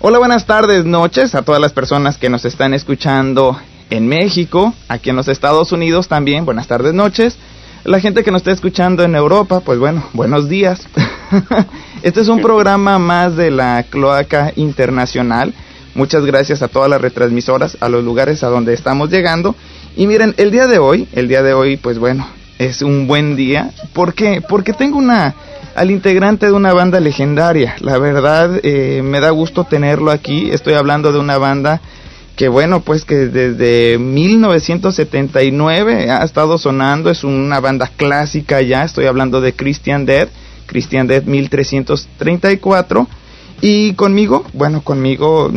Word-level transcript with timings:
Hola, 0.00 0.18
buenas 0.18 0.46
tardes, 0.46 0.84
noches 0.84 1.34
a 1.34 1.42
todas 1.42 1.60
las 1.60 1.72
personas 1.72 2.16
que 2.16 2.28
nos 2.28 2.44
están 2.44 2.74
escuchando 2.74 3.58
en 3.90 4.06
México, 4.06 4.72
aquí 4.88 5.10
en 5.10 5.16
los 5.16 5.26
Estados 5.26 5.72
Unidos 5.72 6.06
también, 6.06 6.44
buenas 6.44 6.68
tardes, 6.68 6.94
noches. 6.94 7.36
La 7.82 7.98
gente 7.98 8.22
que 8.22 8.30
nos 8.30 8.40
está 8.40 8.52
escuchando 8.52 9.02
en 9.02 9.14
Europa, 9.16 9.60
pues 9.60 9.78
bueno, 9.78 10.04
buenos 10.12 10.48
días. 10.48 10.86
este 12.02 12.20
es 12.20 12.28
un 12.28 12.40
programa 12.40 12.98
más 12.98 13.36
de 13.36 13.50
la 13.50 13.84
cloaca 13.88 14.52
internacional. 14.54 15.54
Muchas 15.94 16.24
gracias 16.24 16.62
a 16.62 16.68
todas 16.68 16.88
las 16.88 17.00
retransmisoras, 17.00 17.78
a 17.80 17.88
los 17.88 18.04
lugares 18.04 18.44
a 18.44 18.48
donde 18.48 18.74
estamos 18.74 19.10
llegando 19.10 19.56
y 19.96 20.06
miren, 20.06 20.34
el 20.36 20.50
día 20.50 20.66
de 20.66 20.78
hoy, 20.78 21.08
el 21.12 21.28
día 21.28 21.42
de 21.42 21.52
hoy, 21.52 21.76
pues 21.76 21.98
bueno, 21.98 22.26
es 22.58 22.82
un 22.82 23.06
buen 23.06 23.36
día. 23.36 23.70
¿Por 23.92 24.14
qué? 24.14 24.42
Porque 24.46 24.72
tengo 24.72 24.98
una 24.98 25.34
al 25.74 25.90
integrante 25.90 26.46
de 26.46 26.52
una 26.52 26.72
banda 26.72 27.00
legendaria. 27.00 27.76
La 27.80 27.98
verdad, 27.98 28.60
eh, 28.62 29.02
me 29.02 29.20
da 29.20 29.30
gusto 29.30 29.64
tenerlo 29.64 30.10
aquí. 30.10 30.50
Estoy 30.50 30.74
hablando 30.74 31.12
de 31.12 31.18
una 31.18 31.38
banda 31.38 31.80
que 32.40 32.48
bueno, 32.48 32.80
pues 32.80 33.04
que 33.04 33.14
desde 33.14 33.96
1979 33.98 36.10
ha 36.10 36.24
estado 36.24 36.56
sonando, 36.56 37.10
es 37.10 37.22
una 37.22 37.60
banda 37.60 37.90
clásica 37.94 38.62
ya, 38.62 38.82
estoy 38.82 39.04
hablando 39.04 39.42
de 39.42 39.52
Christian 39.52 40.06
Dead, 40.06 40.26
Christian 40.64 41.06
Dead 41.06 41.22
1334, 41.22 43.06
y 43.60 43.92
conmigo, 43.92 44.46
bueno, 44.54 44.80
conmigo 44.80 45.52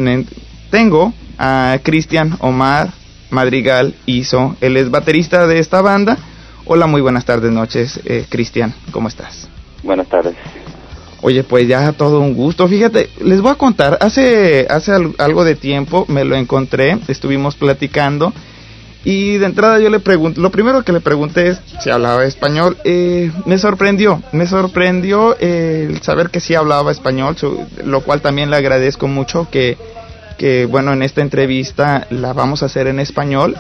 tengo 0.72 1.14
a 1.38 1.80
Cristian 1.84 2.36
Omar 2.40 2.92
Madrigal 3.34 3.96
Hizo, 4.06 4.56
él 4.62 4.78
es 4.78 4.90
baterista 4.90 5.48
de 5.48 5.60
esta 5.60 5.82
banda. 5.82 6.18
Hola, 6.66 6.88
muy 6.88 7.02
buenas 7.02 7.26
tardes, 7.26 7.52
noches, 7.52 8.00
eh, 8.06 8.26
Cristian, 8.30 8.74
¿cómo 8.92 9.10
estás? 9.10 9.50
Buenas 9.84 10.08
tardes. 10.08 10.36
Oye, 11.22 11.44
pues 11.44 11.68
ya 11.68 11.92
todo 11.94 12.20
un 12.20 12.34
gusto. 12.34 12.68
Fíjate, 12.68 13.10
les 13.22 13.42
voy 13.42 13.52
a 13.52 13.56
contar, 13.56 13.98
hace, 14.02 14.68
hace 14.70 14.92
algo 15.18 15.44
de 15.44 15.56
tiempo 15.56 16.06
me 16.08 16.24
lo 16.24 16.36
encontré, 16.36 16.98
estuvimos 17.08 17.56
platicando 17.56 18.34
y 19.06 19.38
de 19.38 19.46
entrada 19.46 19.80
yo 19.80 19.90
le 19.90 20.00
pregunté, 20.00 20.40
lo 20.40 20.50
primero 20.50 20.84
que 20.84 20.94
le 20.94 21.02
pregunté 21.02 21.50
es 21.50 21.62
si 21.82 21.90
hablaba 21.90 22.24
español. 22.24 22.78
Eh, 22.86 23.32
me 23.46 23.58
sorprendió, 23.58 24.22
me 24.32 24.48
sorprendió 24.48 25.38
el 25.40 26.02
saber 26.02 26.30
que 26.30 26.40
sí 26.40 26.56
hablaba 26.56 26.92
español, 26.92 27.36
lo 27.84 28.02
cual 28.02 28.22
también 28.22 28.50
le 28.50 28.56
agradezco 28.56 29.08
mucho 29.08 29.48
que, 29.52 29.78
que, 30.44 30.66
bueno, 30.66 30.92
en 30.92 31.04
esta 31.04 31.22
entrevista 31.22 32.06
la 32.10 32.34
vamos 32.34 32.64
a 32.64 32.66
hacer 32.66 32.88
en 32.88 33.00
español 33.00 33.56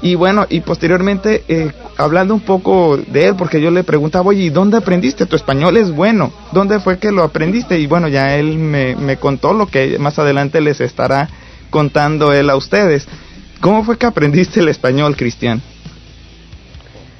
y 0.00 0.14
bueno, 0.14 0.46
y 0.48 0.60
posteriormente, 0.60 1.44
eh, 1.46 1.72
hablando 1.98 2.32
un 2.32 2.40
poco 2.40 2.96
de 2.96 3.26
él, 3.26 3.36
porque 3.36 3.60
yo 3.60 3.70
le 3.70 3.84
preguntaba, 3.84 4.24
oye, 4.24 4.44
¿y 4.44 4.48
dónde 4.48 4.78
aprendiste? 4.78 5.26
Tu 5.26 5.36
español 5.36 5.76
es 5.76 5.90
bueno. 5.90 6.32
¿Dónde 6.52 6.80
fue 6.80 6.98
que 6.98 7.12
lo 7.12 7.22
aprendiste? 7.22 7.78
Y 7.78 7.86
bueno, 7.86 8.08
ya 8.08 8.34
él 8.34 8.56
me, 8.56 9.18
contó 9.18 9.52
lo 9.52 9.66
que 9.66 9.98
más 9.98 10.18
adelante 10.18 10.62
les 10.62 10.80
estará 10.80 11.28
contando 11.68 12.32
él 12.32 12.48
a 12.48 12.56
ustedes. 12.56 13.06
¿Cómo 13.60 13.84
fue 13.84 13.98
que 13.98 14.06
aprendiste 14.06 14.60
el 14.60 14.68
español, 14.68 15.18
Cristian? 15.18 15.60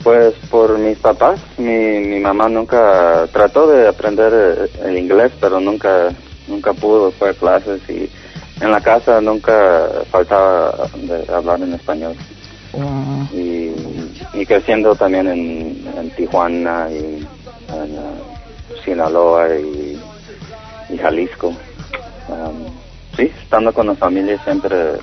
Pues 0.03 0.33
por 0.51 0.79
mis 0.79 0.97
papás. 0.97 1.39
Mi, 1.59 1.99
mi 1.99 2.19
mamá 2.19 2.49
nunca 2.49 3.29
trató 3.31 3.67
de 3.67 3.89
aprender 3.89 4.33
eh, 4.33 4.89
el 4.89 4.97
inglés, 4.97 5.33
pero 5.39 5.61
nunca 5.61 6.15
nunca 6.49 6.73
pudo, 6.73 7.11
fue 7.13 7.31
a 7.31 7.35
clases 7.35 7.81
y 7.89 8.09
en 8.61 8.71
la 8.71 8.81
casa 8.81 9.21
nunca 9.21 9.89
faltaba 10.11 10.89
de 10.97 11.33
hablar 11.33 11.61
en 11.63 11.75
español. 11.75 12.17
Y, 13.33 14.45
creciendo 14.47 14.95
también 14.95 15.27
en, 15.27 16.11
Tijuana 16.11 16.89
y 16.91 17.27
en 17.73 17.99
uh, 17.99 18.85
Sinaloa 18.85 19.49
y, 19.57 19.99
Jalisco. 20.99 21.49
Um, 22.29 22.67
sí, 23.17 23.31
estando 23.43 23.73
con 23.73 23.87
la 23.89 23.95
familia 23.95 24.39
siempre 24.45 24.99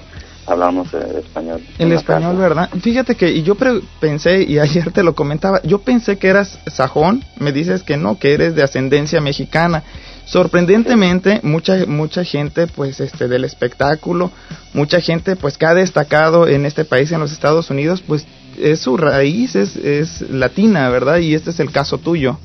hablamos 0.45 0.93
español. 0.93 1.61
En, 1.77 1.91
español, 1.91 2.37
¿verdad? 2.37 2.69
Fíjate 2.81 3.15
que 3.15 3.31
y 3.31 3.43
yo 3.43 3.55
pensé, 3.99 4.43
y 4.43 4.59
ayer 4.59 4.91
te 4.91 5.03
lo 5.03 5.15
comentaba, 5.15 5.61
yo 5.63 5.79
pensé 5.79 6.17
que 6.17 6.27
eras 6.27 6.59
sajón, 6.67 7.23
me 7.39 7.51
dices 7.51 7.83
que 7.83 7.97
no, 7.97 8.19
que 8.19 8.33
eres 8.33 8.55
de 8.55 8.63
ascendencia 8.63 9.19
mexicana. 9.19 9.83
Sorprendentemente, 10.25 11.41
mucha 11.43 11.85
mucha 11.85 12.23
gente 12.23 12.67
pues 12.67 12.99
este 12.99 13.27
del 13.27 13.43
espectáculo, 13.43 14.31
mucha 14.73 15.01
gente 15.01 15.35
pues 15.35 15.57
que 15.57 15.65
ha 15.65 15.73
destacado 15.73 16.47
en 16.47 16.65
este 16.65 16.85
país 16.85 17.11
en 17.11 17.19
los 17.19 17.31
Estados 17.31 17.69
Unidos, 17.69 18.01
pues 18.05 18.25
es 18.57 18.79
su 18.79 18.97
raíz 18.97 19.55
es, 19.55 19.75
es 19.75 20.21
latina, 20.29 20.89
¿verdad? 20.89 21.17
Y 21.17 21.35
este 21.35 21.49
es 21.49 21.59
el 21.59 21.71
caso 21.71 21.97
tuyo. 21.97 22.37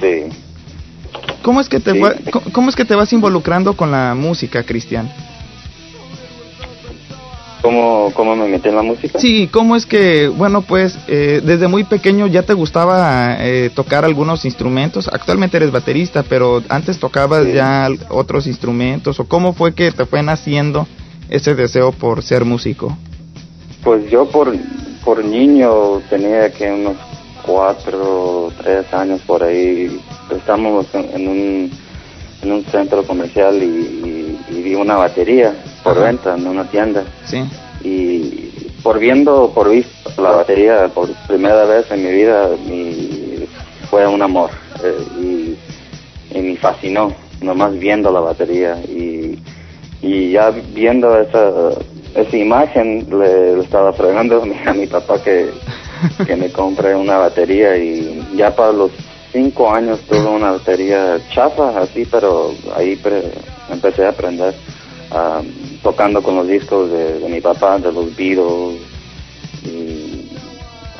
Sí. 0.00 0.24
¿Cómo 1.42 1.60
es 1.60 1.68
que 1.68 1.80
te 1.80 2.00
cómo 2.52 2.70
es 2.70 2.76
que 2.76 2.84
te 2.84 2.94
vas 2.94 3.12
involucrando 3.12 3.76
con 3.76 3.90
la 3.90 4.14
música, 4.14 4.62
Cristian? 4.62 5.10
¿Cómo, 7.62 8.12
¿Cómo 8.14 8.36
me 8.36 8.48
metí 8.48 8.68
en 8.68 8.76
la 8.76 8.82
música? 8.82 9.18
Sí, 9.18 9.48
¿cómo 9.48 9.76
es 9.76 9.86
que, 9.86 10.28
bueno, 10.28 10.62
pues 10.62 10.98
eh, 11.08 11.40
desde 11.44 11.68
muy 11.68 11.84
pequeño 11.84 12.26
ya 12.26 12.42
te 12.42 12.52
gustaba 12.52 13.36
eh, 13.40 13.70
tocar 13.74 14.04
algunos 14.04 14.44
instrumentos? 14.44 15.08
Actualmente 15.12 15.56
eres 15.56 15.72
baterista, 15.72 16.22
pero 16.22 16.62
antes 16.68 16.98
tocabas 16.98 17.52
ya 17.52 17.88
otros 18.08 18.46
instrumentos, 18.46 19.18
¿o 19.20 19.24
cómo 19.26 19.52
fue 19.52 19.74
que 19.74 19.90
te 19.90 20.06
fue 20.06 20.22
naciendo 20.22 20.86
ese 21.28 21.54
deseo 21.54 21.92
por 21.92 22.22
ser 22.22 22.44
músico? 22.44 22.96
Pues 23.82 24.08
yo 24.10 24.28
por, 24.28 24.54
por 25.04 25.24
niño 25.24 26.00
tenía 26.10 26.52
que 26.52 26.70
unos 26.70 26.96
cuatro, 27.44 28.52
tres 28.62 28.92
años 28.92 29.20
por 29.26 29.42
ahí, 29.42 30.00
estábamos 30.30 30.86
en, 30.92 31.28
un, 31.28 31.70
en 32.42 32.52
un 32.52 32.64
centro 32.64 33.02
comercial 33.04 33.62
y, 33.62 34.38
y 34.50 34.62
vi 34.62 34.74
una 34.74 34.96
batería 34.96 35.54
por 35.86 36.02
venta 36.02 36.34
en 36.34 36.46
una 36.46 36.64
tienda. 36.64 37.04
Sí. 37.26 37.44
Y 37.82 38.76
por 38.82 38.98
viendo, 38.98 39.52
por 39.54 39.70
visto 39.70 40.20
la 40.20 40.30
batería 40.30 40.88
por 40.88 41.08
primera 41.26 41.64
vez 41.64 41.90
en 41.90 42.04
mi 42.04 42.12
vida, 42.12 42.48
mi, 42.66 43.46
fue 43.88 44.06
un 44.06 44.20
amor. 44.22 44.50
Eh, 44.82 45.56
y, 46.34 46.38
me 46.40 46.56
fascinó, 46.56 47.12
nomás 47.40 47.78
viendo 47.78 48.10
la 48.10 48.20
batería. 48.20 48.76
Y, 48.88 49.38
y 50.02 50.32
ya 50.32 50.50
viendo 50.50 51.18
esa, 51.18 51.70
esa 52.14 52.36
imagen, 52.36 53.06
le, 53.10 53.60
estaba 53.60 53.92
fregando 53.92 54.42
a 54.66 54.72
mi, 54.72 54.86
papá 54.86 55.22
que, 55.22 55.50
que 56.26 56.36
me 56.36 56.50
compre 56.50 56.94
una 56.94 57.18
batería. 57.18 57.76
Y 57.76 58.26
ya 58.36 58.54
para 58.54 58.72
los 58.72 58.90
cinco 59.32 59.72
años 59.72 60.00
tuve 60.08 60.26
una 60.26 60.52
batería 60.52 61.18
chafa, 61.32 61.78
así, 61.80 62.06
pero 62.10 62.52
ahí 62.74 63.00
empecé 63.70 64.04
a 64.04 64.10
aprender. 64.10 64.54
Um, 65.12 65.65
tocando 65.86 66.20
con 66.20 66.34
los 66.34 66.48
discos 66.48 66.90
de, 66.90 67.28
mi 67.28 67.40
papá, 67.40 67.78
de 67.78 67.92
los 67.92 68.06
Beatles, 68.16 68.80
y 69.62 70.28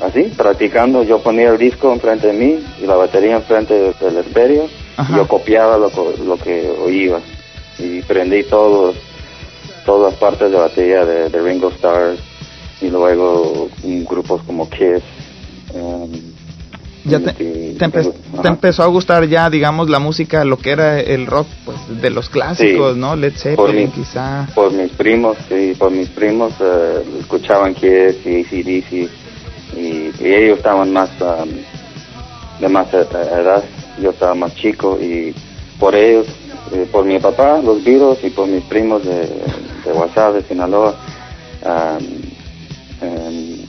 así, 0.00 0.32
practicando, 0.36 1.02
yo 1.02 1.18
ponía 1.18 1.48
el 1.48 1.58
disco 1.58 1.92
enfrente 1.92 2.28
de 2.28 2.32
mí 2.32 2.64
y 2.80 2.86
la 2.86 2.94
batería 2.94 3.34
enfrente 3.34 3.74
del 4.00 4.18
estéreo, 4.18 4.68
yo 5.12 5.26
copiaba 5.26 5.76
lo, 5.76 5.90
lo 6.24 6.36
que 6.36 6.70
oía 6.80 7.18
y 7.80 8.00
prendí 8.02 8.44
todos, 8.44 8.94
todas 9.84 10.14
partes 10.14 10.52
de 10.52 10.56
batería 10.56 11.04
de, 11.04 11.30
de 11.30 11.42
Ringo 11.42 11.70
Starr 11.70 12.14
y 12.80 12.88
luego 12.88 13.68
grupos 14.08 14.40
como 14.44 14.70
Kiss. 14.70 15.02
Um, 15.74 16.35
ya 17.08 17.20
te, 17.20 17.76
empezó 18.44 18.82
a 18.82 18.86
gustar 18.86 19.26
ya, 19.28 19.48
digamos, 19.48 19.88
la 19.88 19.98
música, 19.98 20.44
lo 20.44 20.58
que 20.58 20.70
era 20.70 21.00
el 21.00 21.26
rock, 21.26 21.46
pues, 21.64 21.78
de 22.00 22.10
los 22.10 22.28
clásicos, 22.28 22.96
¿no? 22.96 23.16
Led 23.16 23.34
Zeppelin, 23.36 23.90
quizá. 23.90 24.48
Por 24.54 24.72
mis 24.72 24.90
primos, 24.92 25.36
sí, 25.48 25.74
por 25.78 25.90
mis 25.90 26.08
primos 26.08 26.52
eh, 26.60 27.04
escuchaban 27.20 27.74
Kiss 27.74 28.16
y 28.24 28.40
ACDC 28.40 28.92
y, 29.76 30.12
y 30.20 30.34
ellos 30.34 30.58
estaban 30.58 30.92
más 30.92 31.10
um, 31.20 31.48
de 32.60 32.68
más 32.68 32.92
e, 32.94 32.98
edad, 33.00 33.62
yo 34.00 34.10
estaba 34.10 34.34
más 34.34 34.54
chico 34.54 34.98
y 35.00 35.34
por 35.78 35.94
ellos, 35.94 36.26
eh, 36.72 36.88
por 36.90 37.04
mi 37.04 37.18
papá, 37.18 37.60
los 37.62 37.84
Beatles 37.84 38.18
y 38.24 38.30
por 38.30 38.48
mis 38.48 38.64
primos 38.64 39.04
de, 39.04 39.28
de 39.84 39.92
WhatsApp, 39.92 40.34
de 40.34 40.42
Sinaloa, 40.42 40.94
um, 41.64 43.06
em, 43.06 43.66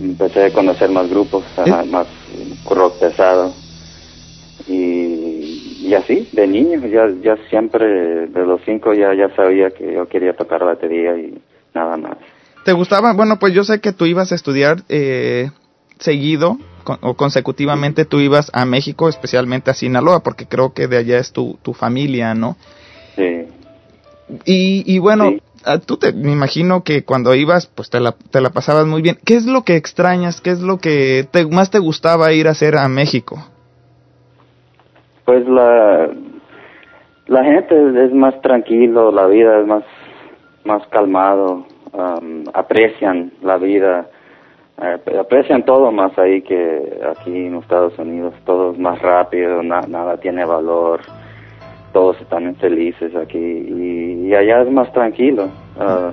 empecé 0.00 0.46
a 0.46 0.50
conocer 0.50 0.90
más 0.90 1.08
grupos, 1.08 1.44
más 1.90 2.06
rock 2.68 2.98
pesado. 2.98 3.52
Y, 4.66 5.82
y 5.82 5.94
así, 5.94 6.28
de 6.32 6.46
niño, 6.46 6.80
ya, 6.86 7.08
ya 7.22 7.36
siempre, 7.48 8.26
de 8.28 8.46
los 8.46 8.60
cinco 8.64 8.94
ya, 8.94 9.14
ya 9.14 9.34
sabía 9.34 9.70
que 9.70 9.92
yo 9.92 10.08
quería 10.08 10.34
tocar 10.34 10.64
batería 10.64 11.16
y 11.16 11.38
nada 11.74 11.96
más. 11.96 12.16
¿Te 12.64 12.72
gustaba? 12.72 13.12
Bueno, 13.12 13.38
pues 13.38 13.52
yo 13.52 13.62
sé 13.64 13.80
que 13.80 13.92
tú 13.92 14.06
ibas 14.06 14.32
a 14.32 14.34
estudiar 14.34 14.84
eh, 14.88 15.50
seguido 15.98 16.58
o 17.00 17.14
consecutivamente 17.14 18.04
tú 18.04 18.20
ibas 18.20 18.50
a 18.54 18.64
México, 18.64 19.08
especialmente 19.08 19.70
a 19.70 19.74
Sinaloa, 19.74 20.20
porque 20.20 20.46
creo 20.46 20.72
que 20.72 20.86
de 20.86 20.98
allá 20.98 21.18
es 21.18 21.32
tu, 21.32 21.58
tu 21.62 21.72
familia, 21.74 22.34
¿no? 22.34 22.56
Sí. 23.16 23.46
Y, 24.44 24.84
y 24.86 24.98
bueno, 24.98 25.34
tú 25.86 25.96
te, 25.96 26.12
me 26.12 26.32
imagino 26.32 26.82
que 26.82 27.04
cuando 27.04 27.34
ibas, 27.34 27.66
pues 27.66 27.90
te 27.90 28.00
la, 28.00 28.12
te 28.30 28.40
la 28.40 28.50
pasabas 28.50 28.86
muy 28.86 29.02
bien. 29.02 29.16
¿Qué 29.24 29.34
es 29.34 29.46
lo 29.46 29.62
que 29.62 29.76
extrañas? 29.76 30.40
¿Qué 30.40 30.50
es 30.50 30.60
lo 30.60 30.78
que 30.78 31.26
te, 31.30 31.46
más 31.46 31.70
te 31.70 31.78
gustaba 31.78 32.32
ir 32.32 32.48
a 32.48 32.52
hacer 32.52 32.76
a 32.76 32.88
México? 32.88 33.36
Pues 35.24 35.46
la, 35.48 36.10
la 37.26 37.44
gente 37.44 38.04
es 38.04 38.12
más 38.12 38.40
tranquilo, 38.42 39.10
la 39.10 39.26
vida 39.26 39.60
es 39.60 39.66
más, 39.66 39.84
más 40.64 40.86
calmado, 40.88 41.66
aprecian 42.52 43.32
la 43.42 43.56
vida, 43.56 44.06
eh, 44.82 45.18
aprecian 45.18 45.64
todo 45.64 45.90
más 45.92 46.18
ahí 46.18 46.42
que 46.42 47.00
aquí 47.10 47.46
en 47.46 47.56
Estados 47.56 47.98
Unidos, 47.98 48.34
todo 48.44 48.72
es 48.72 48.78
más 48.78 49.00
rápido, 49.00 49.62
nada 49.62 50.16
tiene 50.18 50.44
valor, 50.44 51.00
todos 51.94 52.20
están 52.20 52.54
felices 52.56 53.14
aquí 53.16 53.38
y, 53.38 54.34
allá 54.34 54.62
es 54.62 54.70
más 54.70 54.92
tranquilo. 54.92 55.48
Uh, 55.76 56.12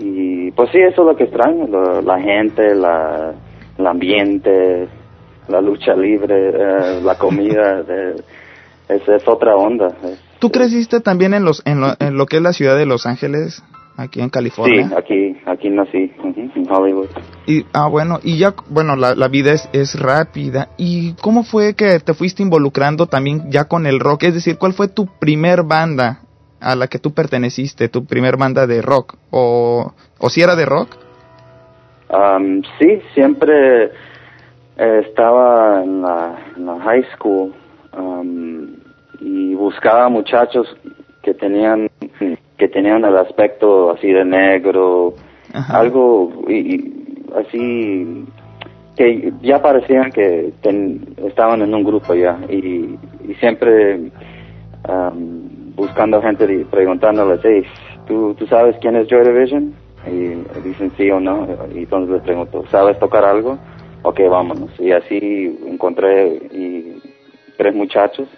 y 0.00 0.50
pues 0.52 0.70
sí, 0.70 0.78
eso 0.78 1.02
es 1.02 1.06
lo 1.06 1.14
que 1.14 1.24
extraño, 1.24 1.66
la 2.00 2.18
gente, 2.18 2.74
la, 2.74 3.34
el 3.78 3.86
ambiente, 3.86 4.88
la 5.48 5.60
lucha 5.60 5.94
libre, 5.94 6.48
eh, 6.48 7.00
la 7.02 7.16
comida. 7.18 7.84
esa 8.88 9.16
es 9.16 9.28
otra 9.28 9.54
onda. 9.54 9.94
¿Tú 10.38 10.50
creciste 10.50 11.00
también 11.00 11.34
en, 11.34 11.44
los, 11.44 11.62
en 11.66 11.80
lo, 11.80 11.88
en, 12.00 12.16
lo, 12.16 12.26
que 12.26 12.38
es 12.38 12.42
la 12.42 12.54
ciudad 12.54 12.76
de 12.76 12.86
Los 12.86 13.06
Ángeles, 13.06 13.62
aquí 13.96 14.20
en 14.20 14.30
California? 14.30 14.88
Sí, 14.88 14.94
aquí, 14.96 15.31
aquí 15.46 15.70
nací, 15.70 16.12
en 16.22 16.66
Hollywood. 16.70 17.08
Y, 17.46 17.64
ah, 17.72 17.88
bueno, 17.88 18.18
y 18.22 18.38
ya, 18.38 18.54
bueno, 18.68 18.96
la, 18.96 19.14
la 19.14 19.28
vida 19.28 19.52
es, 19.52 19.68
es 19.72 19.98
rápida. 19.98 20.68
¿Y 20.76 21.14
cómo 21.14 21.42
fue 21.44 21.74
que 21.74 21.98
te 22.00 22.14
fuiste 22.14 22.42
involucrando 22.42 23.06
también 23.06 23.50
ya 23.50 23.64
con 23.64 23.86
el 23.86 24.00
rock? 24.00 24.24
Es 24.24 24.34
decir, 24.34 24.58
¿cuál 24.58 24.72
fue 24.72 24.88
tu 24.88 25.06
primer 25.06 25.62
banda 25.64 26.20
a 26.60 26.76
la 26.76 26.86
que 26.86 26.98
tú 26.98 27.12
perteneciste, 27.12 27.88
tu 27.88 28.04
primer 28.04 28.36
banda 28.36 28.66
de 28.66 28.82
rock? 28.82 29.14
¿O, 29.30 29.92
o 30.18 30.30
si 30.30 30.42
era 30.42 30.54
de 30.54 30.66
rock? 30.66 30.96
Um, 32.12 32.62
sí, 32.78 33.00
siempre 33.14 33.90
eh, 34.76 35.02
estaba 35.08 35.82
en 35.82 36.02
la, 36.02 36.36
high 36.84 37.04
school 37.16 37.54
um, 37.96 38.76
y 39.20 39.54
buscaba 39.54 40.08
muchachos 40.08 40.66
que 41.22 41.34
tenían 41.34 41.88
que 42.58 42.68
tenían 42.68 43.04
el 43.04 43.16
aspecto 43.16 43.90
así 43.92 44.12
de 44.12 44.24
negro, 44.24 45.14
algo 45.52 46.32
y, 46.48 46.92
así 47.36 48.26
que 48.96 49.32
ya 49.42 49.62
parecían 49.62 50.10
que 50.12 50.52
estaban 51.26 51.62
en 51.62 51.74
un 51.74 51.84
grupo 51.84 52.14
ya 52.14 52.38
y, 52.48 52.98
siempre 53.40 54.10
um, 54.88 55.74
buscando 55.74 56.20
gente 56.20 56.52
y 56.52 56.64
preguntándoles, 56.64 57.40
hey, 57.42 57.64
¿tú, 58.06 58.34
¿tú 58.34 58.46
sabes 58.46 58.76
quién 58.80 58.96
es 58.96 59.08
Joy 59.08 59.24
Division? 59.24 59.74
Y 60.06 60.34
dicen 60.68 60.92
sí 60.96 61.10
o 61.10 61.20
no, 61.20 61.46
y 61.74 61.78
entonces 61.78 62.14
les 62.14 62.22
pregunto, 62.22 62.64
¿sabes 62.70 62.98
tocar 62.98 63.24
algo? 63.24 63.58
ok, 64.02 64.20
vámonos. 64.28 64.70
Y 64.78 64.92
así 64.92 65.58
encontré 65.66 66.34
y 66.52 67.00
tres 67.56 67.74
muchachos 67.74 68.28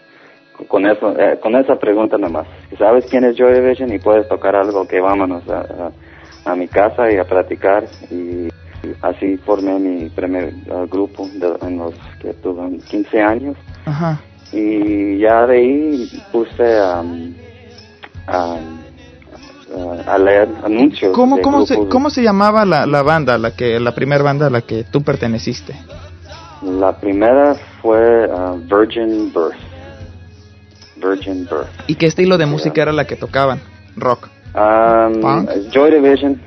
con 0.69 0.87
eso, 0.87 1.19
eh, 1.19 1.39
con 1.43 1.57
esa 1.57 1.77
pregunta 1.79 2.17
nomás. 2.17 2.47
¿Sabes 2.79 3.07
quién 3.07 3.25
es 3.25 3.37
Joy 3.37 3.55
Division 3.55 3.93
y 3.93 3.99
puedes 3.99 4.29
tocar 4.29 4.55
algo? 4.55 4.83
Ok, 4.83 4.95
vámonos 5.03 5.49
a, 5.49 5.91
mi 6.55 6.69
casa 6.69 7.11
y 7.11 7.17
a 7.17 7.25
practicar. 7.25 7.85
Y 8.11 8.49
así 9.03 9.37
formé 9.39 9.79
mi 9.79 10.09
primer 10.11 10.53
uh, 10.69 10.87
grupo 10.87 11.29
en 11.63 11.79
los 11.79 11.95
que 12.21 12.35
tuve 12.35 12.79
15 12.79 13.23
años. 13.23 13.57
Y 14.53 15.19
ya 15.19 15.47
de 15.47 15.57
ahí 15.57 16.23
puse 16.31 16.79
a 16.79 17.03
a 20.07 20.19
leer 20.19 20.49
anuncios. 20.65 21.13
¿Cómo, 21.15 21.41
cómo, 21.41 21.67
se, 21.67 21.75
¿Cómo 21.89 22.11
se 22.11 22.23
llamaba 22.23 22.65
la, 22.65 22.87
la 22.87 23.03
banda, 23.03 23.39
la 23.39 23.53
que 23.53 23.81
la 23.81 23.95
primera 23.95 24.23
banda 24.23 24.47
a 24.47 24.51
la 24.51 24.63
que 24.63 24.85
tú 24.85 25.03
perteneciste? 25.03 25.75
La 26.63 26.97
primera 26.97 27.55
fue 27.83 28.27
uh, 28.27 28.57
Virgin 28.57 29.33
Birth. 29.33 29.59
Virgin 30.97 31.45
Birth. 31.45 31.69
¿Y 31.87 31.97
qué 31.97 32.07
estilo 32.07 32.39
de 32.39 32.47
música 32.47 32.83
era 32.83 32.93
la 32.93 33.07
que 33.07 33.17
tocaban? 33.17 33.61
Rock. 33.97 34.29
Um, 34.55 35.47
Joy 35.71 35.91
Division. 35.91 36.41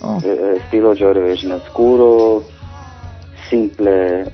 Oh. 0.00 0.18
Eh, 0.24 0.28
eh, 0.28 0.56
estilo 0.62 0.94
Joy 0.94 1.14
Division, 1.14 1.52
oscuro, 1.52 2.44
simple. 3.48 4.24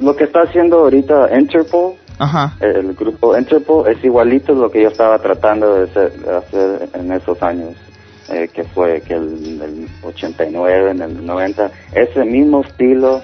Lo, 0.00 0.14
que 0.16 0.24
está 0.24 0.42
haciendo 0.42 0.80
ahorita 0.80 1.36
Interpol 1.38 1.94
el 2.60 2.94
grupo 2.94 3.36
Interpol 3.36 3.88
es 3.88 4.02
igualito 4.02 4.52
a 4.52 4.56
lo 4.56 4.70
que 4.70 4.82
yo 4.82 4.88
estaba 4.88 5.18
tratando 5.18 5.74
de 5.74 5.82
hacer, 5.84 6.88
en 6.94 7.12
esos 7.12 7.42
años, 7.42 7.74
eh, 8.30 8.48
que 8.52 8.64
fue 8.64 9.02
que 9.02 9.14
el, 9.14 9.60
el 9.60 9.88
89, 10.02 10.90
en 10.92 11.02
el 11.02 11.26
90, 11.26 11.70
ese 11.92 12.24
mismo 12.24 12.62
estilo 12.62 13.20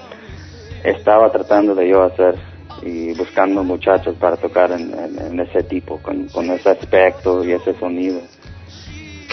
estaba 0.83 1.31
tratando 1.31 1.73
de 1.73 1.89
yo 1.89 2.03
hacer 2.03 2.35
y 2.83 3.13
buscando 3.13 3.63
muchachos 3.63 4.15
para 4.19 4.37
tocar 4.37 4.71
en, 4.71 5.39
ese 5.39 5.63
tipo, 5.63 5.97
con, 5.99 6.27
ese 6.51 6.69
aspecto 6.69 7.43
y 7.43 7.53
ese 7.53 7.73
sonido. 7.79 8.21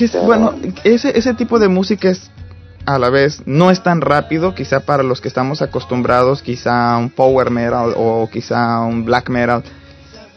Que 0.00 0.18
bueno, 0.20 0.54
ese, 0.82 1.18
ese 1.18 1.34
tipo 1.34 1.58
de 1.58 1.68
música 1.68 2.08
es 2.08 2.30
a 2.86 2.98
la 2.98 3.10
vez 3.10 3.42
no 3.44 3.70
es 3.70 3.82
tan 3.82 4.00
rápido, 4.00 4.54
quizá 4.54 4.80
para 4.80 5.02
los 5.02 5.20
que 5.20 5.28
estamos 5.28 5.60
acostumbrados, 5.60 6.40
quizá 6.40 6.96
un 6.96 7.10
power 7.10 7.50
metal 7.50 7.92
o 7.94 8.26
quizá 8.32 8.80
un 8.80 9.04
black 9.04 9.28
metal. 9.28 9.62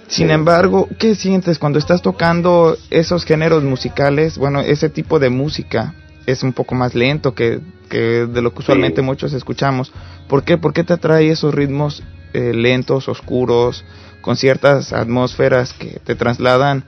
Sin 0.07 0.31
embargo, 0.31 0.89
¿qué 0.99 1.15
sientes 1.15 1.59
cuando 1.59 1.79
estás 1.79 2.01
tocando 2.01 2.75
esos 2.89 3.23
géneros 3.23 3.63
musicales? 3.63 4.37
Bueno, 4.37 4.59
ese 4.59 4.89
tipo 4.89 5.17
de 5.17 5.29
música 5.29 5.95
es 6.25 6.43
un 6.43 6.51
poco 6.51 6.75
más 6.75 6.93
lento 6.93 7.33
que, 7.33 7.61
que 7.87 8.27
de 8.27 8.41
lo 8.41 8.53
que 8.53 8.59
usualmente 8.59 9.01
muchos 9.01 9.31
escuchamos. 9.31 9.93
¿Por 10.27 10.43
qué? 10.43 10.57
¿Por 10.57 10.73
qué 10.73 10.83
te 10.83 10.91
atrae 10.91 11.31
esos 11.31 11.55
ritmos 11.55 12.03
eh, 12.33 12.51
lentos, 12.53 13.07
oscuros, 13.07 13.85
con 14.19 14.35
ciertas 14.35 14.91
atmósferas 14.91 15.71
que 15.71 16.01
te 16.03 16.15
trasladan 16.15 16.83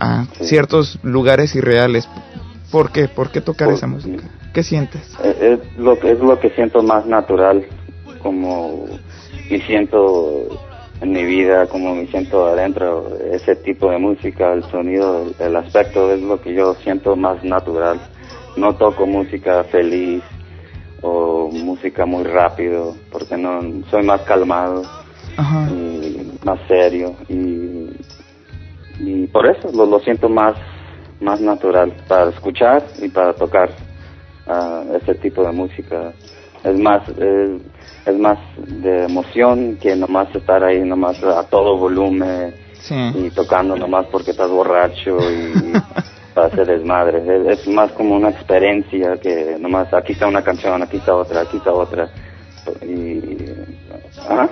a 0.00 0.26
ciertos 0.40 0.98
lugares 1.02 1.54
irreales? 1.54 2.08
¿Por 2.70 2.90
qué? 2.90 3.08
¿Por 3.08 3.30
qué 3.30 3.40
tocar 3.40 3.70
esa 3.70 3.86
música? 3.86 4.24
¿Qué 4.52 4.62
sientes? 4.62 5.16
Eh, 5.22 5.58
es 5.60 5.78
lo, 5.78 5.92
es 5.94 6.18
lo 6.18 6.38
que 6.40 6.50
siento 6.50 6.82
más 6.82 7.06
natural, 7.06 7.64
como 8.22 8.86
me 9.50 9.60
siento 9.66 10.48
en 11.00 11.12
mi 11.12 11.24
vida, 11.24 11.66
como 11.66 11.94
me 11.94 12.06
siento 12.06 12.46
adentro, 12.46 13.16
ese 13.30 13.56
tipo 13.56 13.90
de 13.90 13.98
música, 13.98 14.52
el 14.52 14.64
sonido, 14.64 15.26
el 15.38 15.56
aspecto 15.56 16.12
es 16.12 16.20
lo 16.20 16.40
que 16.40 16.54
yo 16.54 16.74
siento 16.82 17.16
más 17.16 17.42
natural. 17.44 18.00
No 18.56 18.74
toco 18.76 19.06
música 19.06 19.64
feliz 19.64 20.22
o 21.02 21.50
música 21.52 22.06
muy 22.06 22.24
rápido, 22.24 22.96
porque 23.10 23.36
no 23.36 23.60
soy 23.90 24.02
más 24.04 24.22
calmado 24.22 24.82
y 25.70 26.32
más 26.44 26.60
serio 26.68 27.14
y, 27.28 27.90
y 28.98 29.26
por 29.26 29.46
eso 29.46 29.70
lo, 29.72 29.86
lo 29.86 30.00
siento 30.00 30.28
más 30.28 30.54
más 31.20 31.40
natural 31.40 31.92
para 32.06 32.30
escuchar 32.30 32.82
y 33.02 33.08
para 33.08 33.32
tocar 33.32 33.70
uh, 34.46 34.96
ese 34.96 35.14
tipo 35.16 35.42
de 35.42 35.52
música. 35.52 36.12
Es 36.62 36.78
más, 36.78 37.02
es, 37.08 38.18
más 38.18 38.38
de 38.56 39.04
emoción 39.04 39.76
que 39.76 39.96
nomás 39.96 40.34
estar 40.34 40.62
ahí 40.64 40.80
nomás 40.80 41.22
a 41.22 41.44
todo 41.44 41.76
volumen 41.76 42.54
y 43.14 43.30
tocando 43.30 43.76
nomás 43.76 44.06
porque 44.06 44.30
estás 44.30 44.50
borracho 44.50 45.18
y 45.30 45.72
para 46.34 46.46
hacer 46.46 46.66
desmadre. 46.66 47.22
Es, 47.52 47.66
más 47.68 47.92
como 47.92 48.16
una 48.16 48.30
experiencia 48.30 49.16
que 49.20 49.56
nomás 49.58 49.92
aquí 49.92 50.12
está 50.12 50.26
una 50.26 50.42
canción, 50.42 50.82
aquí 50.82 50.98
está 50.98 51.14
otra, 51.14 51.42
aquí 51.42 51.56
está 51.58 51.72
otra. 51.72 52.08
Y 52.82 53.44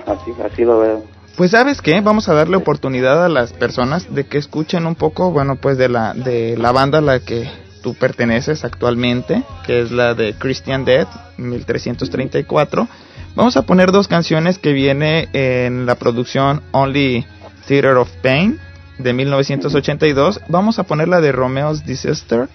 así, 0.05 0.31
así 0.43 0.63
lo 0.63 0.79
veo. 0.79 1.03
Pues 1.35 1.51
sabes 1.51 1.81
qué, 1.81 1.99
vamos 2.01 2.29
a 2.29 2.33
darle 2.33 2.57
oportunidad 2.57 3.25
a 3.25 3.29
las 3.29 3.53
personas 3.53 4.13
de 4.13 4.25
que 4.25 4.37
escuchen 4.37 4.85
un 4.85 4.93
poco, 4.93 5.31
bueno, 5.31 5.55
pues 5.55 5.79
de 5.79 5.89
la 5.89 6.13
de 6.13 6.55
la 6.57 6.71
banda 6.71 6.99
a 6.99 7.01
la 7.01 7.19
que 7.19 7.49
tú 7.81 7.95
perteneces 7.95 8.63
actualmente, 8.63 9.43
que 9.65 9.81
es 9.81 9.91
la 9.91 10.13
de 10.13 10.35
Christian 10.35 10.85
Dead, 10.85 11.07
1334. 11.37 12.87
Vamos 13.35 13.57
a 13.57 13.63
poner 13.63 13.91
dos 13.91 14.07
canciones 14.07 14.59
que 14.59 14.73
viene 14.73 15.27
en 15.33 15.87
la 15.87 15.95
producción 15.95 16.61
Only 16.71 17.25
Theater 17.67 17.97
of 17.97 18.11
Pain 18.21 18.59
de 18.99 19.13
1982. 19.13 20.41
Vamos 20.49 20.77
a 20.77 20.83
poner 20.83 21.07
la 21.07 21.19
de 21.19 21.31
Romeo's 21.31 21.83
Disaster 21.83 22.47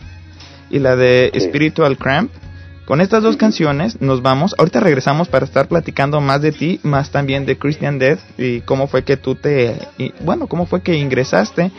y 0.71 0.79
la 0.79 0.95
de 0.95 1.33
Spiritual 1.37 1.99
Cramp. 1.99 2.31
Con 2.89 3.03
estas 3.03 3.23
dos 3.23 3.37
canciones 3.37 4.01
nos 4.01 4.23
vamos. 4.23 4.55
Ahorita 4.57 4.81
regresamos 4.81 5.29
para 5.29 5.45
estar 5.45 5.69
platicando 5.69 6.23
más 6.23 6.41
de 6.41 6.53
ti, 6.53 6.81
más 6.83 7.11
también 7.11 7.45
de 7.45 7.59
Christian 7.59 7.99
Death 7.99 8.21
y 8.39 8.63
cómo 8.63 8.87
fue 8.87 9.05
que 9.05 9.19
tú 9.19 9.35
te, 9.35 9.77
bueno, 10.21 10.47
cómo 10.47 10.65
fue 10.65 10.81
que 10.81 10.97
ingresaste 10.97 11.71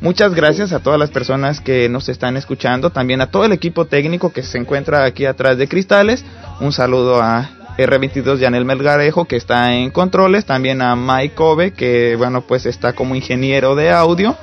Muchas 0.00 0.34
gracias 0.34 0.72
a 0.72 0.80
todas 0.80 0.98
las 0.98 1.10
personas 1.10 1.60
que 1.60 1.88
nos 1.88 2.08
están 2.08 2.36
escuchando, 2.36 2.90
también 2.90 3.20
a 3.20 3.30
todo 3.30 3.44
el 3.44 3.52
equipo 3.52 3.84
técnico 3.84 4.32
que 4.32 4.42
se 4.42 4.58
encuentra 4.58 5.04
aquí 5.04 5.26
atrás 5.26 5.58
de 5.58 5.68
cristales. 5.68 6.24
Un 6.60 6.72
saludo 6.72 7.22
a 7.22 7.50
R22 7.78 8.38
Yanel 8.38 8.64
Melgarejo 8.64 9.26
que 9.26 9.36
está 9.36 9.74
en 9.74 9.90
controles, 9.90 10.44
también 10.44 10.82
a 10.82 10.96
Mike 10.96 11.36
Kobe 11.36 11.72
que 11.72 12.16
bueno 12.16 12.40
pues 12.42 12.66
está 12.66 12.94
como 12.94 13.14
ingeniero 13.14 13.76
de 13.76 13.92
audio. 13.92 14.36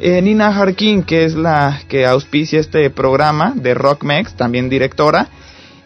Eh, 0.00 0.20
Nina 0.20 0.48
Harkin 0.48 1.04
que 1.04 1.24
es 1.24 1.36
la 1.36 1.80
que 1.86 2.06
auspicia 2.06 2.58
este 2.58 2.90
programa 2.90 3.52
de 3.54 3.74
Rockmex, 3.74 4.34
también 4.34 4.68
directora. 4.68 5.28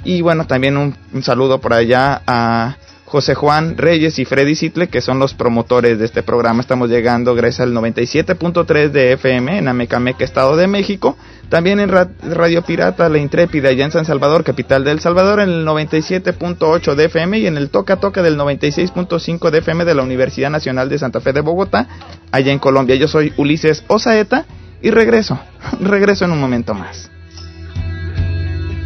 Y 0.05 0.21
bueno, 0.21 0.47
también 0.47 0.77
un, 0.77 0.95
saludo 1.23 1.61
por 1.61 1.73
allá 1.73 2.21
a 2.27 2.77
José 3.07 3.35
Juan 3.35 3.79
Reyes 3.79 4.19
y 4.19 4.27
Freddy 4.27 4.55
Sitle, 4.55 4.89
que 4.89 5.01
son 5.01 5.19
los 5.19 5.33
promotores 5.33 5.99
de 5.99 6.05
este 6.05 6.23
programa. 6.23 6.61
Estamos 6.61 6.91
llegando 6.91 7.35
gracias 7.35 7.61
al 7.61 7.73
97.3 7.73 8.91
de 8.91 9.13
FM 9.13 9.59
en 9.59 9.69
Amecameca, 9.69 10.25
Estado 10.25 10.57
de 10.57 10.67
México. 10.67 11.17
También 11.49 11.81
en 11.81 11.91
Radio 11.91 12.63
Pirata 12.63 13.09
La 13.09 13.19
Intrépida, 13.19 13.71
allá 13.71 13.87
en 13.87 13.93
San 13.93 14.05
Salvador, 14.05 14.45
capital 14.45 14.85
de 14.85 14.91
El 14.91 15.01
Salvador, 15.01 15.41
en 15.41 15.49
el 15.51 15.67
97.8 15.67 16.95
de 16.95 17.05
FM 17.05 17.39
y 17.39 17.47
en 17.47 17.57
el 17.57 17.71
Toca 17.71 17.97
Toca 17.97 18.23
del 18.23 18.37
96.5 18.39 19.51
de 19.51 19.59
FM 19.59 19.85
de 19.85 19.95
la 19.95 20.03
Universidad 20.03 20.51
Nacional 20.51 20.89
de 20.89 20.99
Santa 20.99 21.21
Fe 21.21 21.33
de 21.33 21.41
Bogotá, 21.41 21.89
allá 22.31 22.53
en 22.53 22.59
Colombia. 22.59 22.97
Yo 22.97 23.09
soy 23.09 23.33
Ulises 23.37 23.85
Osaeta 23.87 24.45
y 24.83 24.91
regreso, 24.91 25.39
regreso 25.81 26.25
en 26.25 26.33
un 26.33 26.41
momento 26.41 26.75
más. 26.75 27.14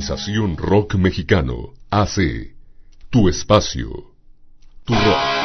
Organización 0.00 0.56
Rock 0.56 0.94
Mexicano 0.94 1.74
hace 1.90 2.54
Tu 3.10 3.28
Espacio, 3.28 4.14
Tu 4.86 4.94
Rock. 4.94 5.39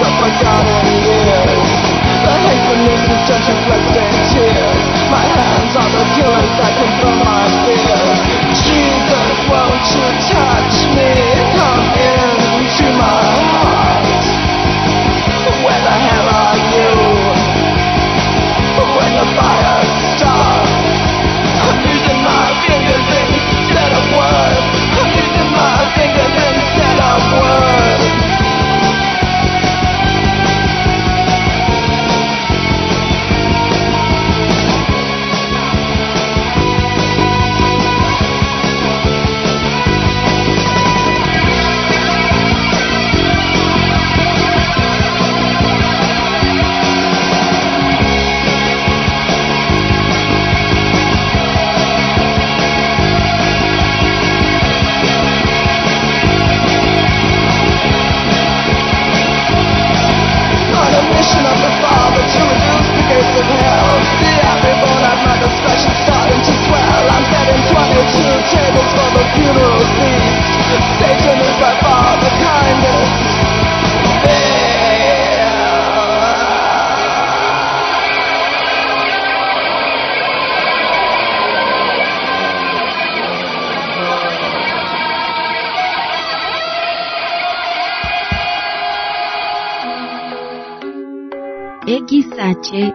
what 0.00 0.14
my 0.16 0.32
garden 0.40 1.04
is 1.04 1.68
The 2.24 2.34
hatefulness 2.48 3.02
is 3.04 3.20
My 5.12 5.24
hands 5.28 5.72
are 5.76 5.90
the 5.92 6.04
killers. 6.16 6.50
Can 6.80 6.89
XHSA. 92.62 92.92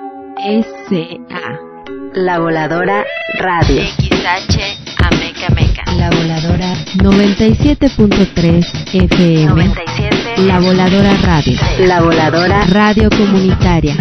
La 2.13 2.37
Voladora 2.39 3.03
Radio. 3.39 3.81
XH 3.81 4.59
Ameca 5.03 5.49
Meca. 5.55 5.83
La 5.93 6.09
Voladora 6.11 6.73
97.3 6.97 8.65
FM. 8.93 9.47
97. 9.47 10.41
La 10.45 10.59
Voladora 10.59 11.13
Radio. 11.23 11.59
La 11.79 12.01
Voladora 12.01 12.65
Radio 12.65 13.09
comunitaria. 13.09 13.95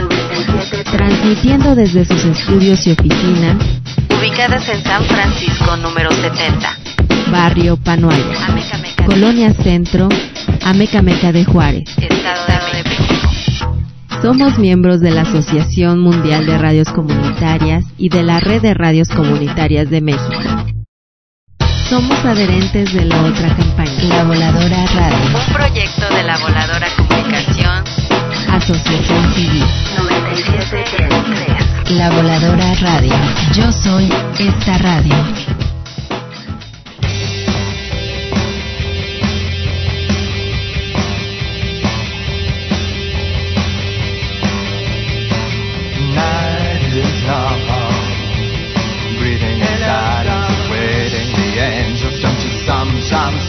Transmitiendo 0.93 1.75
desde 1.75 2.05
sus 2.05 2.23
estudios 2.25 2.87
y 2.87 2.93
oficinas. 2.93 3.57
Ubicadas 4.19 4.69
en 4.69 4.83
San 4.85 5.03
Francisco 5.05 5.77
número 5.79 6.11
70. 6.11 6.79
Barrio 7.31 7.79
Panuaya. 7.79 8.23
Ameca 8.49 8.79
Meca. 8.79 9.07
Colonia 9.07 9.55
Centro. 9.55 10.11
Ameca 10.63 11.01
Meca 11.01 11.33
de 11.33 11.45
Juárez. 11.47 11.85
Estado 11.99 12.47
de 12.47 12.83
México. 12.91 13.14
Somos 14.25 14.59
miembros 14.59 15.01
de 15.03 15.11
la 15.11 15.21
Asociación 15.21 16.01
Mundial 16.01 16.47
de 16.47 16.57
Radios 16.57 16.89
Comunitarias 16.89 17.85
y 17.99 18.09
de 18.09 18.23
la 18.23 18.41
Red 18.41 18.63
de 18.63 18.73
Radios 18.73 19.11
Comunitarias 19.11 19.91
de 19.91 20.01
México. 20.01 20.41
Somos 21.91 22.25
adherentes 22.25 22.95
de 22.95 23.05
la 23.05 23.23
otra 23.23 23.55
campaña, 23.55 24.03
La 24.09 24.25
Voladora 24.25 24.87
Radio, 24.95 25.39
Un 25.47 25.53
proyecto 25.53 26.09
de 26.15 26.23
la 26.23 26.39
Voladora 26.39 26.87
Comunicación 26.97 27.85
Asociación 28.49 29.35
Civil. 29.35 29.65
97.3. 29.99 31.91
La 31.91 32.11
Voladora 32.11 32.73
Radio. 32.81 33.13
Yo 33.53 33.71
soy 33.73 34.09
esta 34.39 34.79
radio. 34.79 35.64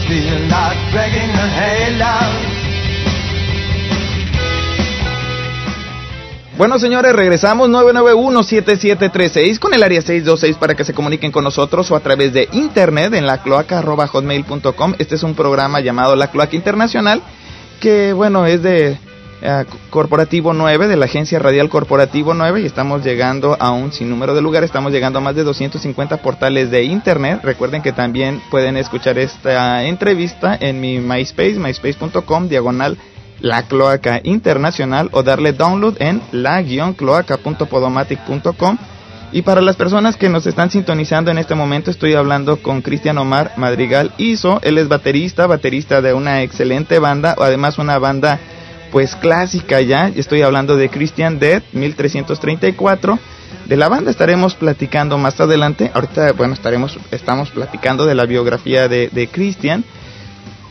Feel 0.08 0.48
like 0.48 0.78
breaking 0.92 1.30
a 1.30 1.46
halo? 1.58 2.56
Bueno, 6.56 6.78
señores, 6.78 7.12
regresamos 7.12 7.68
991-7736 7.68 9.58
con 9.58 9.74
el 9.74 9.82
área 9.82 10.00
626 10.00 10.56
para 10.56 10.74
que 10.74 10.84
se 10.84 10.94
comuniquen 10.94 11.30
con 11.30 11.44
nosotros 11.44 11.90
o 11.90 11.96
a 11.96 12.00
través 12.00 12.32
de 12.32 12.48
internet 12.52 13.12
en 13.12 13.26
la 13.26 13.42
cloaca.hotmail.com. 13.42 14.94
Este 14.98 15.16
es 15.16 15.22
un 15.22 15.34
programa 15.34 15.80
llamado 15.80 16.16
La 16.16 16.30
Cloaca 16.30 16.56
Internacional 16.56 17.20
que, 17.78 18.14
bueno, 18.14 18.46
es 18.46 18.62
de 18.62 18.96
eh, 19.46 19.64
Corporativo 19.90 20.52
9, 20.52 20.88
de 20.88 20.96
la 20.96 21.04
agencia 21.04 21.38
radial 21.38 21.68
Corporativo 21.68 22.34
9 22.34 22.62
y 22.62 22.66
estamos 22.66 23.04
llegando 23.04 23.56
a 23.60 23.70
un 23.70 23.92
sinnúmero 23.92 24.34
de 24.34 24.42
lugares, 24.42 24.66
estamos 24.68 24.90
llegando 24.92 25.20
a 25.20 25.22
más 25.22 25.36
de 25.36 25.44
250 25.44 26.16
portales 26.18 26.68
de 26.70 26.82
internet. 26.82 27.38
Recuerden 27.42 27.80
que 27.80 27.92
también 27.92 28.42
pueden 28.50 28.76
escuchar 28.76 29.18
esta 29.18 29.84
entrevista 29.84 30.58
en 30.60 30.80
mi 30.80 30.98
MySpace, 30.98 31.60
myspace.com, 31.60 32.48
diagonal 32.48 32.98
la 33.40 33.62
cloaca 33.62 34.20
internacional 34.24 35.08
o 35.12 35.22
darle 35.22 35.52
download 35.52 35.94
en 36.00 36.20
la-cloaca.podomatic.com 36.32 38.78
y 39.32 39.42
para 39.42 39.60
las 39.60 39.76
personas 39.76 40.16
que 40.16 40.28
nos 40.28 40.46
están 40.46 40.70
sintonizando 40.70 41.30
en 41.30 41.38
este 41.38 41.54
momento 41.54 41.90
estoy 41.90 42.14
hablando 42.14 42.62
con 42.62 42.80
Cristian 42.80 43.18
Omar 43.18 43.52
Madrigal 43.56 44.12
Iso, 44.18 44.60
él 44.62 44.78
es 44.78 44.88
baterista, 44.88 45.46
baterista 45.46 46.00
de 46.00 46.14
una 46.14 46.42
excelente 46.42 46.98
banda, 46.98 47.34
además 47.38 47.78
una 47.78 47.98
banda 47.98 48.40
pues 48.90 49.16
clásica 49.16 49.80
ya, 49.80 50.08
estoy 50.08 50.42
hablando 50.42 50.76
de 50.76 50.88
Christian 50.88 51.38
Dead 51.38 51.62
1334 51.72 53.18
de 53.66 53.76
la 53.76 53.88
banda 53.88 54.10
estaremos 54.10 54.54
platicando 54.54 55.18
más 55.18 55.40
adelante, 55.40 55.90
ahorita 55.92 56.32
bueno 56.32 56.54
estaremos 56.54 56.98
estamos 57.10 57.50
platicando 57.50 58.06
de 58.06 58.14
la 58.14 58.24
biografía 58.24 58.88
de, 58.88 59.28
Christian. 59.32 59.84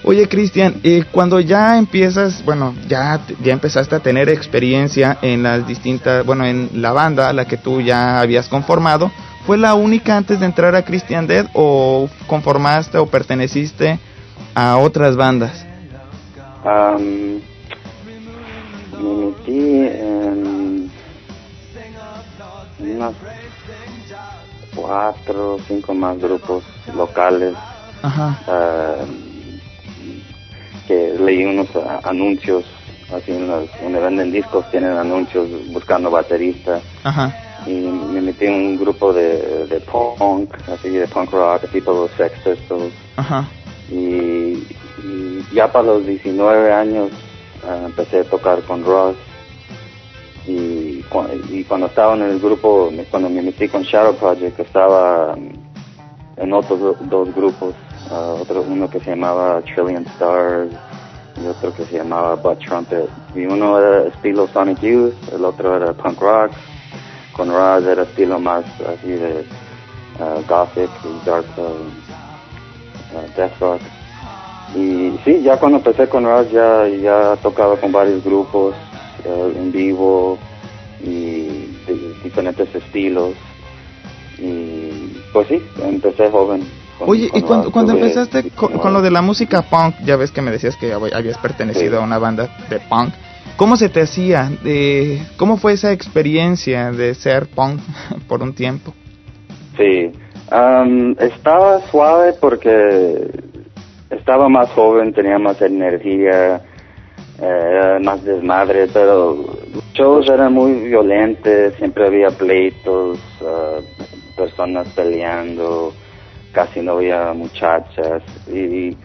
Oye, 0.03 0.29
Cristian, 0.29 0.75
eh, 0.83 1.03
cuando 1.11 1.39
ya 1.39 1.77
empiezas, 1.79 2.45
bueno, 2.45 2.75
ya, 2.87 3.19
ya 3.43 3.53
empezaste 3.53 3.95
a 3.95 3.99
tener 3.99 4.29
experiencia 4.29 5.17
en 5.23 5.41
las 5.43 5.67
distintas, 5.67 6.23
bueno, 6.25 6.45
en 6.45 6.69
la 6.73 6.91
banda 6.93 7.27
a 7.27 7.33
la 7.33 7.45
que 7.45 7.57
tú 7.57 7.81
ya 7.81 8.19
habías 8.19 8.47
conformado, 8.47 9.11
¿fue 9.47 9.57
la 9.57 9.73
única 9.73 10.15
antes 10.15 10.39
de 10.39 10.45
entrar 10.45 10.75
a 10.75 10.85
Christian 10.85 11.25
Dead 11.25 11.47
o 11.53 12.07
conformaste 12.27 12.99
o 12.99 13.07
perteneciste 13.07 13.99
a 14.53 14.77
otras 14.77 15.15
bandas? 15.15 15.65
Me 18.99 19.25
metí 19.25 19.87
en 19.87 20.91
unas 22.79 23.13
cuatro 24.75 25.55
o 25.55 25.59
cinco 25.67 25.93
más 25.93 26.19
grupos 26.19 26.63
locales 26.95 27.55
Ajá, 28.01 28.37
am, 28.47 29.59
que 30.87 31.15
leí 31.19 31.43
unos 31.45 31.67
anuncios 32.03 32.65
así 33.11 33.31
en 33.31 33.47
los, 33.47 33.69
donde 33.81 33.99
venden 33.99 34.31
discos 34.31 34.69
tienen 34.69 34.91
anuncios 34.97 35.47
buscando 35.71 36.11
baterista. 36.11 36.79
Ajá, 37.03 37.35
y 37.65 37.71
me 37.71 38.21
metí 38.21 38.45
en 38.45 38.53
un 38.53 38.77
grupo 38.77 39.11
de, 39.11 39.65
de 39.67 39.79
punk 39.79 40.53
así 40.71 40.89
de 40.89 41.07
punk 41.07 41.31
rock 41.31 41.67
tipo 41.71 41.91
los 41.93 42.11
Sex 42.11 42.37
Pistols. 42.43 42.93
Ajá, 43.15 43.47
y, 43.89 44.67
y 45.03 45.45
ya 45.53 45.71
para 45.71 45.85
los 45.85 46.05
19 46.05 46.73
años 46.73 47.09
empecé 47.85 48.19
a 48.19 48.23
tocar 48.25 48.61
con 48.63 48.83
Ross 48.83 49.15
y, 50.47 51.01
cu- 51.03 51.27
y 51.49 51.63
cuando 51.63 51.87
estaba 51.87 52.13
en 52.15 52.23
el 52.23 52.39
grupo, 52.39 52.91
cuando 53.09 53.29
me 53.29 53.41
metí 53.41 53.67
con 53.67 53.81
Shadow 53.83 54.15
Project, 54.15 54.59
estaba 54.59 55.35
mm, 55.35 56.41
en 56.41 56.53
otros 56.53 56.79
do- 56.79 56.97
dos 57.01 57.33
grupos, 57.35 57.73
ah, 58.11 58.35
otro, 58.39 58.61
uno 58.61 58.89
que 58.89 58.99
se 58.99 59.11
llamaba 59.11 59.61
Trillion 59.61 60.05
Stars 60.15 60.71
y 61.41 61.47
otro 61.47 61.73
que 61.73 61.83
se 61.85 61.97
llamaba 61.97 62.35
Butt 62.35 62.59
Trumpet. 62.59 63.09
Y 63.35 63.45
uno 63.45 63.77
era 63.79 64.07
estilo 64.07 64.47
Sonic 64.47 64.79
Youth, 64.81 65.13
el 65.33 65.43
otro 65.43 65.75
era 65.75 65.93
punk 65.93 66.19
rock. 66.21 66.51
Con 67.33 67.49
Raz 67.51 67.83
era 67.83 68.03
estilo 68.03 68.39
más 68.39 68.63
así 68.87 69.11
de 69.11 69.43
uh, 70.19 70.41
gothic 70.47 70.89
y 71.03 71.25
dark 71.25 71.45
uh, 71.57 71.63
uh, 73.17 73.27
death 73.35 73.59
rock. 73.59 73.81
Y 74.73 75.17
sí, 75.23 75.41
ya 75.43 75.57
cuando 75.57 75.77
empecé 75.77 76.07
con 76.09 76.25
Raz 76.25 76.49
ya, 76.51 76.87
ya 76.87 77.35
tocaba 77.41 77.77
con 77.77 77.91
varios 77.91 78.23
grupos 78.23 78.75
uh, 79.25 79.47
en 79.57 79.71
vivo 79.71 80.37
y 81.01 81.67
de 81.87 82.13
diferentes 82.23 82.73
estilos. 82.73 83.33
Y 84.37 85.17
pues 85.31 85.47
sí, 85.47 85.61
empecé 85.81 86.29
joven. 86.29 86.61
con- 86.97 87.09
Oye, 87.09 87.29
y 87.33 87.41
cuando, 87.41 87.71
cuando 87.71 87.93
empezaste 87.93 88.49
con, 88.51 88.73
con 88.79 88.91
lo 88.93 89.01
de 89.01 89.11
la 89.11 89.21
música 89.21 89.61
punk, 89.61 89.95
ya 90.03 90.15
ves 90.17 90.31
que 90.31 90.41
me 90.41 90.51
decías 90.51 90.75
que 90.77 90.93
hab- 90.93 91.13
habías 91.15 91.37
pertenecido 91.37 91.91
Sí. 91.91 91.97
a 91.97 92.01
una 92.01 92.17
banda 92.17 92.49
de 92.69 92.79
punk. 92.79 93.13
¿Cómo 93.57 93.77
se 93.77 93.87
te 93.87 94.01
hacía? 94.01 94.49
De, 94.63 95.21
¿Cómo 95.37 95.55
fue 95.57 95.73
esa 95.73 95.91
experiencia 95.93 96.91
de 96.91 97.13
ser 97.13 97.47
punk 97.47 97.79
por 98.27 98.41
un 98.41 98.53
tiempo? 98.53 98.93
Sí, 99.77 100.11
Am, 100.51 101.15
estaba 101.19 101.79
suave 101.89 102.33
porque 102.39 103.29
estaba 104.09 104.49
más 104.49 104.69
joven, 104.71 105.13
tenía 105.13 105.39
más 105.39 105.61
energía, 105.61 106.61
eh, 107.41 107.99
más 108.03 108.23
desmadre, 108.23 108.87
pero 108.93 109.35
los 109.73 109.83
shows 109.93 110.29
eran 110.29 110.53
muy 110.53 110.73
violentos, 110.73 111.73
siempre 111.77 112.07
había 112.07 112.29
pleitos, 112.29 113.19
ah, 113.41 113.79
personas 114.35 114.87
peleando, 114.89 115.93
casi 116.53 116.81
no 116.81 116.93
había 116.93 117.33
muchachas 117.33 118.21
y, 118.47 118.95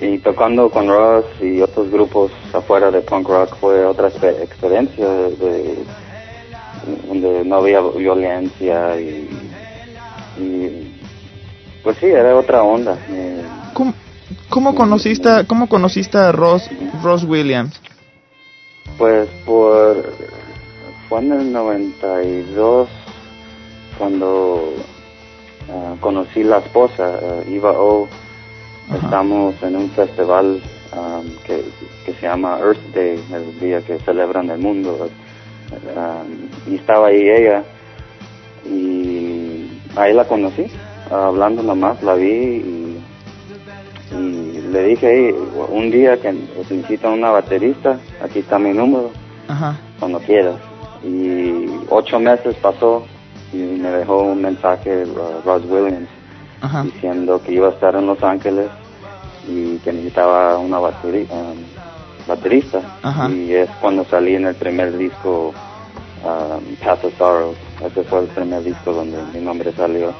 y 0.00 0.18
tocando 0.18 0.70
con 0.70 0.88
Ross 0.88 1.26
y 1.40 1.60
otros 1.60 1.90
grupos 1.90 2.32
afuera 2.52 2.90
de 2.90 3.00
punk 3.02 3.28
rock 3.28 3.56
fue 3.60 3.84
otra 3.84 4.08
exper- 4.08 4.40
experiencia 4.42 5.06
de, 5.08 5.84
donde 7.06 7.44
no 7.44 7.56
había 7.56 7.80
violencia 7.80 9.00
y, 9.00 9.50
y, 10.36 11.00
pues 11.82 11.96
sí 11.98 12.06
era 12.06 12.36
otra 12.36 12.62
onda 12.62 12.98
Eh, 13.08 13.61
¿Cómo, 13.72 13.94
cómo 14.48 14.74
conociste, 14.74 15.46
cómo 15.46 15.68
conociste 15.68 16.18
a 16.18 16.32
Ross, 16.32 16.68
Ross 17.02 17.24
Williams? 17.24 17.80
pues 18.98 19.28
por 19.46 20.12
fue 21.08 21.20
en 21.20 21.32
el 21.32 21.52
92 21.52 22.88
cuando 23.98 24.74
ah, 25.70 25.94
conocí 26.00 26.42
la 26.44 26.58
esposa 26.58 27.18
ah, 27.22 27.42
Eva 27.48 27.72
O 27.72 28.08
Ajá. 28.88 28.96
estamos 28.96 29.54
en 29.62 29.76
un 29.76 29.90
festival 29.90 30.60
um, 30.92 31.36
que, 31.44 31.64
que 32.04 32.12
se 32.14 32.22
llama 32.22 32.58
Earth 32.58 32.94
Day 32.94 33.22
el 33.32 33.60
día 33.60 33.80
que 33.80 33.98
celebran 34.00 34.50
el 34.50 34.58
mundo 34.58 35.08
Um, 35.72 36.48
y 36.70 36.76
estaba 36.76 37.06
ahí 37.08 37.30
ella 37.30 37.64
y 38.66 39.70
ahí 39.96 40.12
la 40.12 40.26
conocí 40.26 40.66
hablando 41.10 41.62
nomás 41.62 42.02
la 42.02 42.14
vi 42.14 42.26
y, 42.28 42.81
y 44.18 44.60
le 44.72 44.82
dije 44.84 45.08
"Hey, 45.28 45.34
un 45.70 45.90
día 45.90 46.16
que 46.20 46.32
necesitan 46.70 47.12
una 47.12 47.30
baterista 47.30 47.98
aquí 48.22 48.40
está 48.40 48.58
mi 48.58 48.72
número 48.72 49.10
Ajá. 49.48 49.76
cuando 49.98 50.18
quieras. 50.20 50.56
Y 51.04 51.66
ocho 51.90 52.18
meses 52.20 52.54
pasó 52.62 53.04
y 53.52 53.56
me 53.56 53.90
dejó 53.90 54.22
un 54.22 54.40
mensaje 54.42 55.04
uh, 55.04 55.42
Ross 55.44 55.62
Williams 55.68 56.08
Ajá. 56.60 56.82
diciendo 56.84 57.40
que 57.44 57.52
iba 57.52 57.68
a 57.68 57.70
estar 57.72 57.94
en 57.96 58.06
Los 58.06 58.22
Ángeles 58.22 58.68
y 59.48 59.76
que 59.78 59.92
necesitaba 59.92 60.56
una 60.58 60.78
bateri- 60.78 61.28
um, 61.30 61.56
baterista. 62.28 62.80
Ajá. 63.02 63.28
Y 63.30 63.52
es 63.52 63.68
cuando 63.80 64.04
salí 64.04 64.36
en 64.36 64.46
el 64.46 64.54
primer 64.54 64.96
disco 64.96 65.52
um, 66.24 66.76
Path 66.84 67.04
of 67.04 67.18
Sorrows. 67.18 67.56
Ese 67.84 68.04
fue 68.04 68.20
el 68.20 68.26
primer 68.28 68.62
disco 68.62 68.92
donde 68.92 69.18
mi 69.34 69.40
nombre 69.44 69.72
salió. 69.72 70.12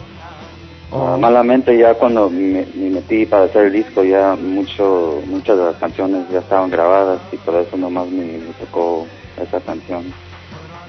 Oh. 0.95 1.17
Malamente 1.17 1.77
ya 1.79 1.95
cuando 1.95 2.29
me, 2.29 2.67
me 2.75 2.91
metí 2.91 3.25
para 3.25 3.45
hacer 3.45 3.67
el 3.67 3.73
disco 3.73 4.05
ya 4.05 4.37
mucho, 4.37 5.23
muchas 5.27 5.57
de 5.57 5.65
las 5.65 5.77
canciones 5.77 6.27
ya 6.31 6.41
estaban 6.41 6.71
grabadas 6.71 7.19
y 7.33 7.37
por 7.39 7.55
eso 7.55 7.79
nomás 7.79 8.09
me, 8.09 8.25
me 8.25 8.53
tocó 8.61 9.07
esa 9.41 9.59
canción 9.61 10.05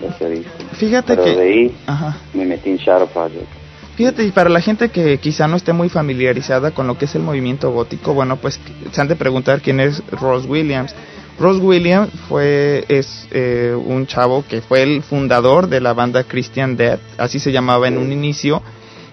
de 0.01 0.07
ese 0.07 0.29
disco. 0.29 0.51
Fíjate 0.73 1.15
Pero 1.15 1.23
que... 1.23 1.35
de 1.35 1.41
ahí 1.41 1.75
Ajá. 1.87 2.17
me 2.33 2.43
metí 2.45 2.71
en 2.71 2.77
Shadow 2.77 3.07
Project. 3.07 3.47
Fíjate, 3.95 4.25
y 4.25 4.31
para 4.31 4.49
la 4.49 4.59
gente 4.59 4.89
que 4.89 5.19
quizá 5.19 5.47
no 5.47 5.55
esté 5.55 5.71
muy 5.71 5.87
familiarizada 5.87 6.71
con 6.71 6.87
lo 6.87 6.97
que 6.97 7.05
es 7.05 7.15
el 7.15 7.21
movimiento 7.21 7.71
gótico, 7.71 8.13
bueno, 8.13 8.37
pues 8.37 8.59
se 8.91 9.01
han 9.01 9.07
de 9.07 9.15
preguntar 9.15 9.61
quién 9.61 9.79
es 9.79 10.01
Ross 10.09 10.45
Williams. 10.47 10.95
Ross 11.39 11.59
Williams 11.61 12.09
fue 12.27 12.85
es 12.89 13.27
eh, 13.31 13.73
un 13.73 14.05
chavo 14.07 14.43
que 14.47 14.61
fue 14.61 14.81
el 14.81 15.03
fundador 15.03 15.67
de 15.67 15.79
la 15.79 15.93
banda 15.93 16.23
Christian 16.23 16.75
Death, 16.75 16.99
así 17.17 17.39
se 17.39 17.51
llamaba 17.51 17.87
en 17.87 17.97
un 17.97 18.11
inicio. 18.11 18.61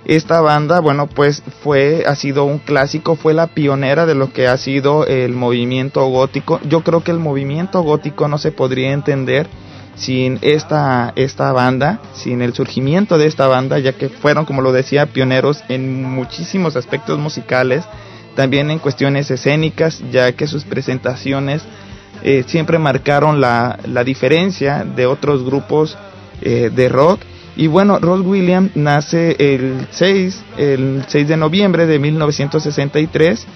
Esta 0.04 0.40
banda, 0.40 0.80
bueno, 0.80 1.06
pues 1.08 1.42
fue 1.62 2.04
ha 2.06 2.16
sido 2.16 2.44
un 2.44 2.58
clásico, 2.58 3.16
fue 3.16 3.34
la 3.34 3.48
pionera 3.48 4.06
de 4.06 4.14
lo 4.14 4.32
que 4.32 4.48
ha 4.48 4.56
sido 4.56 5.06
el 5.06 5.32
movimiento 5.32 6.04
gótico. 6.06 6.58
Yo 6.64 6.82
creo 6.82 7.04
que 7.04 7.10
el 7.10 7.18
movimiento 7.18 7.82
gótico 7.82 8.26
no 8.26 8.38
se 8.38 8.50
podría 8.50 8.92
entender 8.92 9.46
sin 9.94 10.38
esta, 10.40 11.12
esta 11.16 11.52
banda, 11.52 12.00
sin 12.14 12.40
el 12.40 12.54
surgimiento 12.54 13.18
de 13.18 13.26
esta 13.26 13.46
banda, 13.46 13.78
ya 13.78 13.92
que 13.92 14.08
fueron, 14.08 14.46
como 14.46 14.62
lo 14.62 14.72
decía, 14.72 15.06
pioneros 15.06 15.62
en 15.68 16.02
muchísimos 16.02 16.76
aspectos 16.76 17.18
musicales, 17.18 17.84
también 18.34 18.70
en 18.70 18.78
cuestiones 18.78 19.30
escénicas, 19.30 20.02
ya 20.10 20.32
que 20.32 20.46
sus 20.46 20.64
presentaciones 20.64 21.62
eh, 22.22 22.44
siempre 22.46 22.78
marcaron 22.78 23.42
la, 23.42 23.78
la 23.86 24.02
diferencia 24.02 24.84
de 24.84 25.04
otros 25.06 25.44
grupos 25.44 25.98
eh, 26.40 26.70
de 26.74 26.88
rock. 26.88 27.20
Y 27.56 27.66
bueno, 27.66 27.98
Ross 27.98 28.22
Williams 28.24 28.70
nace 28.74 29.36
el 29.38 29.86
6, 29.90 30.42
el 30.56 31.04
6 31.06 31.28
de 31.28 31.36
noviembre 31.36 31.86
de 31.86 31.98
1963. 31.98 33.46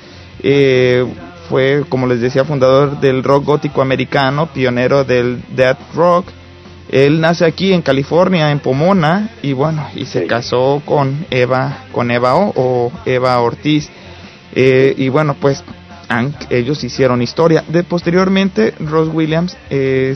Eh, 0.42 1.06
fue, 1.48 1.84
como 1.88 2.06
les 2.06 2.20
decía, 2.20 2.44
fundador 2.44 3.00
del 3.00 3.22
rock 3.22 3.44
gótico 3.44 3.82
americano, 3.82 4.46
pionero 4.52 5.04
del 5.04 5.42
death 5.54 5.78
rock. 5.94 6.26
Él 6.90 7.20
nace 7.20 7.44
aquí 7.44 7.72
en 7.72 7.82
California, 7.82 8.50
en 8.50 8.60
Pomona, 8.60 9.30
y 9.42 9.52
bueno, 9.52 9.86
y 9.94 10.04
se 10.06 10.26
casó 10.26 10.82
con 10.84 11.26
Eva, 11.30 11.84
con 11.92 12.10
Eva 12.10 12.34
O, 12.36 12.52
o 12.56 12.92
Eva 13.06 13.40
Ortiz. 13.40 13.88
Eh, 14.54 14.94
y 14.96 15.08
bueno, 15.08 15.34
pues 15.40 15.64
han- 16.08 16.34
ellos 16.50 16.82
hicieron 16.84 17.22
historia. 17.22 17.64
De 17.68 17.84
posteriormente, 17.84 18.74
Ross 18.80 19.08
Williams 19.12 19.56
eh, 19.70 20.14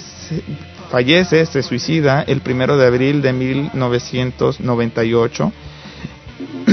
fallece, 0.91 1.47
se 1.47 1.63
suicida 1.63 2.23
el 2.23 2.41
primero 2.41 2.77
de 2.77 2.87
abril 2.87 3.23
de 3.23 3.33
1998. 3.33 5.53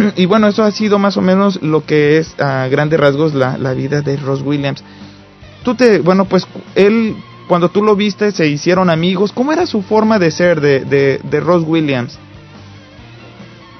y 0.15 0.25
bueno, 0.25 0.47
eso 0.47 0.63
ha 0.63 0.71
sido 0.71 0.99
más 0.99 1.17
o 1.17 1.21
menos 1.21 1.62
lo 1.62 1.86
que 1.86 2.17
es 2.17 2.39
a 2.39 2.67
grandes 2.67 2.99
rasgos 2.99 3.34
la, 3.34 3.58
la 3.58 3.73
vida 3.73 4.01
de 4.01 4.17
Ross 4.17 4.41
Williams. 4.41 4.84
Tú 5.63 5.75
te, 5.75 5.99
bueno, 5.99 6.25
pues 6.25 6.47
él, 6.75 7.15
cuando 7.47 7.69
tú 7.69 7.84
lo 7.84 7.95
viste, 7.95 8.32
se 8.32 8.47
hicieron 8.47 8.89
amigos. 8.89 9.32
¿Cómo 9.32 9.51
era 9.51 9.65
su 9.65 9.82
forma 9.82 10.19
de 10.19 10.32
ser 10.32 10.62
de, 10.62 11.19
de, 11.23 11.39
Ross 11.39 11.63
Williams? 11.65 12.19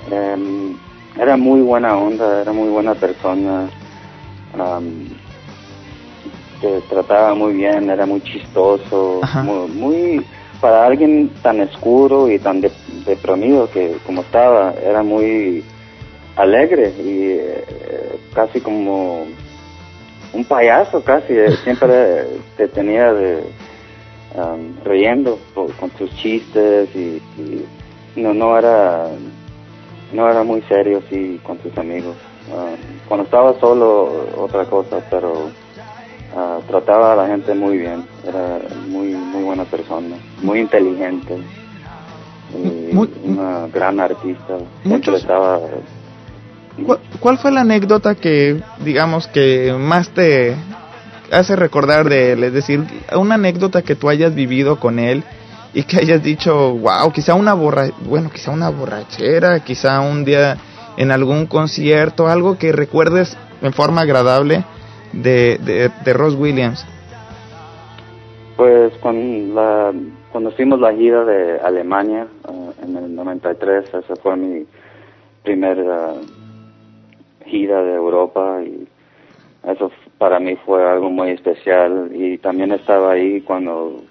Em, 0.10 0.76
era 1.20 1.38
muy 1.38 1.62
buena 1.62 1.96
onda, 1.96 2.42
era 2.42 2.52
muy 2.52 2.70
buena 2.70 2.96
persona. 2.96 3.70
Trataba 6.90 7.34
muy 7.36 7.54
bien, 7.54 7.90
era 7.90 8.06
muy 8.06 8.22
chistoso, 8.22 9.22
muy, 9.44 9.68
muy- 9.70 10.26
para 10.62 10.86
alguien 10.86 11.30
tan 11.42 11.60
oscuro 11.62 12.30
y 12.30 12.40
tan 12.40 12.62
de- 12.62 12.72
deprimido 13.06 13.70
que 13.70 13.98
como 14.06 14.22
estaba, 14.22 14.74
era 14.84 15.04
muy 15.04 15.64
alegre 16.36 16.94
y 16.98 17.32
eh, 17.40 17.64
casi 18.34 18.60
como 18.62 19.26
un 20.34 20.46
payaso 20.46 21.02
casi, 21.04 21.34
eh, 21.34 21.52
siempre 21.64 22.26
te 22.58 22.68
tenía 22.68 23.14
de 23.14 23.44
am, 24.38 24.76
riendo 24.84 25.38
por- 25.54 25.72
con 25.76 25.92
sus 25.98 26.10
chistes 26.18 26.90
y, 26.96 27.22
y 27.38 27.66
no 28.16 28.34
no 28.34 28.58
era 28.58 29.08
no 30.14 30.30
era 30.30 30.44
muy 30.44 30.62
serio 30.64 31.02
así 31.06 31.40
con 31.44 31.60
sus 31.62 31.78
amigos. 31.78 32.16
Ah, 32.54 32.76
cuando 33.08 33.24
estaba 33.26 33.60
solo, 33.60 34.28
otra 34.38 34.66
cosa, 34.66 34.98
pero 35.10 35.50
ah, 36.36 36.60
trataba 36.68 37.14
a 37.14 37.16
la 37.16 37.28
gente 37.28 37.54
muy 37.54 37.78
bien. 37.78 38.06
Era 38.28 38.60
muy 38.88 39.14
muy 39.14 39.44
buena 39.44 39.64
persona, 39.66 40.16
muy 40.42 40.60
inteligente. 40.60 41.38
Y 42.54 42.94
Muy- 42.94 43.10
una 43.24 43.68
gran 43.68 44.00
artista. 44.00 44.58
Muchos- 44.84 45.22
estaba. 45.22 45.60
¿Cuál, 46.86 47.00
cuál 47.20 47.38
fue 47.38 47.52
la 47.52 47.62
anécdota 47.62 48.16
que, 48.16 48.62
digamos, 48.84 49.28
que 49.28 49.74
más 49.80 50.10
te 50.10 50.56
hace 51.32 51.56
recordar 51.56 52.08
de 52.10 52.34
él? 52.34 52.44
Es 52.44 52.54
decir, 52.54 52.84
una 53.18 53.36
anécdota 53.36 53.82
que 53.82 53.96
tú 53.96 54.10
hayas 54.10 54.36
vivido 54.36 54.78
con 54.80 55.00
él 55.00 55.24
y 55.74 55.84
que 55.84 55.98
hayas 55.98 56.22
dicho, 56.22 56.74
wow, 56.76 57.12
quizá 57.14 57.34
una 57.34 57.54
borra 57.54 57.88
bueno, 58.02 58.30
quizá 58.30 58.52
una 58.52 58.70
borrachera, 58.70 59.62
quizá 59.62 60.02
un 60.02 60.26
día 60.26 60.58
en 60.98 61.12
algún 61.12 61.46
concierto, 61.48 62.28
algo 62.28 62.58
que 62.58 62.72
recuerdes 62.74 63.38
en 63.62 63.72
forma 63.74 64.02
agradable 64.02 64.64
de, 65.16 65.58
de, 65.60 65.92
de 66.04 66.14
Ross 66.14 66.36
Williams? 66.36 66.86
Pues 68.58 68.94
con 69.00 69.54
la, 69.54 69.92
cuando 70.32 70.52
fuimos 70.52 70.80
la 70.80 70.94
gira 70.94 71.26
de 71.26 71.60
Alemania 71.60 72.28
ah, 72.46 72.72
en 72.84 72.96
el 72.96 73.16
93, 73.16 73.86
esa 73.94 74.16
fue 74.18 74.36
mi 74.38 74.66
primera 75.44 76.14
gira 77.46 77.82
de 77.84 77.94
Europa 77.94 78.62
y 78.64 78.88
eso 79.64 79.92
para 80.18 80.40
mí 80.40 80.56
fue 80.66 80.88
algo 80.90 81.10
muy 81.10 81.32
especial 81.32 82.10
y 82.14 82.38
también 82.38 82.72
estaba 82.72 83.14
ahí 83.14 83.42
cuando 83.42 84.02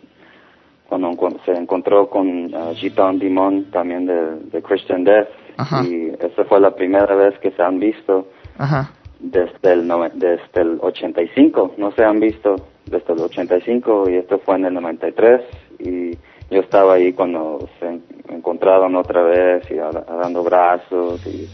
cuando 0.88 1.16
se 1.44 1.52
encontró 1.52 2.08
con 2.08 2.54
uh, 2.54 2.74
Giton 2.74 3.18
Dimon 3.18 3.64
también 3.70 4.06
de, 4.06 4.36
de 4.52 4.62
Christian 4.62 5.02
Death 5.02 5.28
Ajá. 5.56 5.82
y 5.84 6.12
esa 6.20 6.44
fue 6.44 6.60
la 6.60 6.74
primera 6.74 7.14
vez 7.16 7.36
que 7.40 7.50
se 7.50 7.62
han 7.62 7.80
visto 7.80 8.28
Ajá. 8.58 8.90
Desde 9.20 9.72
el, 9.72 9.88
desde 10.14 10.60
el 10.60 10.78
85, 10.80 11.74
no 11.76 11.92
se 11.92 12.04
han 12.04 12.20
visto 12.20 12.56
desde 12.86 13.12
el 13.14 13.20
85 13.20 14.10
y 14.10 14.16
esto 14.16 14.38
fue 14.38 14.56
en 14.56 14.66
el 14.66 14.74
93 14.74 15.40
y 15.78 16.10
yo 16.50 16.60
estaba 16.60 16.94
ahí 16.94 17.12
cuando 17.12 17.66
se 17.78 17.86
en- 17.86 18.02
encontraron 18.28 18.94
otra 18.96 19.22
vez 19.22 19.70
y 19.70 19.74
dando 19.74 20.42
brazos 20.42 21.20
y, 21.26 21.48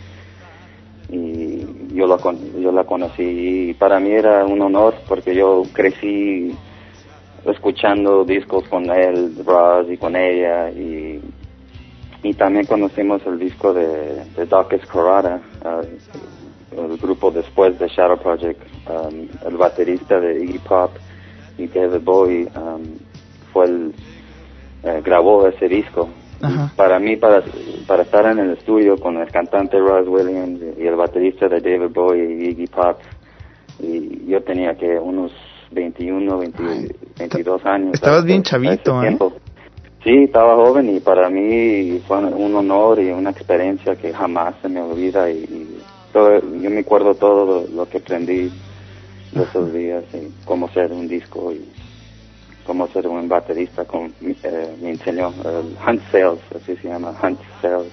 y 1.14 1.94
yo, 1.94 2.06
la 2.06 2.16
yo 2.60 2.72
la 2.72 2.84
conocí 2.84 3.70
y 3.70 3.74
para 3.74 4.00
mí 4.00 4.10
era 4.10 4.44
un 4.44 4.60
honor 4.62 4.94
porque 5.08 5.34
yo 5.34 5.62
crecí 5.72 6.54
escuchando 7.46 8.24
discos 8.24 8.68
con 8.68 8.90
él, 8.90 9.34
Ross 9.46 9.86
y 9.90 9.96
con 9.96 10.16
ella 10.16 10.70
y 10.70 11.20
y 12.22 12.34
también 12.34 12.66
conocimos 12.66 13.24
el 13.26 13.38
disco 13.38 13.72
de, 13.72 14.24
de 14.36 14.44
Dawkins 14.46 14.84
Corrada, 14.86 15.40
ah, 15.64 15.80
el 16.76 16.96
grupo 16.98 17.30
después 17.30 17.78
de 17.78 17.88
Shadow 17.88 18.18
Project, 18.18 18.60
um, 18.88 19.28
el 19.46 19.56
baterista 19.56 20.20
de 20.20 20.44
Iggy 20.44 20.58
Pop 20.58 20.90
y 21.58 21.66
David 21.66 22.00
Bowie 22.02 22.48
um, 22.56 22.82
fue 23.52 23.66
el, 23.66 23.94
eh, 24.82 25.00
grabó 25.04 25.46
ese 25.46 25.68
disco. 25.68 26.08
Ajá. 26.42 26.72
Para 26.74 26.98
mí, 26.98 27.16
para, 27.16 27.42
para 27.86 28.02
estar 28.02 28.24
en 28.26 28.38
el 28.38 28.52
estudio 28.52 28.96
con 28.96 29.18
el 29.18 29.30
cantante 29.30 29.78
Ross 29.78 30.08
Williams 30.08 30.60
y 30.78 30.86
el 30.86 30.96
baterista 30.96 31.48
de 31.48 31.60
David 31.60 31.92
Bowie 31.92 32.24
y 32.24 32.48
Iggy 32.50 32.66
Pop, 32.68 32.98
y 33.78 34.26
yo 34.26 34.42
tenía 34.42 34.74
que 34.74 34.98
unos 34.98 35.32
21, 35.70 36.38
20 36.38 36.62
22 37.18 37.66
años. 37.66 37.94
estabas 37.94 38.24
bien 38.24 38.42
chavito, 38.42 39.02
¿eh? 39.02 39.16
Sí, 40.02 40.24
estaba 40.24 40.54
joven 40.56 40.96
y 40.96 41.00
para 41.00 41.28
mí 41.28 42.00
fue 42.08 42.18
un 42.18 42.54
honor 42.54 43.00
y 43.00 43.10
una 43.10 43.30
experiencia 43.30 43.96
que 43.96 44.14
jamás 44.14 44.54
se 44.62 44.68
me 44.70 44.80
olvida 44.80 45.30
y, 45.30 45.36
y 45.36 45.79
todo- 46.12 46.40
yo 46.40 46.70
me 46.70 46.80
acuerdo 46.80 47.14
todo 47.14 47.44
lo, 47.44 47.66
lo 47.68 47.88
que 47.88 47.98
aprendí 47.98 48.52
de 49.32 49.42
esos 49.44 49.72
días 49.72 50.04
y 50.12 50.32
cómo 50.44 50.68
ser 50.70 50.92
un 50.92 51.08
disco 51.08 51.52
y 51.52 51.64
cómo 52.64 52.88
ser 52.88 53.06
un 53.08 53.28
baterista 53.28 53.84
con, 53.84 54.14
eh, 54.20 54.76
me 54.80 54.90
enseñó 54.90 55.28
el 55.44 55.76
Hunt 55.86 56.02
Sales, 56.10 56.40
así 56.54 56.76
se 56.76 56.88
llama, 56.88 57.16
Hunt 57.22 57.40
Sales. 57.62 57.92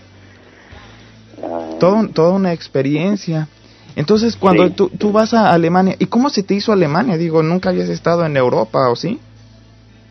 Ah, 1.43 1.77
Todo, 1.79 2.09
toda 2.13 2.33
una 2.33 2.53
experiencia. 2.53 3.47
Entonces, 3.95 4.35
cuando 4.35 4.67
Sí. 4.67 4.73
tú, 4.75 4.89
tú 4.89 5.11
vas 5.11 5.33
a 5.33 5.51
Alemania, 5.53 5.95
¿y 5.99 6.05
cómo 6.07 6.29
se 6.29 6.43
te 6.43 6.53
hizo 6.55 6.71
Alemania? 6.71 7.17
Digo, 7.17 7.41
nunca 7.43 7.69
habías 7.69 7.89
estado 7.89 8.25
en 8.25 8.37
Europa, 8.37 8.89
¿o 8.91 8.95
sí? 8.95 9.19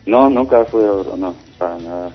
No, 0.05 0.29
nunca 0.29 0.65
fui, 0.65 0.83
a- 0.83 1.15
no, 1.17 1.35
para 1.57 1.77
nada. 1.77 2.11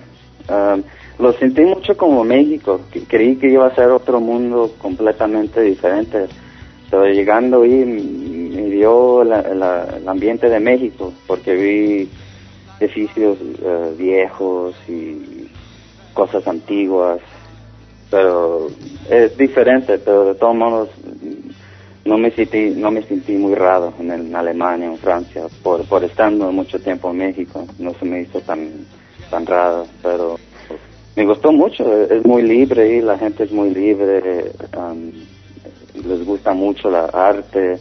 Um, 0.48 0.82
lo 1.22 1.32
sentí 1.34 1.62
mucho 1.62 1.96
como 1.96 2.24
México, 2.24 2.80
creí 3.08 3.36
que 3.36 3.48
iba 3.48 3.66
a 3.68 3.74
ser 3.74 3.90
otro 3.90 4.20
mundo 4.20 4.72
completamente 4.78 5.60
diferente, 5.62 6.26
pero 6.90 7.06
llegando 7.06 7.62
ahí 7.62 7.84
me 7.84 8.62
dio 8.70 9.22
la- 9.22 9.40
el 9.96 10.08
ambiente 10.08 10.48
de 10.48 10.58
México, 10.58 11.12
porque 11.28 11.54
vi 11.54 12.08
edificios 12.80 13.38
eh, 13.62 13.94
viejos 13.96 14.74
y 14.88 15.48
cosas 16.12 16.46
antiguas, 16.48 17.20
pero 18.10 18.66
es 19.08 19.36
diferente, 19.38 19.98
pero 19.98 20.24
de 20.24 20.34
todos 20.34 20.56
modos 20.56 20.88
mm, 21.04 22.08
no 22.08 22.18
me 22.18 22.32
sentí 22.32 22.70
no 22.76 22.90
me 22.90 23.02
sentí 23.02 23.32
muy 23.34 23.54
raro 23.54 23.94
en, 24.00 24.34
Alemania 24.34 24.86
en 24.86 24.98
Francia 24.98 25.44
por 25.62 25.84
por 25.86 26.02
estando 26.02 26.50
mucho 26.50 26.80
tiempo 26.80 27.10
en 27.10 27.18
México. 27.18 27.64
No 27.78 27.94
se 27.94 28.04
me 28.04 28.22
hizo 28.22 28.40
tan 28.40 28.68
tan 29.30 29.46
raro 29.46 29.86
pero 30.02 30.36
me 31.16 31.24
gustó 31.26 31.52
mucho 31.52 31.84
es 32.02 32.10
es 32.10 32.24
muy 32.26 32.42
libre 32.42 32.96
y 32.96 33.00
la 33.02 33.18
gente 33.18 33.44
es 33.44 33.52
muy 33.52 33.70
libre 33.74 34.52
um, 34.76 35.10
les 36.08 36.24
gusta 36.24 36.52
mucho 36.54 36.90
la 36.90 37.04
arte 37.06 37.78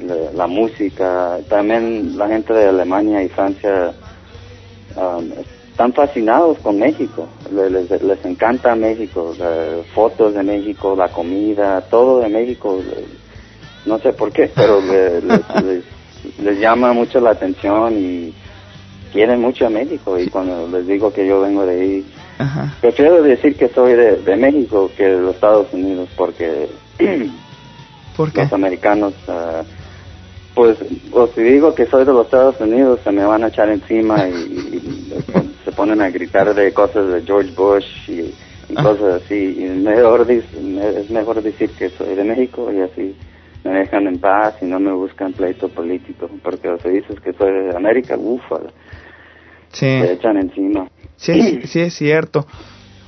la, 0.00 0.14
la 0.34 0.46
música. 0.46 1.38
También 1.48 2.16
la 2.18 2.26
gente 2.28 2.52
de 2.52 2.66
Alemania 2.66 3.22
y 3.22 3.28
Francia 3.28 3.92
um, 4.96 5.30
están 5.70 5.92
fascinados 5.92 6.58
con 6.58 6.78
México, 6.78 7.28
Le- 7.52 7.70
les, 7.70 8.02
les 8.02 8.24
encanta 8.24 8.74
México, 8.74 9.34
fotos 9.94 10.34
de 10.34 10.42
México, 10.42 10.94
la 10.96 11.08
comida, 11.10 11.80
todo 11.90 12.20
de 12.20 12.28
México, 12.28 12.80
no 13.86 13.98
sé 13.98 14.12
por 14.12 14.32
qué, 14.32 14.50
pero 14.54 14.80
le- 14.80 15.20
les, 15.20 15.40
les- 15.64 15.84
les 16.42 16.58
llama 16.60 16.92
mucho 16.92 17.20
la 17.20 17.30
atención 17.30 17.94
y 17.98 18.32
quieren 19.12 19.40
mucho 19.40 19.66
a 19.66 19.70
México. 19.70 20.18
Y 20.18 20.28
cuando 20.28 20.66
les 20.68 20.86
digo 20.86 21.12
que 21.12 21.26
yo 21.26 21.40
vengo 21.40 21.66
de 21.66 21.80
ahí, 21.80 22.04
Ajá. 22.38 22.74
prefiero 22.80 23.22
decir 23.22 23.56
que 23.56 23.68
soy 23.68 23.92
de, 23.94 24.16
de 24.16 24.36
México 24.36 24.90
que 24.96 25.04
de 25.04 25.20
los 25.20 25.34
Estados 25.34 25.72
Unidos 25.72 26.08
porque 26.16 26.68
¿Por 28.16 28.32
qué? 28.32 28.42
los 28.42 28.52
americanos, 28.52 29.14
ah, 29.28 29.62
pues, 30.54 30.78
o 31.12 31.26
si 31.28 31.42
digo 31.42 31.74
que 31.74 31.86
soy 31.86 32.04
de 32.04 32.12
los 32.12 32.26
Estados 32.26 32.60
Unidos, 32.60 33.00
se 33.02 33.10
me 33.10 33.24
van 33.24 33.42
a 33.42 33.48
echar 33.48 33.68
encima 33.68 34.28
y, 34.28 35.12
se 35.64 35.72
ponen 35.72 36.00
a 36.02 36.10
gritar 36.10 36.54
de 36.54 36.72
cosas 36.72 37.08
de 37.08 37.22
George 37.22 37.50
Bush 37.56 38.08
y, 38.08 38.20
y 38.20 38.74
Ah. 38.76 38.82
cosas 38.82 39.22
así. 39.22 39.56
Y 39.58 39.64
mejor, 39.82 40.30
es 40.30 41.10
mejor 41.10 41.42
decir 41.42 41.70
que 41.70 41.88
soy 41.90 42.14
de 42.14 42.22
México 42.22 42.70
y 42.72 42.80
así 42.80 43.16
me 43.64 43.72
dejan 43.72 44.06
en 44.06 44.18
paz 44.18 44.54
y 44.60 44.66
no 44.66 44.78
me 44.78 44.92
buscan 44.92 45.32
pleito 45.32 45.68
político. 45.68 46.28
Porque 46.42 46.70
si 46.82 46.88
dices 46.90 47.18
que 47.20 47.32
soy 47.32 47.50
de 47.50 47.76
América, 47.76 48.16
ufa, 48.16 48.60
Sí. 49.74 49.86
echan 49.86 50.36
encima. 50.38 50.88
Sí, 51.16 51.32
es- 51.62 51.70
sí 51.70 51.80
es 51.80 51.94
cierto. 51.94 52.46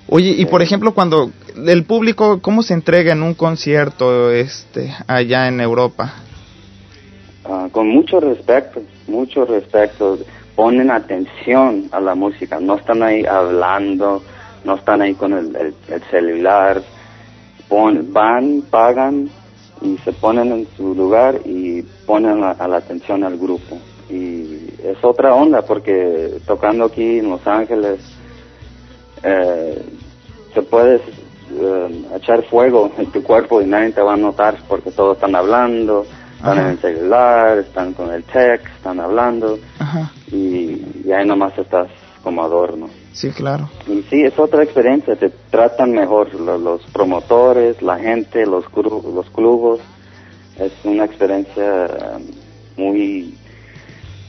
Oye, 0.09 0.31
y 0.39 0.45
por 0.47 0.63
ejemplo, 0.63 0.95
cuando 0.95 1.31
el 1.67 1.85
público, 1.85 2.41
¿cómo 2.41 2.63
se 2.63 2.75
entrega 2.75 3.13
en 3.13 3.23
un 3.25 3.35
concierto 3.35 4.31
este 4.31 4.95
allá 5.09 5.49
en 5.49 5.61
Europa? 5.61 6.15
Ah, 7.45 7.69
con 7.73 7.89
mucho 7.89 8.21
respeto, 8.21 8.83
mucho 9.09 9.45
respeto. 9.45 10.19
Ponen 10.55 10.91
atención 10.91 11.89
a 11.93 12.01
la 12.01 12.15
música, 12.15 12.59
no 12.61 12.77
están 12.77 13.03
ahí 13.03 13.25
hablando, 13.27 14.23
no 14.65 14.77
están 14.77 15.03
ahí 15.03 15.15
con 15.15 15.33
el, 15.33 15.55
el- 15.57 15.75
el 15.89 16.03
celular. 16.11 16.83
Pon- 17.69 18.13
van, 18.13 18.63
pagan 18.71 19.29
y 19.83 19.99
se 20.05 20.13
ponen 20.13 20.53
en 20.53 20.69
su 20.77 20.95
lugar 20.95 21.41
y 21.45 21.83
ponen 22.07 22.45
a, 22.45 22.53
a 22.53 22.69
la 22.69 22.77
atención 22.79 23.25
al 23.25 23.37
grupo. 23.37 23.77
Y 24.09 24.69
es 24.85 25.03
otra 25.03 25.35
onda 25.35 25.63
porque 25.63 26.41
tocando 26.47 26.85
aquí 26.85 27.19
en 27.19 27.31
Los 27.31 27.47
Ángeles, 27.47 27.99
eh, 29.23 29.83
te 30.55 30.63
puedes 30.63 31.01
eh, 31.53 32.05
echar 32.17 32.43
fuego 32.45 32.91
en 32.99 33.11
tu 33.11 33.23
cuerpo 33.23 33.61
y 33.61 33.67
nadie 33.67 33.93
te 33.93 34.03
va 34.03 34.15
a 34.15 34.17
notar 34.17 34.57
porque 34.69 34.91
todos 34.91 35.17
están 35.17 35.35
hablando, 35.35 36.03
están 36.37 36.59
Ajá. 36.59 36.63
en 36.63 36.69
el 36.73 36.79
celular, 36.79 37.59
están 37.59 37.93
con 37.95 38.13
el 38.13 38.25
text, 38.25 38.67
están 38.77 39.01
hablando 39.01 39.59
Ajá. 39.79 40.11
y, 40.31 40.83
y 41.05 41.13
ahí 41.13 41.27
nomás 41.27 41.57
estás 41.59 41.89
como 42.23 42.43
adorno. 42.43 42.89
Sí, 43.13 43.31
claro. 43.31 43.69
Y 43.87 44.03
sí, 44.11 44.23
es 44.23 44.39
otra 44.39 44.63
experiencia, 44.63 45.17
te 45.17 45.31
tratan 45.51 45.93
mejor 45.93 46.33
lo- 46.35 46.59
los 46.59 46.83
promotores, 46.93 47.81
la 47.83 47.99
gente, 47.99 48.45
los, 48.45 48.65
los 48.75 49.31
clubes. 49.31 49.81
Es 50.59 50.73
una 50.85 51.05
experiencia 51.05 51.89
muy 52.77 53.39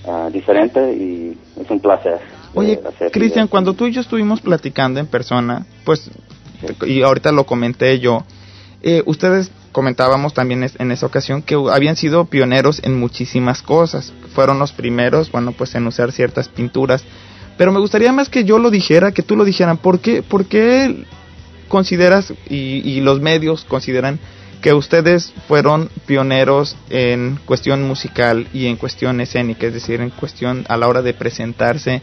ah, 0.07 0.29
diferente 0.31 0.93
y 0.93 1.37
es 1.59 1.69
un 1.69 1.79
placer. 1.79 2.13
eh, 2.15 2.19
Oye, 2.53 2.79
Cristian, 3.11 3.47
cuando 3.47 3.73
tú 3.73 3.85
y 3.87 3.91
yo 3.91 4.01
estuvimos 4.01 4.41
platicando 4.41 4.99
en 4.99 5.07
persona, 5.07 5.65
pues, 5.85 6.09
y 6.85 7.01
ahorita 7.03 7.31
lo 7.31 7.45
comenté 7.45 7.99
yo, 7.99 8.23
eh, 8.81 9.03
ustedes 9.05 9.51
comentábamos 9.71 10.33
también 10.33 10.63
es- 10.63 10.79
en 10.79 10.91
esa 10.91 11.05
ocasión 11.05 11.41
que 11.43 11.55
habían 11.71 11.95
sido 11.95 12.25
pioneros 12.25 12.81
en 12.83 12.99
muchísimas 12.99 13.61
cosas. 13.61 14.11
Fueron 14.33 14.57
los 14.59 14.71
primeros, 14.71 15.31
bueno, 15.31 15.51
pues 15.51 15.75
en 15.75 15.85
usar 15.85 16.11
ciertas 16.11 16.47
pinturas. 16.49 17.03
Pero 17.57 17.71
me 17.71 17.79
gustaría 17.79 18.11
más 18.11 18.29
que 18.29 18.43
yo 18.43 18.59
lo 18.59 18.69
dijera, 18.71 19.11
que 19.11 19.23
tú 19.23 19.35
lo 19.35 19.43
dijeran. 19.45 19.77
¿Por 19.77 19.99
qué, 19.99 20.23
por 20.23 20.45
qué 20.45 21.05
consideras 21.67 22.33
y, 22.49 22.81
y 22.89 23.01
los 23.01 23.19
medios 23.19 23.65
consideran 23.65 24.19
que 24.61 24.73
ustedes 24.73 25.33
fueron 25.47 25.89
pioneros 26.05 26.75
en 26.89 27.39
cuestión 27.45 27.83
musical 27.83 28.47
y 28.53 28.67
en 28.67 28.77
cuestión 28.77 29.21
escénica, 29.21 29.67
es 29.67 29.73
decir, 29.73 30.01
en 30.01 30.09
cuestión 30.09 30.65
a 30.67 30.77
la 30.77 30.87
hora 30.87 31.01
de 31.01 31.13
presentarse 31.13 32.01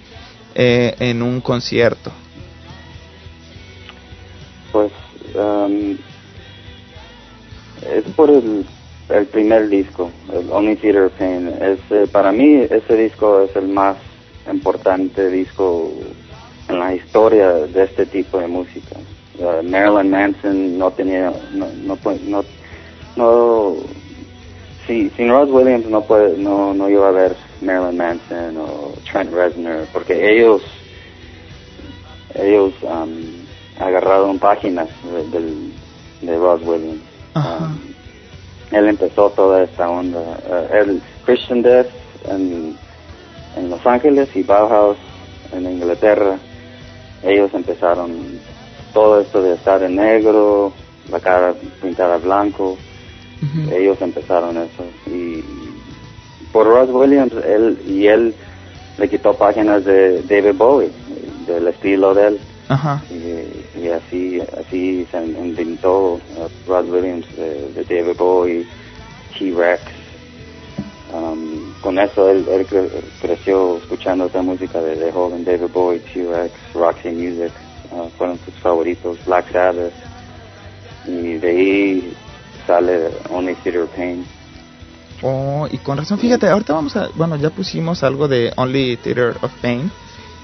eh, 0.54 0.94
en 1.00 1.22
un 1.22 1.40
concierto? 1.40 2.12
Pues 4.72 4.92
um, 5.34 5.96
es 7.82 8.04
por 8.16 8.30
el 8.30 9.26
primer 9.26 9.68
disco, 9.68 10.10
el 10.32 10.50
Only 10.50 10.76
Theater 10.76 11.10
Pain. 11.10 11.48
Es, 11.48 11.78
eh, 11.90 12.06
para 12.10 12.32
mí 12.32 12.54
ese 12.70 12.96
disco 12.96 13.42
es 13.42 13.54
el 13.56 13.68
más 13.68 13.96
importante 14.50 15.28
disco 15.28 15.92
en 16.68 16.78
la 16.78 16.94
historia 16.94 17.52
de 17.52 17.84
este 17.84 18.06
tipo 18.06 18.38
de 18.38 18.46
música. 18.46 18.96
Uh, 19.44 19.62
Marilyn 19.62 20.10
Manson 20.10 20.78
no 20.78 20.90
tenía, 20.90 21.30
no, 21.52 21.66
no, 21.84 21.98
no, 22.26 22.44
no 23.16 23.76
si, 24.86 25.10
sin 25.10 25.28
Ross 25.28 25.50
Williams 25.50 25.86
no 25.86 26.00
puede, 26.00 26.38
no, 26.38 26.72
no 26.72 26.88
iba 26.88 27.08
a 27.08 27.12
ver 27.12 27.36
Marilyn 27.60 27.98
Manson 27.98 28.56
o 28.56 28.94
Trent 29.10 29.30
Reznor, 29.32 29.86
porque 29.92 30.32
ellos, 30.32 30.62
ellos 32.34 32.72
um, 32.82 33.12
agarraron 33.78 34.38
páginas 34.38 34.88
de, 35.12 35.28
del, 35.38 35.72
de 36.22 36.36
Ross 36.38 36.62
Williams. 36.64 37.02
Ajá. 37.34 37.66
Um, 37.66 37.94
él 38.70 38.88
empezó 38.88 39.28
toda 39.30 39.64
esta 39.64 39.90
onda. 39.90 40.20
Uh, 40.20 40.74
el 40.74 41.02
Christian 41.26 41.60
Death 41.60 41.88
en, 42.30 42.74
en 43.56 43.68
Los 43.68 43.86
Ángeles 43.86 44.34
y 44.34 44.42
Bauhaus 44.42 44.96
en 45.52 45.70
Inglaterra, 45.70 46.38
ellos 47.22 47.52
empezaron 47.52 48.40
todo 48.94 49.20
esto 49.20 49.42
de 49.42 49.54
estar 49.54 49.82
en 49.82 49.96
negro, 49.96 50.72
la 51.10 51.20
cara 51.20 51.54
pintada 51.82 52.16
blanco, 52.16 52.78
ellos 53.70 54.00
empezaron 54.00 54.56
eso. 54.56 54.84
Y 55.06 55.44
por 56.52 56.66
Ross 56.66 56.88
Williams, 56.90 57.32
él 57.44 57.78
y 57.86 58.06
él 58.06 58.34
le 58.96 59.08
quitó 59.08 59.34
páginas 59.34 59.84
de 59.84 60.22
David 60.22 60.56
Bowie, 60.56 60.90
del 61.46 61.68
estilo 61.68 62.14
de 62.14 62.28
él. 62.28 62.40
Ajá. 62.68 63.02
Y, 63.10 63.80
y 63.82 63.88
así 63.88 64.40
así 64.58 65.06
se 65.10 65.18
inventó 65.26 66.14
uh, 66.14 66.20
Rod 66.66 66.88
Williams 66.88 67.26
de, 67.36 67.68
de 67.74 67.84
David 67.84 68.16
Bowie, 68.16 68.64
T-Rex. 69.38 69.82
Um, 71.12 71.74
con 71.82 71.98
eso 71.98 72.30
él, 72.30 72.46
él 72.50 72.66
cre- 72.66 72.88
creció 73.20 73.76
escuchando 73.76 74.26
esta 74.26 74.40
música 74.42 74.80
de, 74.80 74.96
de 74.96 75.12
joven, 75.12 75.44
David 75.44 75.68
Bowie, 75.72 76.00
T-Rex, 76.00 76.52
Roxy 76.72 77.10
Music, 77.10 77.52
fueron 78.16 78.38
sus 78.44 78.54
favoritos, 78.54 79.18
Black 79.24 79.50
Sabbath. 79.52 79.92
Y 81.06 81.34
de 81.34 81.48
ahí 81.48 82.14
sale 82.66 83.10
Only 83.30 83.54
Theater 83.56 83.82
of 83.82 83.90
Pain. 83.90 84.24
Oh, 85.22 85.66
y 85.70 85.78
con 85.78 85.96
razón, 85.96 86.18
fíjate, 86.18 86.48
ahorita 86.48 86.74
vamos 86.74 86.96
a, 86.96 87.08
bueno, 87.14 87.36
ya 87.36 87.50
pusimos 87.50 88.02
algo 88.02 88.28
de 88.28 88.52
Only 88.56 88.96
Theater 88.96 89.36
of 89.40 89.52
Pain. 89.62 89.90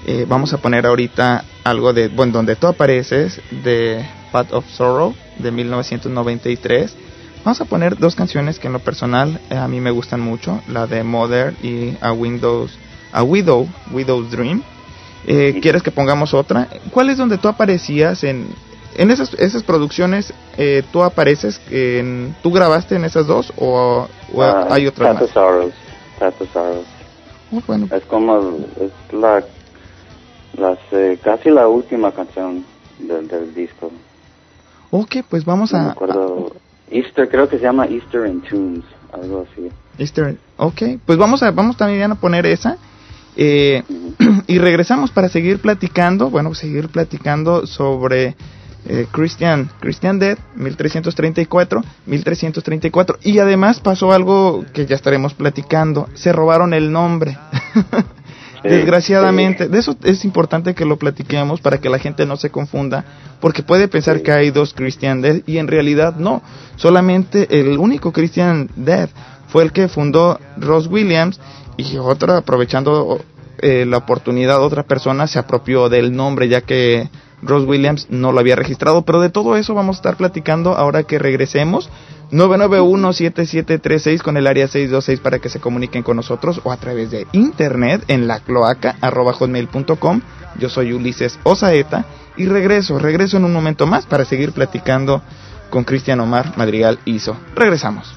Eh, 0.07 0.25
vamos 0.27 0.53
a 0.53 0.57
poner 0.57 0.85
ahorita 0.85 1.45
algo 1.63 1.93
de, 1.93 2.07
bueno, 2.07 2.33
donde 2.33 2.55
tú 2.55 2.67
apareces, 2.67 3.39
de 3.63 4.03
Path 4.31 4.51
of 4.53 4.65
Sorrow, 4.69 5.13
de 5.37 5.51
1993. 5.51 6.95
Vamos 7.43 7.61
a 7.61 7.65
poner 7.65 7.97
dos 7.97 8.15
canciones 8.15 8.59
que 8.59 8.67
en 8.67 8.73
lo 8.73 8.79
personal 8.79 9.39
eh, 9.49 9.57
a 9.57 9.67
mí 9.67 9.79
me 9.79 9.91
gustan 9.91 10.21
mucho, 10.21 10.61
la 10.67 10.87
de 10.87 11.03
Mother 11.03 11.53
y 11.61 11.97
A 12.01 12.11
Windows, 12.13 12.77
A 13.11 13.23
Widow, 13.23 13.67
Widow's 13.91 14.31
Dream. 14.31 14.63
Eh, 15.27 15.59
¿Quieres 15.61 15.83
que 15.83 15.91
pongamos 15.91 16.33
otra? 16.33 16.67
¿Cuál 16.91 17.09
es 17.09 17.17
donde 17.17 17.37
tú 17.37 17.47
aparecías 17.47 18.23
en, 18.23 18.47
en 18.97 19.11
esas, 19.11 19.33
esas 19.35 19.63
producciones? 19.63 20.33
Eh, 20.57 20.83
¿Tú 20.91 21.03
apareces, 21.03 21.61
en, 21.69 22.35
tú 22.41 22.51
grabaste 22.51 22.95
en 22.95 23.05
esas 23.05 23.27
dos 23.27 23.53
o, 23.57 24.07
o 24.33 24.41
Ah, 24.43 24.67
hay 24.71 24.87
otras 24.87 25.13
más? 25.13 25.29
Sorrows. 25.29 25.73
Oh, 27.51 27.61
bueno, 27.67 27.87
Es 27.91 28.03
como, 28.05 28.59
es 28.79 28.91
la, 29.13 29.43
las, 30.57 30.77
eh, 30.91 31.19
casi 31.23 31.49
la 31.49 31.67
última 31.67 32.11
canción 32.11 32.63
del, 32.99 33.27
del 33.27 33.53
disco. 33.53 33.91
ok, 34.91 35.17
pues 35.29 35.45
vamos 35.45 35.73
No 35.73 35.79
me 35.79 35.85
a... 35.85 35.91
acuerdo. 35.91 36.51
Easter, 36.91 37.29
creo 37.29 37.47
que 37.47 37.57
se 37.57 37.63
llama 37.63 37.85
Easter 37.85 38.25
in 38.27 38.41
Tunes, 38.41 38.83
algo 39.13 39.45
así. 39.49 39.71
Easter- 39.97 40.37
ok, 40.57 40.81
pues 41.05 41.17
vamos 41.17 41.41
a 41.41 41.51
vamos 41.51 41.77
también 41.77 42.11
a 42.11 42.15
poner 42.15 42.45
esa 42.45 42.77
eh, 43.43 43.83
y 44.47 44.59
regresamos 44.59 45.09
para 45.09 45.27
seguir 45.27 45.57
platicando, 45.57 46.29
bueno, 46.29 46.53
seguir 46.53 46.89
platicando 46.89 47.65
sobre 47.65 48.35
eh, 48.85 49.07
Christian 49.11 49.67
Christian 49.79 50.19
Dead 50.19 50.37
1334, 50.55 51.81
1334 52.05 53.17
y 53.23 53.39
además 53.39 53.79
pasó 53.79 54.13
algo 54.13 54.63
que 54.73 54.85
ya 54.85 54.95
estaremos 54.95 55.33
platicando, 55.33 56.07
se 56.13 56.31
robaron 56.31 56.75
el 56.75 56.91
nombre. 56.91 57.35
Desgraciadamente, 58.63 59.67
de 59.69 59.79
eso 59.79 59.97
es 60.03 60.23
importante 60.23 60.75
que 60.75 60.85
lo 60.85 60.97
platiquemos 60.97 61.61
para 61.61 61.79
que 61.79 61.89
la 61.89 61.97
gente 61.97 62.27
no 62.27 62.37
se 62.37 62.51
confunda, 62.51 63.03
porque 63.39 63.63
puede 63.63 63.87
pensar 63.87 64.21
que 64.21 64.31
hay 64.31 64.51
dos 64.51 64.75
Christian 64.75 65.21
Dead 65.21 65.41
y 65.47 65.57
en 65.57 65.67
realidad 65.67 66.17
no, 66.17 66.43
solamente 66.75 67.59
el 67.59 67.79
único 67.79 68.11
Christian 68.11 68.69
Dead 68.75 69.09
fue 69.47 69.63
el 69.63 69.71
que 69.71 69.87
fundó 69.87 70.39
Ross 70.57 70.85
Williams 70.85 71.39
y 71.77 71.97
otra, 71.97 72.37
aprovechando 72.37 73.23
eh, 73.61 73.85
la 73.85 73.97
oportunidad, 73.97 74.61
otra 74.61 74.83
persona 74.83 75.27
se 75.27 75.39
apropió 75.39 75.89
del 75.89 76.15
nombre 76.15 76.47
ya 76.47 76.61
que 76.61 77.09
Ross 77.41 77.65
Williams 77.65 78.07
no 78.09 78.31
lo 78.31 78.39
había 78.39 78.55
registrado, 78.55 79.03
pero 79.03 79.19
de 79.19 79.29
todo 79.29 79.55
eso 79.55 79.73
vamos 79.73 79.97
a 79.97 79.99
estar 79.99 80.17
platicando 80.17 80.75
ahora 80.75 81.03
que 81.03 81.19
regresemos. 81.19 81.89
991-7736 82.31 84.21
con 84.21 84.37
el 84.37 84.47
área 84.47 84.67
626 84.67 85.19
para 85.19 85.39
que 85.39 85.49
se 85.49 85.59
comuniquen 85.59 86.01
con 86.01 86.15
nosotros 86.15 86.61
o 86.63 86.71
a 86.71 86.77
través 86.77 87.11
de 87.11 87.27
internet 87.33 88.05
en 88.07 88.27
la 88.27 88.39
cloaca. 88.39 88.95
Yo 90.57 90.69
soy 90.69 90.93
Ulises 90.93 91.39
Osaeta 91.43 92.05
y 92.37 92.45
regreso, 92.45 92.99
regreso 92.99 93.35
en 93.37 93.43
un 93.43 93.51
momento 93.53 93.85
más 93.85 94.05
para 94.05 94.23
seguir 94.23 94.53
platicando 94.53 95.21
con 95.69 95.83
Cristian 95.83 96.21
Omar 96.21 96.57
Madrigal 96.57 96.99
Iso. 97.05 97.35
Regresamos. 97.55 98.13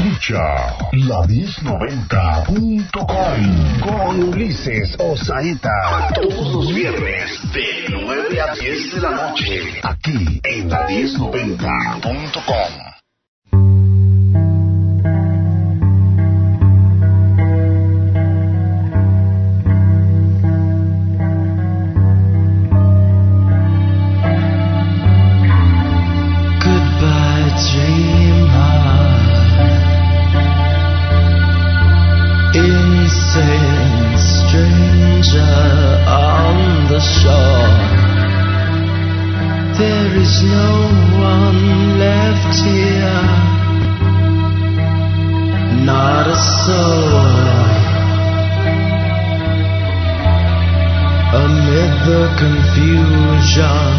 Escucha 0.00 0.40
la 0.92 1.20
1090.com 1.26 3.80
con 3.82 4.22
Ulises 4.30 4.96
Osaeta. 4.98 6.08
Todos 6.14 6.54
los 6.54 6.74
viernes 6.74 7.38
de 7.52 7.84
9 7.90 8.40
a 8.40 8.54
10 8.54 8.94
de 8.94 9.00
la 9.02 9.10
noche. 9.10 9.78
Aquí 9.82 10.40
en 10.42 10.70
la 10.70 10.88
1090.com. 10.88 12.89
There 39.80 40.14
is 40.24 40.42
no 40.42 40.72
one 41.32 41.98
left 41.98 42.54
here. 42.68 43.24
Not 45.88 46.26
a 46.28 46.38
soul. 46.64 47.40
Amid 51.44 51.92
the 52.08 52.24
confusion 52.44 53.94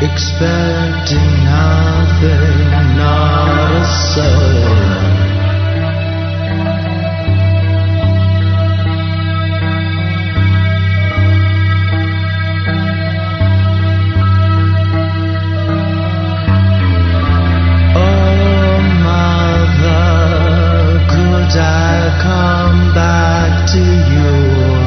expecting 0.00 1.30
nothing, 1.42 2.70
not 3.02 3.70
a 3.72 3.84
soul. 4.14 4.98
I 21.58 22.18
come 22.22 22.94
back 22.94 23.66
to 23.72 23.80
you. 23.80 24.78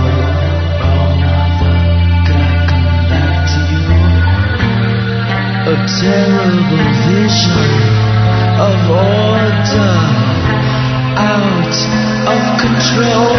a 5.63 5.75
terrible 6.01 6.87
vision 7.07 7.71
of 8.67 8.75
order 8.89 9.93
out 11.15 11.75
of 12.33 12.41
control 12.59 13.37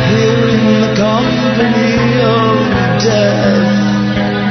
here 0.08 0.48
in 0.56 0.64
the 0.80 0.90
company 0.96 1.90
of 2.22 2.56
death 3.04 3.87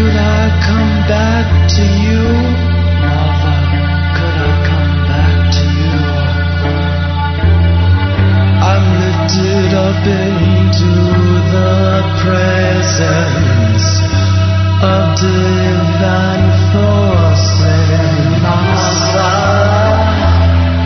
could 0.00 0.16
I 0.16 0.44
come 0.68 0.92
back 1.12 1.46
to 1.76 1.84
you? 2.04 2.22
Mother, 3.04 3.60
could 4.16 4.36
I 4.48 4.52
come 4.70 4.92
back 5.12 5.38
to 5.56 5.64
you? 5.80 5.96
I'm 8.70 8.86
lifted 9.02 9.70
up 9.86 10.04
into 10.24 10.92
the 11.54 11.76
presence 12.24 13.86
of 14.92 15.02
divine 15.20 16.48
forces. 16.72 17.60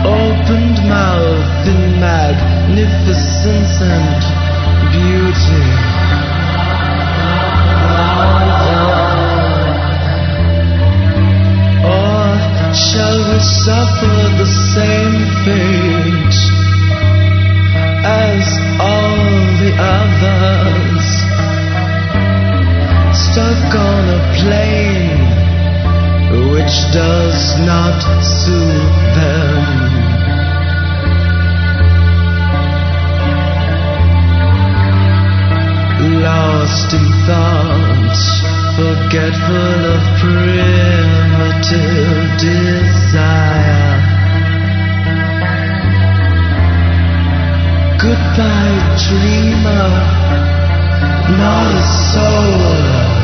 Opened 0.05 0.77
mouth 0.91 1.67
in 1.73 1.81
magnificence 2.03 3.75
and 3.95 4.21
beauty. 4.91 5.64
Shall 12.95 13.19
we 13.29 13.39
suffer 13.67 14.17
the 14.41 14.49
same 14.73 15.17
fate 15.43 16.39
as 18.23 18.43
all 18.89 19.19
the 19.61 19.71
others? 19.99 21.05
Stuck 23.25 23.71
on 23.89 24.03
a 24.17 24.21
plane 24.39 25.23
which 26.53 26.75
does 27.01 27.41
not 27.71 27.99
suit 28.23 28.95
them. 29.19 29.63
Lost 36.23 36.93
in 36.93 37.07
thought, 37.25 38.44
forgetful 38.75 39.79
of 39.95 40.01
primitive 40.19 40.67
desire. 42.43 43.95
Goodbye, 48.03 48.79
dreamer, 49.07 49.89
not 51.39 51.67
a 51.73 51.83
soul. 52.11 53.14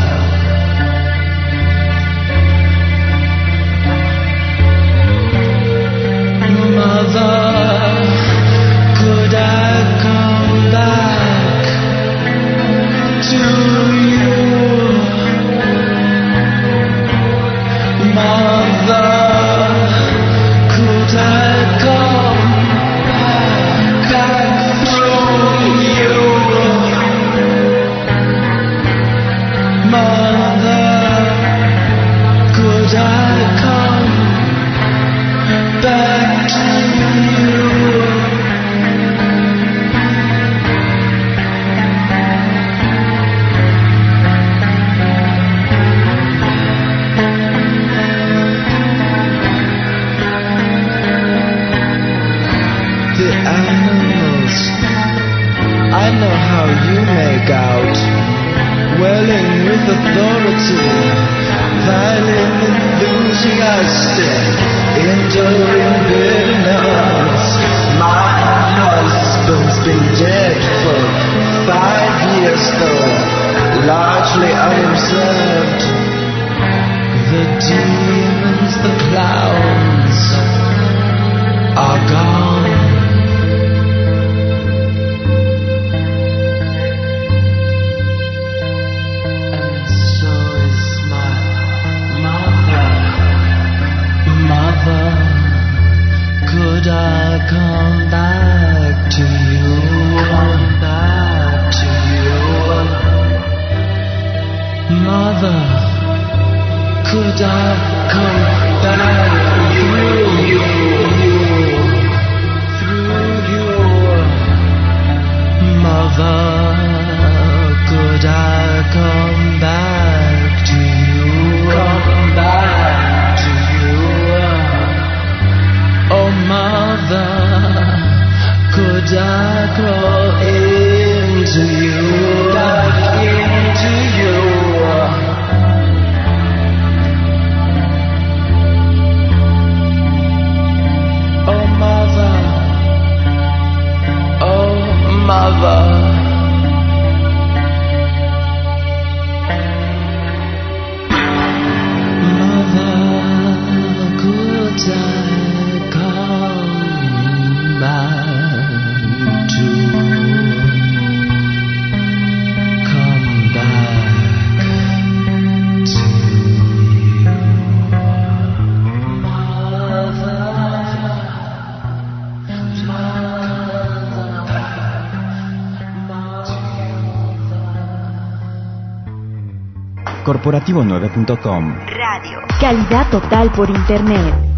Corporativo9.com 180.62 181.76
Radio. 181.88 182.40
Calidad 182.60 183.10
total 183.10 183.52
por 183.52 183.70
internet. 183.70 184.51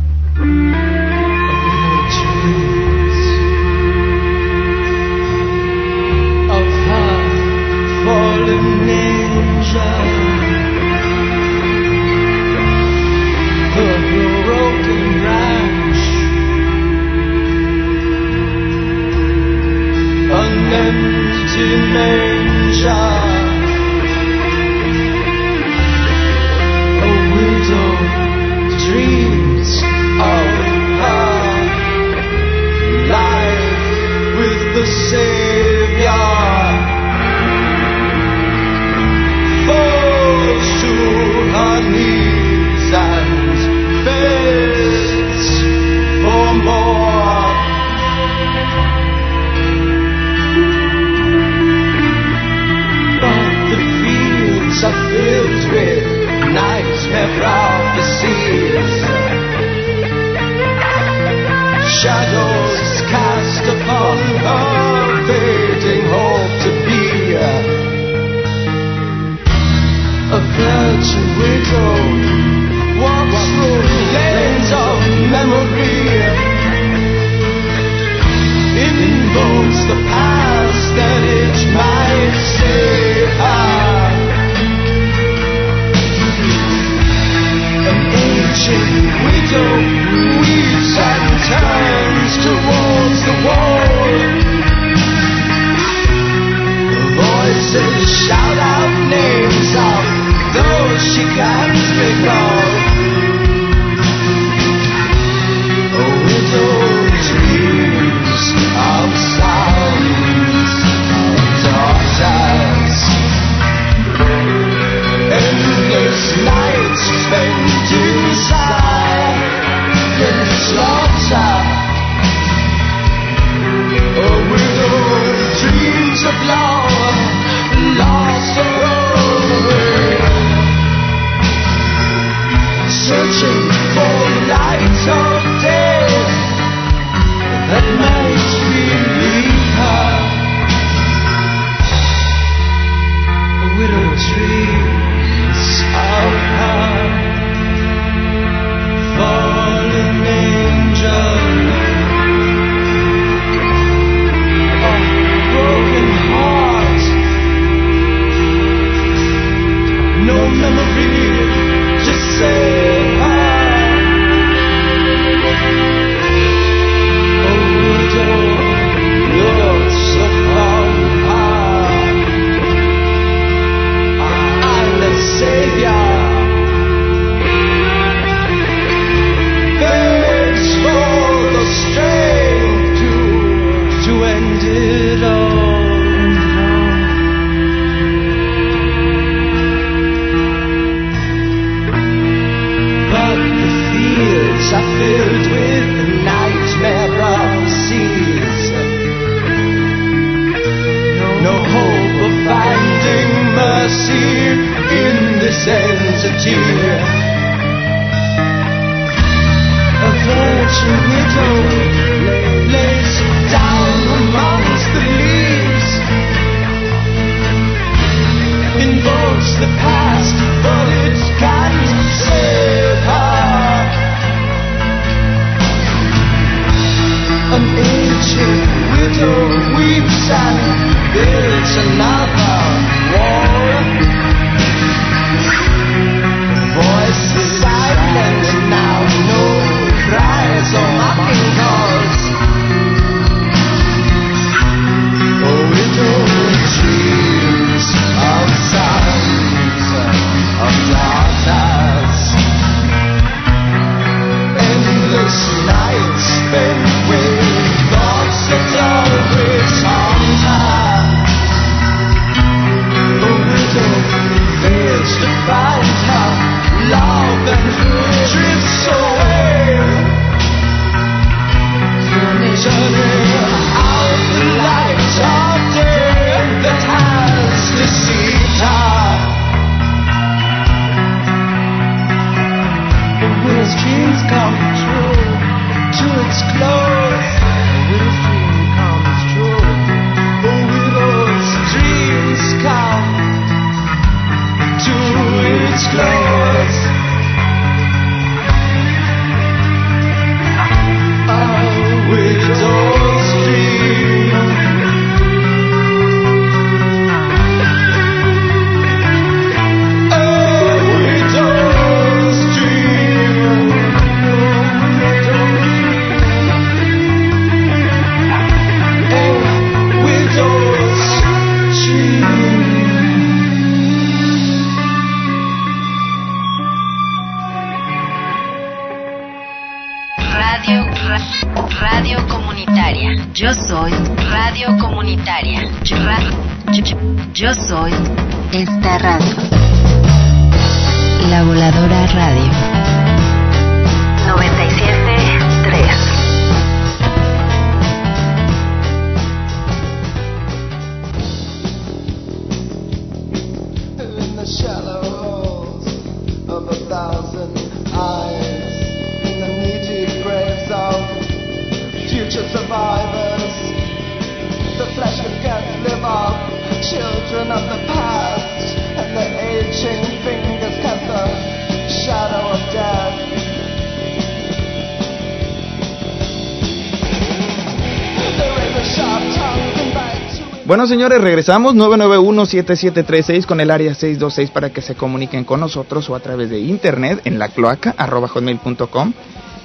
Bueno, 380.84 380.95
señores, 380.95 381.21
regresamos 381.21 381.75
991-7736 381.75 383.45
con 383.45 383.61
el 383.61 383.71
área 383.71 383.93
626 383.93 384.49
para 384.49 384.69
que 384.71 384.81
se 384.81 384.95
comuniquen 384.95 385.45
con 385.45 385.61
nosotros 385.61 386.09
o 386.09 386.15
a 386.15 386.19
través 386.19 386.49
de 386.49 386.59
internet 386.59 387.21
en 387.23 387.39
la 387.39 387.47
cloaca 387.47 387.95
arroba. 387.97 388.29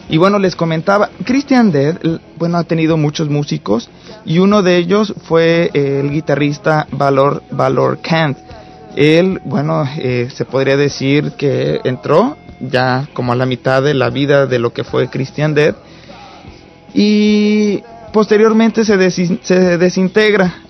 Y 0.09 0.16
bueno, 0.16 0.39
les 0.39 0.55
comentaba, 0.55 1.11
Christian 1.25 1.73
Dead, 1.73 1.97
bueno, 2.39 2.57
ha 2.59 2.62
tenido 2.62 2.97
muchos 2.97 3.29
músicos 3.31 3.91
y 4.25 4.39
uno 4.39 4.62
de 4.62 4.77
ellos 4.77 5.12
fue 5.25 5.73
eh, 5.75 5.99
el 6.05 6.12
guitarrista 6.12 6.87
Valor, 6.93 7.43
Valor 7.51 7.99
Kant. 8.01 8.39
Él, 8.95 9.41
bueno, 9.45 9.89
eh, 9.99 10.29
se 10.33 10.45
podría 10.45 10.77
decir 10.77 11.33
que 11.33 11.81
entró 11.83 12.37
ya 12.61 13.09
como 13.12 13.33
a 13.33 13.35
la 13.35 13.45
mitad 13.45 13.83
de 13.83 13.95
la 13.95 14.11
vida 14.11 14.47
de 14.47 14.61
lo 14.61 14.73
que 14.73 14.85
fue 14.85 15.09
Christian 15.11 15.53
Dead 15.53 15.75
y 16.95 17.83
posteriormente 18.12 18.85
se, 18.85 18.97
desin- 18.97 19.41
se 19.43 19.79
desintegra. 19.79 20.62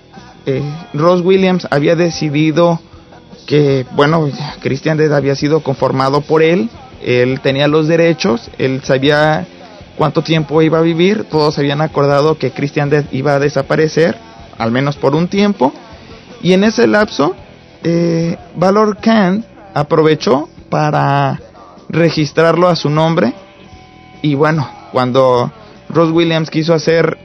Eh, 0.51 0.63
Ross 0.95 1.21
Williams 1.21 1.67
había 1.69 1.95
decidido 1.95 2.79
que, 3.45 3.85
bueno, 3.91 4.27
Christian 4.61 4.97
Dead 4.97 5.13
había 5.13 5.35
sido 5.35 5.59
conformado 5.59 6.21
por 6.21 6.41
él, 6.41 6.71
él 7.03 7.39
tenía 7.41 7.67
los 7.67 7.87
derechos, 7.87 8.49
él 8.57 8.81
sabía 8.83 9.45
cuánto 9.95 10.23
tiempo 10.23 10.63
iba 10.63 10.79
a 10.79 10.81
vivir, 10.81 11.25
todos 11.25 11.59
habían 11.59 11.81
acordado 11.81 12.39
que 12.39 12.49
Christian 12.49 12.89
Dead 12.89 13.05
iba 13.11 13.35
a 13.35 13.39
desaparecer, 13.39 14.17
al 14.57 14.71
menos 14.71 14.97
por 14.97 15.13
un 15.13 15.27
tiempo, 15.27 15.71
y 16.41 16.53
en 16.53 16.63
ese 16.63 16.87
lapso, 16.87 17.35
eh, 17.83 18.35
Valor 18.55 18.97
Khan 18.97 19.45
aprovechó 19.75 20.49
para 20.69 21.39
registrarlo 21.89 22.67
a 22.67 22.75
su 22.75 22.89
nombre, 22.89 23.35
y 24.23 24.33
bueno, 24.33 24.67
cuando 24.91 25.51
Ross 25.89 26.09
Williams 26.09 26.49
quiso 26.49 26.73
hacer 26.73 27.19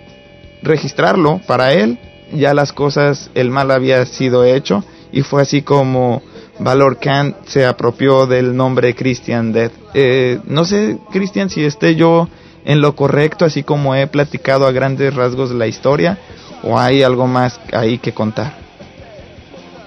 registrarlo 0.62 1.40
para 1.46 1.72
él, 1.72 1.98
ya 2.34 2.54
las 2.54 2.72
cosas, 2.72 3.30
el 3.34 3.50
mal 3.50 3.70
había 3.70 4.04
sido 4.06 4.44
hecho 4.44 4.84
y 5.12 5.22
fue 5.22 5.42
así 5.42 5.62
como 5.62 6.22
Valor 6.58 6.98
Khan 6.98 7.36
se 7.46 7.66
apropió 7.66 8.26
del 8.26 8.56
nombre 8.56 8.94
Christian 8.94 9.52
Dead. 9.52 9.70
Eh, 9.94 10.38
no 10.44 10.64
sé, 10.64 10.98
Christian, 11.12 11.50
si 11.50 11.64
esté 11.64 11.94
yo 11.96 12.28
en 12.64 12.80
lo 12.80 12.94
correcto, 12.96 13.44
así 13.44 13.62
como 13.62 13.94
he 13.94 14.06
platicado 14.06 14.66
a 14.66 14.72
grandes 14.72 15.14
rasgos 15.14 15.50
la 15.50 15.66
historia, 15.66 16.18
o 16.62 16.78
hay 16.78 17.02
algo 17.02 17.26
más 17.26 17.60
ahí 17.72 17.98
que 17.98 18.12
contar. 18.12 18.54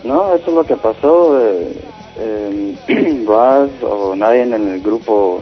No, 0.03 0.33
eso 0.35 0.47
es 0.47 0.53
lo 0.53 0.63
que 0.63 0.75
pasó. 0.75 1.39
Eh, 2.19 2.75
Raz 3.27 3.69
o 3.83 4.15
nadie 4.15 4.43
en 4.43 4.53
el 4.53 4.81
grupo 4.81 5.41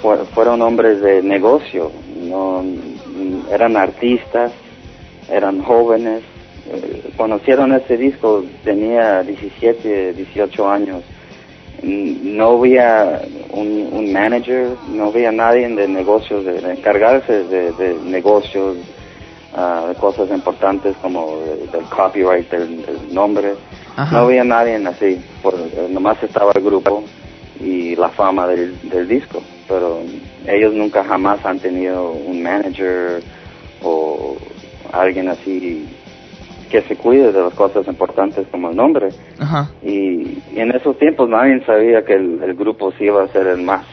fue- 0.00 0.24
fueron 0.34 0.62
hombres 0.62 1.00
de 1.00 1.22
negocio. 1.22 1.90
No, 2.20 2.64
eran 3.50 3.76
artistas, 3.76 4.52
eran 5.30 5.62
jóvenes. 5.62 6.22
Eh, 6.70 7.10
cuando 7.16 7.36
hicieron 7.36 7.72
ese 7.72 7.96
disco 7.96 8.44
tenía 8.64 9.22
17, 9.22 10.12
18 10.14 10.68
años. 10.68 11.02
Mm, 11.82 12.36
No 12.36 12.58
había 12.58 13.22
un, 13.50 13.88
un 13.92 14.12
manager, 14.12 14.68
no 14.88 15.06
había 15.06 15.32
nadie 15.32 15.68
de 15.68 15.88
negocios, 15.88 16.44
de, 16.44 16.60
de 16.60 16.72
encargarse 16.72 17.44
de, 17.44 17.72
de 17.72 17.94
negocios, 18.04 18.76
de 19.88 19.94
cosas 19.96 20.30
importantes 20.30 20.94
como 21.02 21.38
de- 21.40 21.66
del 21.66 21.84
copyright 21.90 22.48
del, 22.50 22.86
del 22.86 23.12
nombre. 23.14 23.54
Ajá. 23.96 24.16
No 24.16 24.22
había 24.26 24.44
nadie 24.44 24.76
así, 24.86 25.20
por, 25.42 25.54
eh, 25.54 25.88
nomás 25.90 26.22
estaba 26.22 26.52
el 26.54 26.62
grupo 26.62 27.02
y 27.60 27.94
la 27.96 28.08
fama 28.10 28.46
del, 28.46 28.78
del 28.88 29.06
disco, 29.06 29.42
pero 29.68 30.00
ellos 30.46 30.72
nunca 30.74 31.04
jamás 31.04 31.44
han 31.44 31.58
tenido 31.58 32.12
un 32.12 32.42
manager 32.42 33.22
o 33.82 34.36
alguien 34.92 35.28
así 35.28 35.88
que 36.70 36.82
se 36.82 36.96
cuide 36.96 37.32
de 37.32 37.42
las 37.42 37.54
cosas 37.54 37.86
importantes 37.86 38.46
como 38.50 38.70
el 38.70 38.76
nombre. 38.76 39.08
Ajá. 39.38 39.70
Y, 39.82 40.38
y 40.52 40.58
en 40.58 40.74
esos 40.74 40.98
tiempos 40.98 41.28
nadie 41.28 41.62
sabía 41.64 42.02
que 42.04 42.14
el, 42.14 42.42
el 42.42 42.54
grupo 42.54 42.92
sí 42.92 43.04
iba 43.04 43.22
a 43.22 43.28
ser 43.28 43.46
el 43.46 43.62
más 43.62 43.84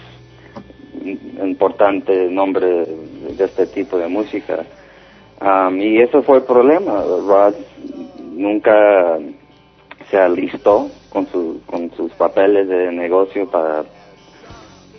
importante 1.44 2.30
nombre 2.30 2.86
de 3.38 3.44
este 3.44 3.66
tipo 3.68 3.98
de 3.98 4.08
música. 4.08 4.60
Um, 5.42 5.80
y 5.80 6.02
eso 6.02 6.22
fue 6.24 6.38
el 6.38 6.44
problema. 6.44 7.02
Rod 7.02 7.56
nunca 8.34 9.18
se 10.10 10.18
alistó 10.18 10.90
con, 11.10 11.28
su, 11.28 11.62
con 11.66 11.92
sus 11.96 12.12
papeles 12.14 12.68
de 12.68 12.92
negocio 12.92 13.50
para, 13.50 13.84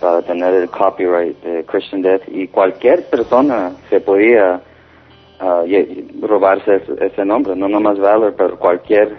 para 0.00 0.22
tener 0.22 0.54
el 0.54 0.70
copyright 0.70 1.42
de 1.42 1.64
Christian 1.64 2.02
Death 2.02 2.22
y 2.28 2.48
cualquier 2.48 3.08
persona 3.08 3.72
se 3.88 4.00
podía 4.00 4.60
ah, 5.40 5.64
ye- 5.66 6.06
robarse 6.20 6.82
ese, 7.00 7.24
nombre, 7.24 7.56
no 7.56 7.68
nomás 7.68 7.98
Valor, 7.98 8.34
pero 8.36 8.58
cualquier 8.58 9.16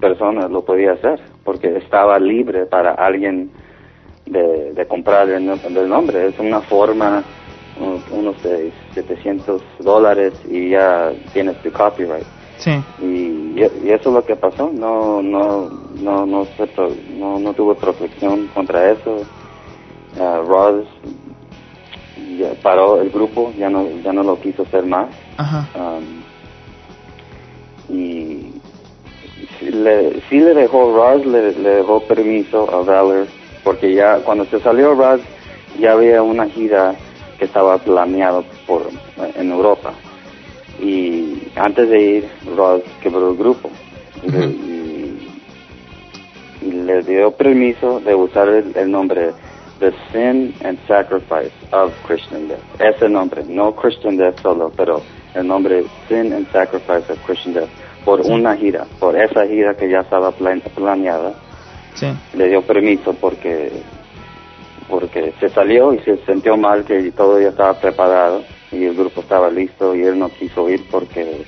persona 0.00 0.48
lo 0.48 0.64
podía 0.64 0.92
hacer 0.92 1.20
porque 1.44 1.76
estaba 1.76 2.18
libre 2.18 2.66
para 2.66 2.92
alguien 2.92 3.50
de, 4.26 4.72
de 4.72 4.86
comprar 4.86 5.28
el, 5.30 5.48
el 5.48 5.88
nombre. 5.88 6.28
Es 6.28 6.38
una 6.38 6.60
forma, 6.62 7.24
un- 7.76 8.04
unos 8.10 8.42
de 8.42 8.72
700 8.94 9.62
dólares 9.80 10.34
y 10.44 10.70
ya 10.70 11.12
tienes 11.32 11.60
tu 11.62 11.70
copyright. 11.72 12.26
Sí. 12.56 12.70
Y, 12.98 13.58
y 13.60 13.90
eso 13.90 14.08
es 14.10 14.14
lo 14.14 14.24
que 14.24 14.36
pasó. 14.36 14.70
No, 14.72 15.22
no, 15.22 15.68
no, 15.98 16.26
no, 16.26 16.48
no, 17.18 17.38
no 17.40 17.54
tuvo 17.54 17.74
protección 17.74 18.48
contra 18.48 18.92
eso. 18.92 19.26
Uh, 20.14 20.42
Ross 20.46 20.86
ya 22.36 22.52
paró 22.62 23.00
el 23.00 23.10
grupo, 23.10 23.52
ya 23.58 23.68
no, 23.68 23.86
ya 24.02 24.12
no 24.12 24.22
lo 24.22 24.40
quiso 24.40 24.62
hacer 24.62 24.84
más. 24.84 25.08
Ajá. 25.36 25.68
Um, 25.78 26.22
y 27.88 28.52
le, 29.70 30.20
sí 30.28 30.38
le 30.38 30.54
dejó 30.54 30.92
Ross 30.94 31.24
le, 31.26 31.52
le 31.52 31.70
dejó 31.76 32.00
permiso 32.00 32.68
a 32.72 32.82
Valor 32.82 33.26
porque 33.64 33.94
ya 33.94 34.18
cuando 34.24 34.44
se 34.46 34.60
salió 34.60 34.94
Ross 34.94 35.20
ya 35.78 35.92
había 35.92 36.22
una 36.22 36.46
gira 36.48 36.94
que 37.38 37.44
estaba 37.46 37.78
planeado 37.78 38.44
por 38.66 38.88
en 39.36 39.50
Europa 39.52 39.92
y 40.80 41.42
antes 41.56 41.88
de 41.88 42.00
ir 42.00 42.28
Ross 42.56 42.82
quebró 43.02 43.30
el 43.30 43.36
grupo 43.36 43.70
y- 44.46 45.18
y 46.66 46.70
le 46.72 47.02
dio 47.02 47.32
permiso 47.32 48.00
de 48.00 48.14
usar 48.14 48.48
el, 48.48 48.72
el 48.76 48.90
nombre 48.90 49.32
The 49.82 49.92
Sin 50.12 50.54
and 50.64 50.78
Sacrifice 50.86 51.50
of 51.72 51.90
Christian 52.06 52.46
Death 52.46 52.62
ese 52.80 53.08
nombre 53.08 53.42
no 53.48 53.74
Christian 53.74 54.16
Death 54.16 54.40
solo 54.40 54.70
pero 54.76 55.02
el 55.34 55.44
nombre 55.46 55.82
Sin 56.08 56.32
and 56.32 56.46
Sacrifice 56.52 57.12
of 57.12 57.18
Christian 57.26 57.54
Death 57.54 57.68
por 58.04 58.20
una 58.20 58.56
gira 58.56 58.86
por 59.00 59.16
esa 59.20 59.44
gira 59.46 59.74
que 59.74 59.90
ya 59.90 60.00
estaba 60.00 60.30
plan- 60.30 60.62
planeada 60.76 61.32
Sí. 61.94 62.06
le 62.34 62.48
dio 62.48 62.62
permiso 62.62 63.12
porque 63.14 63.72
porque 64.88 65.32
se 65.40 65.48
salió 65.48 65.92
y 65.92 65.98
se 66.00 66.16
sintió 66.26 66.56
mal 66.56 66.84
que 66.84 67.10
todo 67.12 67.40
ya 67.40 67.48
estaba 67.48 67.74
preparado 67.74 68.44
y 68.70 68.84
el 68.84 68.94
grupo 68.94 69.20
estaba 69.22 69.50
listo 69.50 69.94
y 69.96 70.02
él 70.02 70.18
no 70.18 70.28
quiso 70.28 70.68
ir 70.68 70.84
porque 70.90 71.42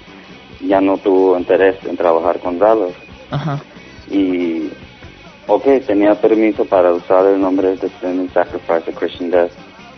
ya 0.61 0.80
no 0.80 0.99
tuvo 0.99 1.39
interés 1.39 1.76
en 1.87 1.97
trabajar 1.97 2.39
con 2.41 2.59
Dallas 2.59 2.93
Ajá. 3.30 3.59
y 4.11 4.70
ok 5.47 5.64
tenía 5.86 6.14
permiso 6.14 6.64
para 6.64 6.92
usar 6.92 7.26
el 7.26 7.40
nombre 7.40 7.76
de 7.76 7.88
Sin 8.01 8.20
and 8.20 8.32
Sacrifice 8.32 8.90
of 8.90 8.97
Christian 8.99 9.30
Death 9.30 9.51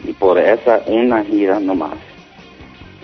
y 0.05 0.13
por 0.13 0.39
esa 0.39 0.83
una 0.87 1.25
gira 1.25 1.59
nomás 1.61 1.95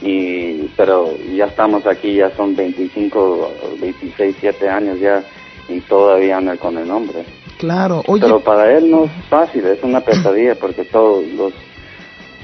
y 0.01 0.63
pero 0.77 1.17
ya 1.35 1.47
estamos 1.47 1.87
aquí 1.87 2.15
ya 2.17 2.31
son 2.37 2.57
25 2.57 3.51
26 3.81 4.37
7 4.41 4.69
años 4.69 4.99
ya 5.01 5.23
y 5.69 5.81
todavía 5.83 6.39
anda 6.39 6.57
con 6.57 6.77
el 6.79 6.89
nombre 6.89 7.25
Claro. 7.59 8.03
Oye, 8.09 8.23
pero 8.23 8.41
para 8.41 8.77
él 8.77 8.91
no 8.91 9.05
es 9.05 9.11
fácil, 9.31 9.65
es 9.67 9.81
una 9.85 10.01
pesadilla 10.01 10.57
porque 10.57 10.85
todos 10.85 11.25
los 11.29 11.53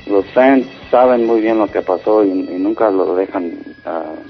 los 0.06 0.24
fans 0.26 0.64
saben 0.92 1.26
muy 1.26 1.40
bien 1.40 1.58
lo 1.58 1.66
que 1.66 1.82
pasó 1.82 2.22
y, 2.24 2.28
y 2.28 2.54
nunca 2.56 2.88
lo 2.90 3.16
dejan. 3.16 3.50
lo- 3.84 4.27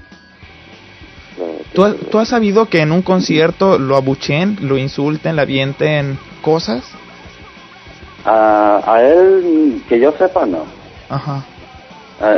¿tú, 1.79 1.85
has- 1.85 1.95
tú 2.11 2.19
has 2.19 2.27
sabido 2.27 2.67
que 2.67 2.81
en 2.81 2.91
un 2.91 3.03
concierto 3.03 3.79
lo 3.79 3.95
abuchen, 3.97 4.59
lo 4.63 4.77
insulten, 4.77 5.37
le 5.37 5.43
avienten 5.43 6.19
cosas? 6.43 6.83
A 8.25 9.01
él, 9.01 9.81
que 9.89 10.01
yo 10.01 10.13
sepa, 10.19 10.45
no. 10.45 10.65
Ajá. 11.09 11.45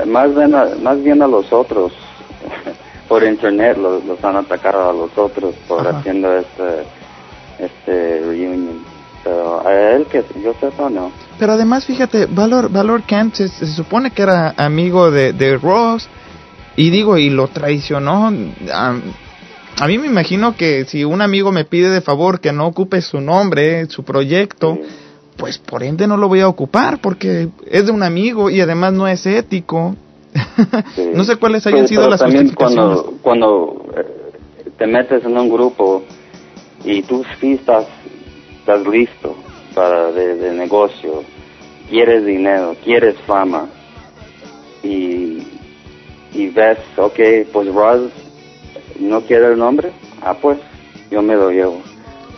Más, 0.06 0.34
bien 0.34 0.54
a, 0.54 0.66
más 0.82 1.02
bien 1.02 1.22
a 1.22 1.26
los 1.26 1.50
otros, 1.54 1.92
por 3.08 3.24
internet 3.24 3.78
los, 3.78 4.04
los 4.04 4.22
han 4.22 4.36
atacado 4.36 4.90
a 4.90 4.92
los 4.92 5.16
otros 5.16 5.54
por 5.66 5.88
Ajá. 5.88 5.98
haciendo 5.98 6.36
este, 6.36 6.84
este 7.58 8.20
reunion. 8.20 8.84
Pero 9.24 9.66
a 9.66 9.72
él, 9.92 10.06
que 10.06 10.22
yo 10.44 10.52
sepa, 10.60 10.90
no. 10.90 11.10
Pero 11.38 11.52
además, 11.52 11.86
fíjate, 11.86 12.26
Valor, 12.26 12.70
Valor 12.70 13.02
Kent 13.04 13.36
se, 13.36 13.48
se 13.48 13.66
supone 13.68 14.10
que 14.10 14.20
era 14.22 14.52
amigo 14.58 15.10
de, 15.10 15.32
de 15.32 15.56
Ross 15.56 16.08
y 16.76 16.90
digo, 16.90 17.16
y 17.16 17.30
lo 17.30 17.48
traicionó. 17.48 18.30
A 19.80 19.86
mí 19.86 19.96
me 19.98 20.06
imagino 20.06 20.56
que 20.56 20.84
si 20.84 21.04
un 21.04 21.22
amigo 21.22 21.52
me 21.52 21.64
pide 21.64 21.88
de 21.88 22.02
favor 22.02 22.40
que 22.40 22.52
no 22.52 22.66
ocupe 22.66 23.00
su 23.00 23.20
nombre, 23.20 23.86
su 23.86 24.04
proyecto, 24.04 24.78
pues 25.38 25.56
por 25.58 25.82
ende 25.82 26.06
no 26.06 26.18
lo 26.18 26.28
voy 26.28 26.40
a 26.40 26.48
ocupar 26.48 27.00
porque 27.00 27.48
es 27.66 27.86
de 27.86 27.92
un 27.92 28.02
amigo 28.02 28.50
y 28.50 28.60
además 28.60 28.92
no 28.92 29.08
es 29.08 29.24
ético. 29.26 29.96
Sí. 30.94 31.10
no 31.12 31.24
sé 31.24 31.36
cuáles 31.36 31.66
hayan 31.66 31.88
sido 31.88 32.02
pero 32.02 32.10
las 32.10 32.20
también 32.20 32.50
cuando 32.50 33.14
cuando 33.20 33.84
eh, 33.96 34.04
te 34.78 34.86
metes 34.86 35.24
en 35.24 35.36
un 35.36 35.48
grupo 35.48 36.04
y 36.84 37.02
tú 37.02 37.24
sí 37.40 37.54
estás, 37.54 37.86
estás 38.58 38.86
listo 38.86 39.34
para 39.74 40.12
de, 40.12 40.36
de 40.36 40.52
negocio, 40.52 41.24
quieres 41.88 42.24
dinero, 42.24 42.76
quieres 42.84 43.16
fama 43.26 43.68
y, 44.84 45.42
y 46.32 46.48
ves, 46.54 46.78
ok, 46.96 47.18
pues 47.52 47.74
Ross 47.74 48.12
no 49.00 49.22
quiere 49.22 49.46
el 49.48 49.58
nombre, 49.58 49.90
ah 50.22 50.36
pues 50.40 50.58
yo 51.10 51.22
me 51.22 51.34
lo 51.34 51.50
llevo 51.50 51.82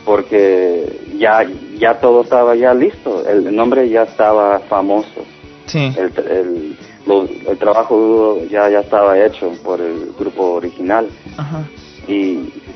porque 0.05 1.01
ya 1.19 1.45
ya 1.79 1.99
todo 2.01 2.23
estaba 2.23 2.55
ya 2.57 2.75
listo, 2.75 3.27
el 3.29 3.55
nombre 3.55 3.89
ya 3.89 4.03
estaba 4.03 4.59
famoso, 4.61 5.25
Sí. 5.67 5.93
el, 5.97 6.13
el, 6.29 6.77
lo- 7.07 7.29
el 7.51 7.59
trabajo 7.59 8.39
ya 8.51 8.69
ya 8.69 8.81
estaba 8.81 9.19
hecho 9.19 9.53
por 9.65 9.81
el 9.81 10.13
grupo 10.19 10.55
original 10.55 11.09
Ajá. 11.37 11.65
y, 12.09 12.13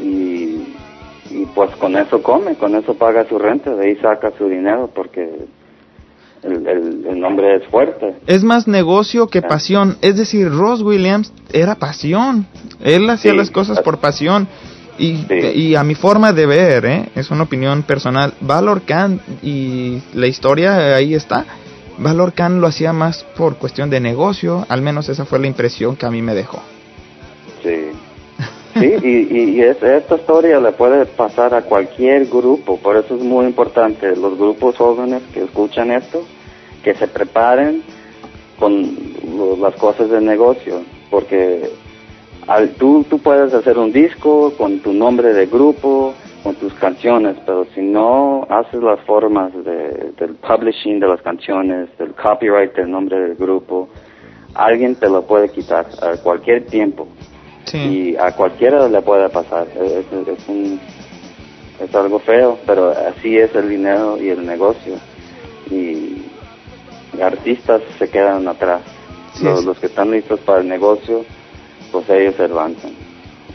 y, 0.01 0.76
y 1.30 1.47
pues 1.55 1.70
con 1.76 1.97
eso 1.97 2.22
come, 2.22 2.55
con 2.55 2.74
eso 2.76 2.95
paga 2.95 3.24
su 3.28 3.39
renta, 3.39 3.74
de 3.74 3.89
ahí 3.89 3.97
saca 3.97 4.30
su 4.39 4.49
dinero 4.49 4.89
porque 4.95 5.28
el, 6.47 6.66
el, 6.66 7.07
el 7.07 7.20
nombre 7.20 7.57
es 7.57 7.66
fuerte. 7.68 8.14
Es 8.26 8.42
más 8.44 8.66
negocio 8.68 9.28
que 9.28 9.42
pasión. 9.42 9.97
Es 10.03 10.16
decir, 10.16 10.49
Ross 10.51 10.82
Williams 10.82 11.32
era 11.53 11.74
pasión. 11.74 12.47
Él 12.82 13.09
hacía 13.11 13.32
Sí. 13.32 13.36
las 13.36 13.51
cosas 13.51 13.80
por 13.80 13.99
pasión. 13.99 14.49
Y, 14.99 15.16
Sí. 15.28 15.34
y 15.55 15.74
a 15.74 15.84
mi 15.84 15.94
forma 15.94 16.32
de 16.32 16.47
ver, 16.47 16.86
¿eh? 16.86 17.09
es 17.14 17.30
una 17.30 17.42
opinión 17.42 17.82
personal, 17.82 18.32
Valor 18.40 18.82
Khan 18.86 19.20
y 19.42 20.01
la 20.14 20.26
historia 20.26 20.94
ahí 20.97 21.12
está. 21.14 21.44
Valor 21.99 22.32
Khan 22.32 22.61
lo 22.62 22.66
hacía 22.66 22.94
más 22.94 23.24
por 23.36 23.57
cuestión 23.57 23.90
de 23.90 24.01
negocio, 24.01 24.64
al 24.70 24.80
menos 24.80 25.09
esa 25.11 25.26
fue 25.26 25.38
la 25.38 25.49
impresión 25.49 25.97
que 25.97 26.07
a 26.07 26.11
mí 26.11 26.22
me 26.22 26.34
dejó. 26.34 26.62
Sí. 27.62 27.90
Sí, 28.78 28.92
y, 29.03 29.09
y, 29.09 29.51
y 29.57 29.61
es- 29.62 29.82
esta 29.82 30.16
historia 30.16 30.61
le 30.61 30.72
puede 30.72 31.07
pasar 31.07 31.55
a 31.55 31.62
cualquier 31.62 32.26
grupo, 32.26 32.78
por 32.78 32.97
eso 32.97 33.16
es 33.16 33.22
muy 33.22 33.47
importante 33.47 34.14
los 34.16 34.36
grupos 34.38 34.76
jóvenes 34.76 35.22
que 35.32 35.44
escuchan 35.44 35.90
esto, 35.90 36.22
que 36.87 36.95
se 36.95 37.09
preparen 37.09 37.82
con 38.61 38.70
lo- 39.37 39.57
las 39.57 39.74
cosas 39.74 40.09
del 40.09 40.24
negocio, 40.24 40.82
porque 41.11 41.68
al, 42.47 42.68
tú, 42.74 43.05
tú 43.11 43.18
puedes 43.18 43.53
hacer 43.53 43.76
un 43.76 43.91
disco 43.93 44.53
con 44.57 44.78
tu 44.78 44.93
nombre 44.93 45.34
de 45.34 45.47
grupo, 45.47 46.14
con 46.45 46.55
tus 46.55 46.72
canciones, 46.74 47.37
pero 47.45 47.66
si 47.74 47.80
no 47.82 48.47
haces 48.49 48.80
las 48.80 49.01
formas 49.01 49.53
de, 49.64 50.12
del 50.16 50.37
publishing 50.37 51.01
de 51.01 51.09
las 51.09 51.20
canciones, 51.22 51.89
del 51.99 52.12
copyright 52.12 52.72
del 52.76 52.89
nombre 52.89 53.18
del 53.18 53.34
grupo, 53.34 53.89
alguien 54.55 54.95
te 54.95 55.09
lo 55.09 55.22
puede 55.22 55.49
quitar 55.49 55.87
a 56.03 56.16
cualquier 56.18 56.66
tiempo 56.66 57.09
Sí. 57.64 57.78
y 57.78 58.16
a 58.16 58.30
cualquiera 58.30 58.89
le 58.89 59.03
puede 59.03 59.28
pasar. 59.28 59.66
Es, 59.74 60.07
es- 60.12 60.28
es 60.39 60.49
un, 60.49 60.78
es 61.80 61.93
algo 61.97 62.20
feo, 62.20 62.57
pero 62.64 62.91
así 62.91 63.37
es 63.37 63.53
el 63.57 63.68
dinero 63.68 64.16
y 64.22 64.28
el 64.28 64.47
negocio. 64.47 64.95
Y 65.68 66.26
artistas 67.23 67.83
se 67.99 68.09
quedan 68.09 68.47
atrás. 68.49 68.83
Sí, 69.35 69.45
los, 69.45 69.64
los 69.64 69.79
que 69.79 69.87
están 69.87 70.11
listos 70.11 70.41
para 70.41 70.61
el 70.61 70.69
negocio, 70.69 71.25
pues 71.93 72.09
ellos 72.11 72.35
se 72.37 72.45
avanzan. 72.45 72.93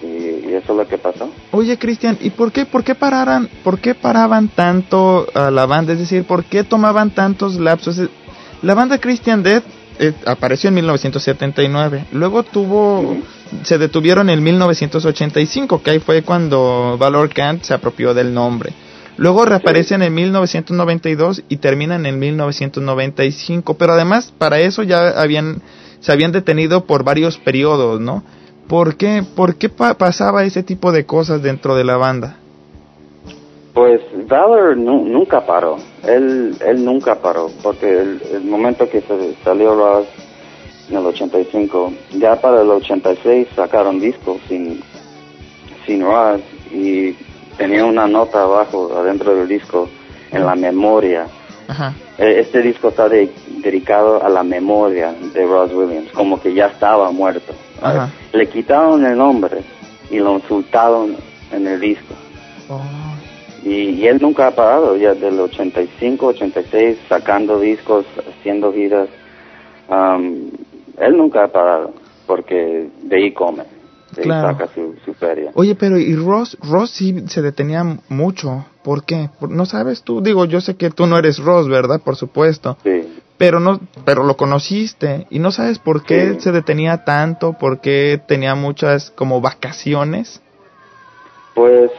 Y, 0.03 0.49
y 0.49 0.53
eso 0.55 0.73
es 0.73 0.77
lo 0.77 0.87
que 0.87 0.97
pasó. 0.97 1.29
Oye, 1.51 1.77
Cristian, 1.77 2.17
¿y 2.21 2.31
por 2.31 2.51
qué, 2.51 2.65
por 2.65 2.83
qué 2.83 2.95
pararan, 2.95 3.49
por 3.63 3.79
qué 3.79 3.93
paraban 3.95 4.47
tanto 4.47 5.27
a 5.33 5.51
la 5.51 5.65
banda? 5.65 5.93
Es 5.93 5.99
decir, 5.99 6.23
¿por 6.23 6.43
qué 6.43 6.63
tomaban 6.63 7.11
tantos 7.11 7.59
lapsos? 7.59 8.01
La 8.61 8.73
banda 8.73 8.99
Christian 8.99 9.43
Death 9.43 9.63
eh, 9.99 10.13
apareció 10.25 10.69
en 10.69 10.75
1979, 10.75 12.05
luego 12.13 12.41
tuvo, 12.41 13.17
se 13.63 13.77
detuvieron 13.77 14.29
en 14.31 14.41
1985, 14.41 15.83
que 15.83 15.91
ahí 15.91 15.99
fue 15.99 16.23
cuando 16.23 16.97
Valor 16.97 17.29
Kant 17.29 17.63
se 17.63 17.73
apropió 17.75 18.13
del 18.13 18.33
nombre. 18.33 18.73
Luego 19.17 19.45
reaparecen 19.45 20.01
en 20.01 20.13
1992 20.13 21.43
y 21.49 21.57
terminan 21.57 22.05
en 22.05 22.17
1995, 22.19 23.75
pero 23.75 23.93
además 23.93 24.33
para 24.37 24.59
eso 24.59 24.83
ya 24.83 25.09
habían, 25.21 25.61
se 25.99 26.11
habían 26.11 26.31
detenido 26.31 26.85
por 26.85 27.03
varios 27.03 27.37
periodos, 27.37 27.99
¿no? 27.99 28.23
¿Por 28.67 28.95
qué, 28.95 29.23
por 29.35 29.55
qué 29.55 29.69
pa- 29.69 29.95
pasaba 29.95 30.43
ese 30.43 30.63
tipo 30.63 30.91
de 30.91 31.05
cosas 31.05 31.41
dentro 31.43 31.75
de 31.75 31.83
la 31.83 31.97
banda? 31.97 32.37
Pues 33.73 34.01
Valor 34.27 34.75
nu- 34.77 35.05
nunca 35.05 35.45
paró, 35.45 35.77
él, 36.03 36.55
él 36.65 36.83
nunca 36.83 37.15
paró, 37.15 37.49
porque 37.63 37.89
el, 37.89 38.21
el 38.33 38.43
momento 38.43 38.89
que 38.89 39.01
se 39.01 39.35
salió 39.43 39.75
Ross 39.75 40.07
en 40.89 40.97
el 40.97 41.05
85, 41.05 41.93
ya 42.17 42.35
para 42.41 42.61
el 42.61 42.69
86 42.69 43.47
sacaron 43.55 43.99
discos 43.99 44.39
sin, 44.49 44.81
sin 45.85 46.01
Ross 46.01 46.41
y 46.73 47.15
tenía 47.57 47.85
una 47.85 48.07
nota 48.07 48.43
abajo, 48.43 48.91
adentro 48.97 49.35
del 49.35 49.47
disco, 49.47 49.89
en 50.31 50.45
la 50.45 50.55
memoria. 50.55 51.27
Ajá. 51.67 51.93
E- 52.17 52.39
Este 52.39 52.61
disco 52.61 52.89
está 52.89 53.07
de- 53.09 53.31
dedicado 53.63 54.23
a 54.23 54.29
la 54.29 54.43
memoria 54.43 55.13
de 55.33 55.45
Ross 55.45 55.71
Williams, 55.73 56.11
como 56.13 56.39
que 56.41 56.53
ya 56.53 56.67
estaba 56.67 57.11
muerto. 57.11 57.53
Ajá. 57.81 58.09
Le 58.33 58.47
quitaron 58.49 59.05
el 59.05 59.17
nombre 59.17 59.61
y 60.09 60.17
lo 60.19 60.33
insultaron 60.35 61.15
en 61.51 61.67
el 61.67 61.79
disco. 61.79 62.13
Oh, 62.69 62.81
Y, 63.63 63.89
y 64.01 64.07
él 64.07 64.17
nunca 64.21 64.47
ha 64.47 64.51
parado, 64.51 64.95
ya 64.97 65.13
del 65.13 65.39
85, 65.39 66.27
86, 66.27 66.97
sacando 67.07 67.59
discos, 67.59 68.05
haciendo 68.39 68.73
giras. 68.73 69.07
Am, 69.89 70.49
él 70.97 71.17
nunca 71.17 71.43
ha 71.43 71.47
parado, 71.47 71.93
porque 72.25 72.87
de 73.03 73.15
ahí 73.15 73.31
come, 73.33 73.63
de 74.15 74.21
Claro. 74.21 74.57
su, 74.73 74.95
su 75.05 75.13
feria. 75.13 75.51
Oye, 75.55 75.75
pero 75.75 75.97
y 75.97 76.15
Ross, 76.15 76.57
Ross 76.61 76.91
sí 76.91 77.23
se 77.27 77.41
detenía 77.41 77.83
mucho. 78.09 78.65
¿Por 78.83 79.03
qué? 79.05 79.29
¿No 79.49 79.65
sabes 79.65 80.03
tú? 80.03 80.21
Digo, 80.21 80.45
yo 80.45 80.59
sé 80.61 80.75
que 80.75 80.89
tú 80.89 81.05
no 81.07 81.17
eres 81.17 81.37
Ross, 81.39 81.67
¿verdad? 81.67 82.01
Por 82.03 82.15
supuesto. 82.15 82.77
Sí. 82.83 83.17
Pero 83.37 83.59
no, 83.59 83.79
pero 84.05 84.23
lo 84.23 84.37
conociste 84.37 85.25
y 85.29 85.39
no 85.39 85.51
sabes 85.51 85.79
por 85.79 86.03
qué 86.03 86.33
Sí. 86.35 86.41
se 86.41 86.51
detenía 86.51 87.03
tanto, 87.05 87.53
por 87.53 87.79
qué 87.79 88.21
tenía 88.27 88.53
muchas 88.55 89.09
como 89.11 89.41
vacaciones. 89.41 90.41
Pues 91.55 91.91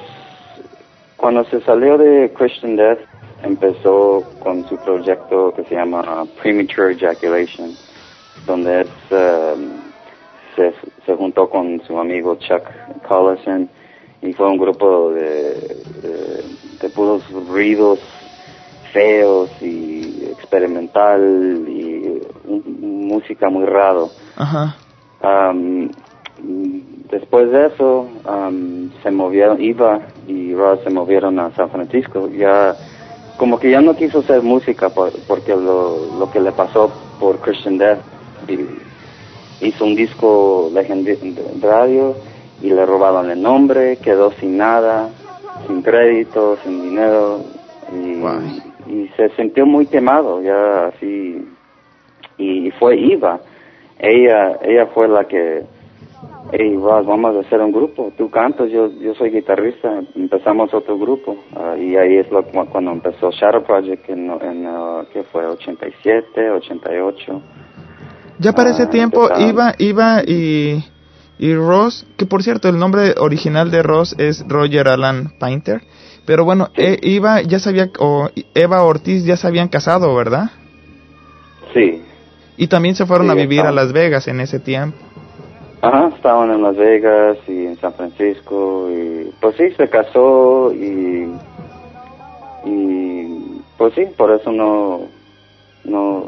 cuando 1.17 1.45
se 1.45 1.61
salió 1.63 1.99
de 1.99 2.33
Christian 2.37 2.77
Death, 2.77 2.99
empezó 3.43 4.23
con 4.41 4.69
su 4.69 4.77
proyecto 4.79 5.53
que 5.55 5.65
se 5.65 5.75
llama 5.75 6.25
Premature 6.41 6.93
Ejaculation, 6.95 7.71
donde 8.47 8.83
es, 8.83 8.89
um, 9.11 9.92
se, 10.57 10.73
se 11.07 11.15
juntó 11.17 11.49
con 11.49 11.81
su 11.87 11.99
amigo 11.99 12.37
Chuck 12.37 12.63
Collison 13.09 13.69
y 14.23 14.33
fue 14.35 14.49
un 14.49 14.59
grupo 14.59 15.11
de, 15.13 15.55
de, 16.03 16.45
de 16.81 16.89
puros 16.91 17.23
ruidos 17.49 17.99
feos 18.93 19.51
y 19.61 20.25
experimental 20.31 21.65
y 21.69 22.23
un- 22.47 23.07
música 23.09 23.49
muy 23.51 23.65
raro. 23.67 24.11
Ajá. 24.37 24.77
Am, 25.23 25.91
después 27.11 27.51
de 27.51 27.67
eso, 27.67 28.09
am, 28.25 28.91
se 29.03 29.11
movieron, 29.11 29.61
Iva 29.61 30.01
y 30.27 30.55
Ross 30.55 30.81
se 30.85 30.91
movieron 30.91 31.39
a 31.39 31.51
San 31.57 31.71
Francisco. 31.71 32.29
Ya, 32.29 32.75
como 33.39 33.59
que 33.59 33.71
ya 33.71 33.81
no 33.81 33.95
quiso 33.97 34.21
hacer 34.21 34.43
música 34.43 34.89
por- 34.91 35.13
porque 35.27 35.55
lo, 35.55 36.19
lo 36.19 36.31
que 36.31 36.41
le 36.41 36.53
pasó 36.53 36.91
por 37.21 37.39
Christian 37.41 37.79
Death. 37.79 37.99
Y 38.49 38.57
hizo 39.63 39.85
un 39.85 39.95
disco 39.95 40.71
legendario 40.73 42.15
y 42.61 42.71
le 42.71 42.85
robaron 42.87 43.31
el 43.31 43.41
nombre, 43.43 43.97
quedó 43.99 44.31
sin 44.33 44.57
nada, 44.57 45.09
sin 45.67 45.83
crédito, 45.83 46.57
sin 46.63 46.83
dinero. 46.83 47.41
Y, 47.93 48.21
y 48.87 49.09
se 49.17 49.29
sintió 49.31 49.67
muy 49.67 49.87
quemado, 49.87 50.43
ya 50.43 50.87
así. 50.87 51.45
Y 52.39 52.71
fue 52.73 52.97
Iva 52.97 53.41
ella 53.99 54.59
ella 54.63 54.87
fue 54.87 55.07
la 55.07 55.25
que 55.27 55.63
hey 56.51 56.75
vamos 56.77 57.37
a 57.37 57.41
hacer 57.41 57.61
un 57.61 57.71
grupo 57.71 58.13
tú 58.17 58.29
cantas 58.31 58.69
yo 58.71 58.89
yo 59.01 59.15
soy 59.15 59.31
guitarrista 59.31 60.03
empezamos 60.17 60.75
otro 60.75 60.99
grupo 60.99 61.37
ah, 61.55 61.77
y 61.79 61.95
ahí 61.97 62.17
es 62.17 62.29
lo, 62.33 62.43
cu- 62.43 62.67
cuando 62.73 62.91
empezó 62.91 63.31
Shadow 63.31 63.63
Project 63.63 64.09
en, 64.11 64.29
en 64.31 64.67
ah, 64.67 65.05
¿qué 65.13 65.23
fue 65.25 65.47
87 65.47 66.51
88 66.51 67.43
Ya 68.43 68.53
para 68.53 68.71
ese 68.71 68.85
Ah, 68.85 68.91
tiempo 68.91 69.23
empezaron. 69.25 69.49
iba, 69.51 69.75
iba 69.79 70.23
y, 70.27 70.85
y 71.39 71.55
Ross, 71.55 72.07
que 72.17 72.27
por 72.27 72.43
cierto 72.43 72.69
el 72.69 72.79
nombre 72.79 73.15
original 73.19 73.71
de 73.71 73.83
Ross 73.83 74.15
es 74.19 74.45
Roger 74.49 74.89
Alan 74.89 75.33
Painter, 75.39 75.83
pero 76.27 76.45
bueno, 76.45 76.69
eh, 76.77 76.99
iba, 77.03 77.41
ya 77.43 77.59
sabía, 77.59 77.91
o 77.99 78.29
Eva 78.55 78.83
Ortiz 78.83 79.25
ya 79.25 79.37
se 79.37 79.47
habían 79.47 79.69
casado, 79.69 80.15
¿verdad? 80.15 80.51
sí 81.75 82.03
Y 82.57 82.67
también 82.69 82.95
se 82.95 83.07
fueron 83.07 83.27
Sí, 83.27 83.33
a 83.33 83.35
vivir 83.35 83.61
a. 83.63 83.73
Las 83.73 83.93
Vegas 83.93 84.29
en 84.29 84.41
ese 84.41 84.59
tiempo. 84.61 84.97
Ajá, 85.81 86.13
estaban 86.15 86.51
en 86.53 86.63
Las 86.63 86.77
Vegas 86.77 87.39
y 87.49 87.67
en 87.67 87.77
San 87.81 87.93
Francisco 87.95 88.89
y 88.91 89.33
pues 89.41 89.57
sí, 89.57 89.65
se 89.77 89.89
casó 89.89 90.73
y 90.73 91.29
y 92.65 93.61
pues 93.77 93.95
sí, 93.95 94.03
por 94.17 94.31
eso 94.31 94.53
no 94.53 95.01
no 95.85 96.27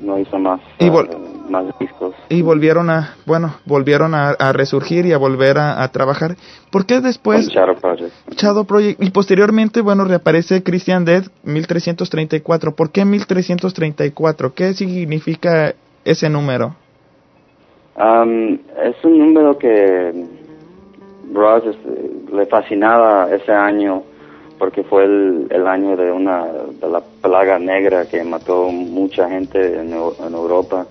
no 0.00 0.18
hizo 0.18 0.38
más 0.38 0.60
Y 0.78 0.88
vol- 0.88 1.08
eh, 1.10 1.18
más 1.48 1.64
discos. 1.78 2.14
Y 2.28 2.42
volvieron 2.42 2.90
a, 2.90 3.14
bueno, 3.26 3.54
volvieron 3.66 4.14
a, 4.14 4.30
a 4.30 4.52
resurgir 4.52 5.06
y 5.06 5.12
a 5.12 5.18
volver 5.18 5.58
a, 5.58 5.82
a 5.82 5.88
trabajar. 5.88 6.36
¿Por 6.70 6.86
qué 6.86 7.00
después 7.00 7.48
Shadow 7.48 7.76
Project. 7.76 8.12
Shadow 8.36 8.64
Project 8.64 9.02
y 9.02 9.10
posteriormente, 9.10 9.80
bueno, 9.80 10.04
reaparece 10.04 10.62
Christian 10.62 11.04
Death 11.04 11.26
1334? 11.44 12.74
¿Por 12.74 12.90
qué 12.90 13.04
1334? 13.04 14.54
¿Qué 14.54 14.74
significa 14.74 15.74
ese 16.04 16.28
número? 16.30 16.74
Um, 17.96 18.54
es 18.82 18.96
un 19.04 19.18
número 19.18 19.56
que 19.56 20.26
Ross 21.32 21.62
este, 21.66 22.34
le 22.34 22.46
fascinaba 22.46 23.28
ese 23.32 23.52
año 23.52 24.02
porque 24.64 24.82
fue 24.82 25.04
el, 25.04 25.46
el 25.50 25.66
año 25.66 25.94
de 25.94 26.10
una 26.10 26.46
de 26.46 26.88
la 26.88 27.02
plaga 27.20 27.58
negra 27.58 28.06
que 28.06 28.24
mató 28.24 28.68
mucha 28.70 29.28
gente 29.28 29.58
en, 29.78 29.92
Eu- 29.92 30.14
en 30.26 30.32
Europa. 30.32 30.86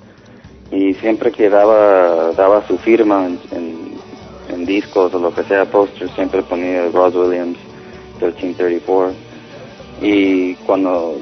Y 0.69 0.93
siempre 0.93 1.31
que 1.31 1.49
daba 1.49 2.33
daba 2.33 2.61
su 2.67 2.77
firma 2.77 3.25
en, 3.51 4.65
discos 4.67 5.11
o 5.15 5.17
lo 5.19 5.33
que 5.33 5.41
sea 5.45 5.65
posters 5.65 6.11
siempre 6.11 6.43
ponía 6.43 6.87
Ross 6.93 7.15
Williams 7.15 7.57
1334 8.21 9.11
y 10.03 10.53
cuando 10.67 11.13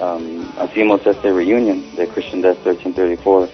um, 0.00 0.44
hacíamos 0.60 1.00
este 1.06 1.32
reunion 1.32 1.82
de 1.96 2.06
Christian 2.08 2.42
Death 2.42 2.58
1334 2.66 3.48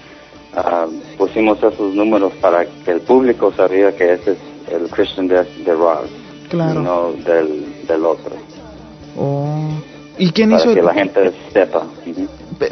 ah, 0.57 0.87
pusimos 1.17 1.59
esos 1.59 1.95
números 1.95 2.33
para 2.41 2.67
que 2.85 2.91
el 2.91 3.01
público 3.03 3.53
sabía 3.53 3.95
que 3.95 4.15
ese 4.15 4.33
es 4.33 4.39
el 4.73 4.91
Christian 4.91 5.29
Death 5.29 5.49
de 5.65 5.73
Ross 5.75 6.11
Claro. 6.49 6.81
no 6.83 7.13
del, 7.13 7.87
del 7.87 8.05
otro 8.05 8.33
Oh. 9.17 9.71
¿Y 10.17 10.31
quién 10.31 10.51
para 10.51 10.63
hizo? 10.63 10.75
que 10.75 10.83
la 10.83 10.95
gente 10.95 11.33
sepa 11.53 11.83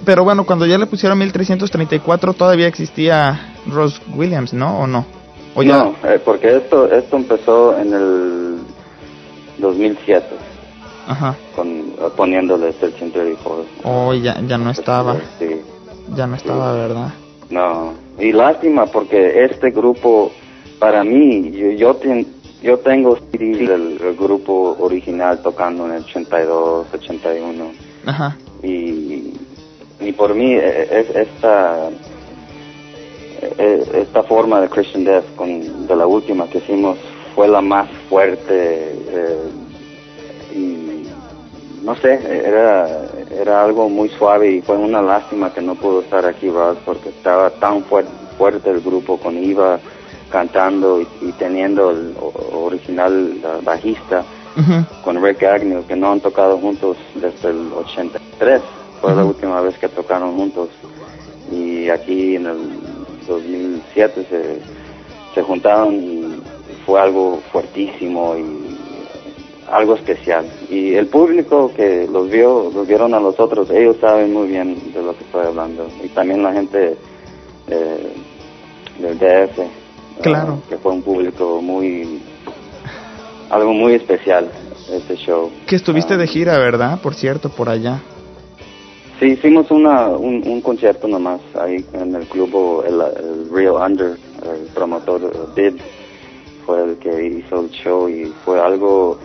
Pero 0.05 0.24
bueno, 0.24 0.45
cuando 0.45 0.66
ya 0.66 0.79
le 0.79 0.87
pusieron 0.87 1.18
1334 1.18 2.33
todavía 2.35 2.66
existía 2.68 3.55
Ross 3.66 4.01
Williams, 4.14 4.53
¿no? 4.53 4.81
¿O 4.81 4.87
no? 4.87 5.05
¿O 5.55 5.62
ya? 5.62 5.79
no 5.79 5.95
eh, 6.05 6.20
porque 6.24 6.57
esto 6.57 6.91
esto 6.93 7.16
empezó 7.16 7.79
en 7.79 7.93
el 7.93 8.57
2007 9.59 10.27
Ajá. 11.09 11.37
con 11.55 11.93
poniéndole 12.16 12.66
1334 12.66 13.64
Oh, 13.85 14.12
ya, 14.14 14.41
ya 14.47 14.59
no 14.59 14.70
estaba. 14.70 15.16
sí 15.39 15.47
Ya 16.14 16.27
no 16.27 16.37
estaba, 16.37 16.72
¿verdad? 16.72 17.12
No, 17.51 17.95
y 18.18 18.33
lástima 18.33 18.87
porque 18.87 19.45
este 19.45 19.70
grupo, 19.70 20.33
para 20.81 21.05
mí, 21.05 21.51
yo, 21.53 21.70
yo, 21.70 21.95
ten- 21.97 22.27
yo 22.67 22.79
tengo 22.81 23.17
CDs 23.31 23.69
del, 23.69 23.99
del 23.99 24.17
grupo 24.17 24.77
original 24.81 25.41
tocando 25.41 25.87
en 25.87 25.93
el 25.93 26.03
82, 26.03 26.87
81, 26.95 27.64
Ajá. 28.07 28.37
y, 28.62 29.33
y 30.01 30.12
por 30.12 30.35
mí 30.35 30.53
eh, 30.55 30.89
es 30.91 31.17
esta, 31.29 31.89
eh, 33.59 33.85
esta 34.03 34.23
forma 34.25 34.61
de 34.61 34.69
Christian 34.69 35.05
Death 35.05 35.37
con, 35.37 35.87
de 35.87 35.95
la 35.97 36.07
última 36.09 36.49
que 36.49 36.59
hicimos 36.59 36.99
fue 37.37 37.47
la 37.47 37.61
más 37.61 37.89
fuerte 38.09 38.45
eh, 38.51 39.39
y 40.55 41.07
no 41.85 41.95
sé, 41.97 42.14
era, 42.49 42.89
era 43.31 43.62
algo 43.64 43.89
muy 43.89 44.09
suave 44.09 44.51
y 44.51 44.61
fue 44.62 44.77
una 44.77 45.01
lástima 45.03 45.53
que 45.55 45.61
no 45.62 45.77
pudo 45.77 46.01
estar 46.01 46.27
aquí 46.27 46.51
Ross 46.51 46.79
porque 46.85 47.11
estaba 47.11 47.51
tan 47.51 47.85
fuer- 47.85 48.07
fuerte 48.37 48.71
el 48.71 48.81
grupo 48.81 49.19
con 49.19 49.37
Iva 49.43 49.79
cantando 50.31 51.01
y, 51.01 51.07
y 51.22 51.33
teniendo 51.33 51.91
el 51.91 52.14
original 52.53 53.41
la 53.43 53.59
bajista 53.62 54.24
con 55.05 55.22
Rick 55.22 55.43
Agnew 55.43 55.85
que 55.87 55.95
no 55.97 56.12
han 56.12 56.20
tocado 56.20 56.57
juntos 56.59 56.97
desde 57.14 57.51
el 57.51 57.70
83 57.74 58.62
fue 59.01 59.14
la 59.14 59.20
Ujú. 59.22 59.29
última 59.31 59.61
vez 59.61 59.77
que 59.79 59.89
tocaron 59.89 60.35
juntos. 60.35 60.70
Y 61.53 61.89
aquí 61.91 62.37
en 62.37 62.47
el 62.47 62.59
2007 63.29 64.27
se, 64.29 64.59
se 65.35 65.43
juntaron 65.43 65.95
y 65.95 66.41
fue 66.87 67.01
algo 67.01 67.41
fuertísimo 67.53 68.35
y 68.37 68.77
algo 69.70 69.95
especial. 69.97 70.47
Y 70.70 70.95
el 70.95 71.07
público 71.09 71.70
que 71.77 72.09
los 72.11 72.31
vio 72.31 72.70
los 72.74 72.87
vieron 72.87 73.12
a 73.14 73.20
los 73.20 73.39
otros 73.39 73.68
ellos 73.70 73.97
saben 74.01 74.33
muy 74.33 74.49
bien 74.49 74.93
de 74.93 75.03
lo 75.03 75.16
que 75.16 75.24
estoy 75.24 75.45
hablando. 75.47 75.87
Y 76.03 76.09
también 76.09 76.43
la 76.43 76.53
gente 76.53 76.97
eh, 77.68 78.12
del 78.99 79.18
DF 79.18 79.59
eh, 80.19 80.23
Claro. 80.23 80.61
que 80.69 80.77
fue 80.79 80.93
un 80.93 81.03
público 81.03 81.61
muy 81.62 82.21
algo 83.51 83.73
muy 83.73 83.95
especial 83.95 84.51
este 84.91 85.17
show 85.17 85.51
Que 85.67 85.77
estuviste 85.77 86.14
Ah, 86.14 86.17
de 86.17 86.27
gira, 86.27 86.59
¿verdad? 86.59 87.01
Por 87.01 87.14
cierto, 87.14 87.49
por 87.49 87.69
allá. 87.69 88.01
Sí, 89.19 89.27
hicimos 89.27 89.71
una, 89.71 90.09
un, 90.09 90.47
un 90.47 90.61
concierto 90.61 91.09
nomás 91.09 91.41
ahí 91.59 91.85
en 91.95 92.14
el 92.14 92.27
club, 92.27 92.85
el, 92.87 93.01
el 93.01 93.51
Real 93.51 93.75
Under, 93.91 94.17
el 94.43 94.67
promotor 94.75 95.23
eh, 95.23 95.39
Bid 95.71 95.81
fue 96.67 96.83
el 96.85 96.97
que 96.99 97.25
hizo 97.27 97.61
el 97.61 97.71
show 97.71 98.09
y 98.09 98.27
fue 98.45 98.61
algo, 98.61 99.19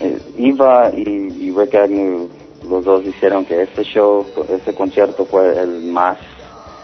eh, 0.00 0.18
Iva 0.38 0.90
y, 0.94 1.00
y 1.00 1.50
Rick 1.56 1.74
Agnew, 1.74 2.28
los 2.68 2.84
dos 2.84 3.04
hicieron 3.04 3.44
que 3.44 3.62
este 3.62 3.82
show, 3.82 4.24
este 4.50 4.72
concierto 4.74 5.24
fue 5.24 5.58
el 5.60 5.82
más 5.84 6.18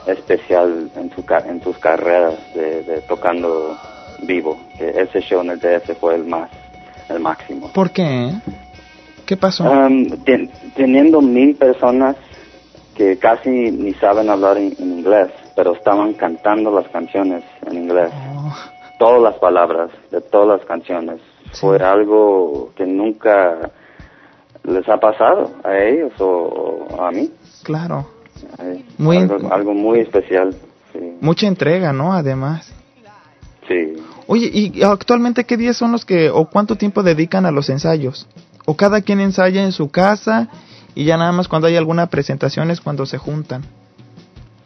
especial 0.07 0.91
en, 0.97 1.11
su, 1.15 1.25
en 1.47 1.63
sus 1.63 1.79
carreras 1.79 2.35
de, 2.55 2.83
de 2.83 3.01
tocando 3.03 3.77
vivo, 4.23 4.59
ese 4.79 5.21
show 5.21 5.41
en 5.41 5.51
el 5.51 5.61
DF 5.61 5.99
fue 5.99 6.15
el 6.17 6.25
más, 6.25 6.51
el 7.09 7.21
máximo. 7.21 7.71
¿Por 7.73 7.91
qué? 7.91 8.33
¿Qué 9.27 9.37
pasó? 9.37 9.65
Um, 9.71 10.07
ten- 10.25 10.51
teniendo 10.75 11.21
mil 11.21 11.55
personas 11.57 12.17
que 12.95 13.17
casi 13.19 13.49
ni 13.71 13.95
saben 13.95 14.29
hablar 14.29 14.59
en, 14.59 14.75
en 14.79 14.99
inglés, 14.99 15.29
pero 15.57 15.73
estaban 15.75 16.13
cantando 16.15 16.71
las 16.71 16.89
canciones 16.89 17.43
en 17.67 17.75
inglés, 17.75 18.11
Oh, 18.37 18.53
todas 18.99 19.23
las 19.23 19.35
palabras 19.37 19.91
de 20.11 20.21
todas 20.21 20.59
las 20.59 20.67
canciones. 20.67 21.21
Fue 21.53 21.79
algo 21.79 22.71
que 22.77 22.85
nunca 22.87 23.71
les 24.65 24.89
ha 24.89 24.99
pasado 24.99 25.51
a 25.65 25.77
ellos 25.79 26.13
o, 26.21 26.87
o 26.91 27.03
a 27.03 27.11
mí. 27.11 27.31
claro. 27.63 28.07
Muy- 28.99 29.19
algo, 29.19 29.53
algo 29.53 29.75
muy 29.75 30.01
especial. 30.01 30.55
Sí. 30.93 30.99
Mucha 31.21 31.47
entrega, 31.47 31.93
¿no? 31.93 32.13
Además. 32.13 32.73
sí. 33.69 33.95
Oye, 34.27 34.49
¿y 34.53 34.83
actualmente 34.85 35.43
qué 35.45 35.57
días 35.57 35.77
son 35.77 35.91
los 35.91 36.05
que, 36.05 36.31
o 36.31 36.47
cuánto 36.47 36.77
tiempo 36.77 37.03
dedican 37.03 37.47
a 37.47 37.51
los 37.51 37.69
ensayos? 37.69 38.29
¿O 38.65 38.77
cada 38.77 39.01
quien 39.01 39.19
ensaya 39.21 39.65
en 39.65 39.73
su 39.73 39.91
casa 39.91 40.49
y 40.95 41.05
ya 41.05 41.17
nada 41.17 41.33
más 41.33 41.49
cuando 41.49 41.67
hay 41.67 41.77
alguna 41.77 42.07
presentación 42.07 42.71
es 42.71 42.81
cuando 42.81 43.07
se 43.07 43.19
juntan? 43.19 43.63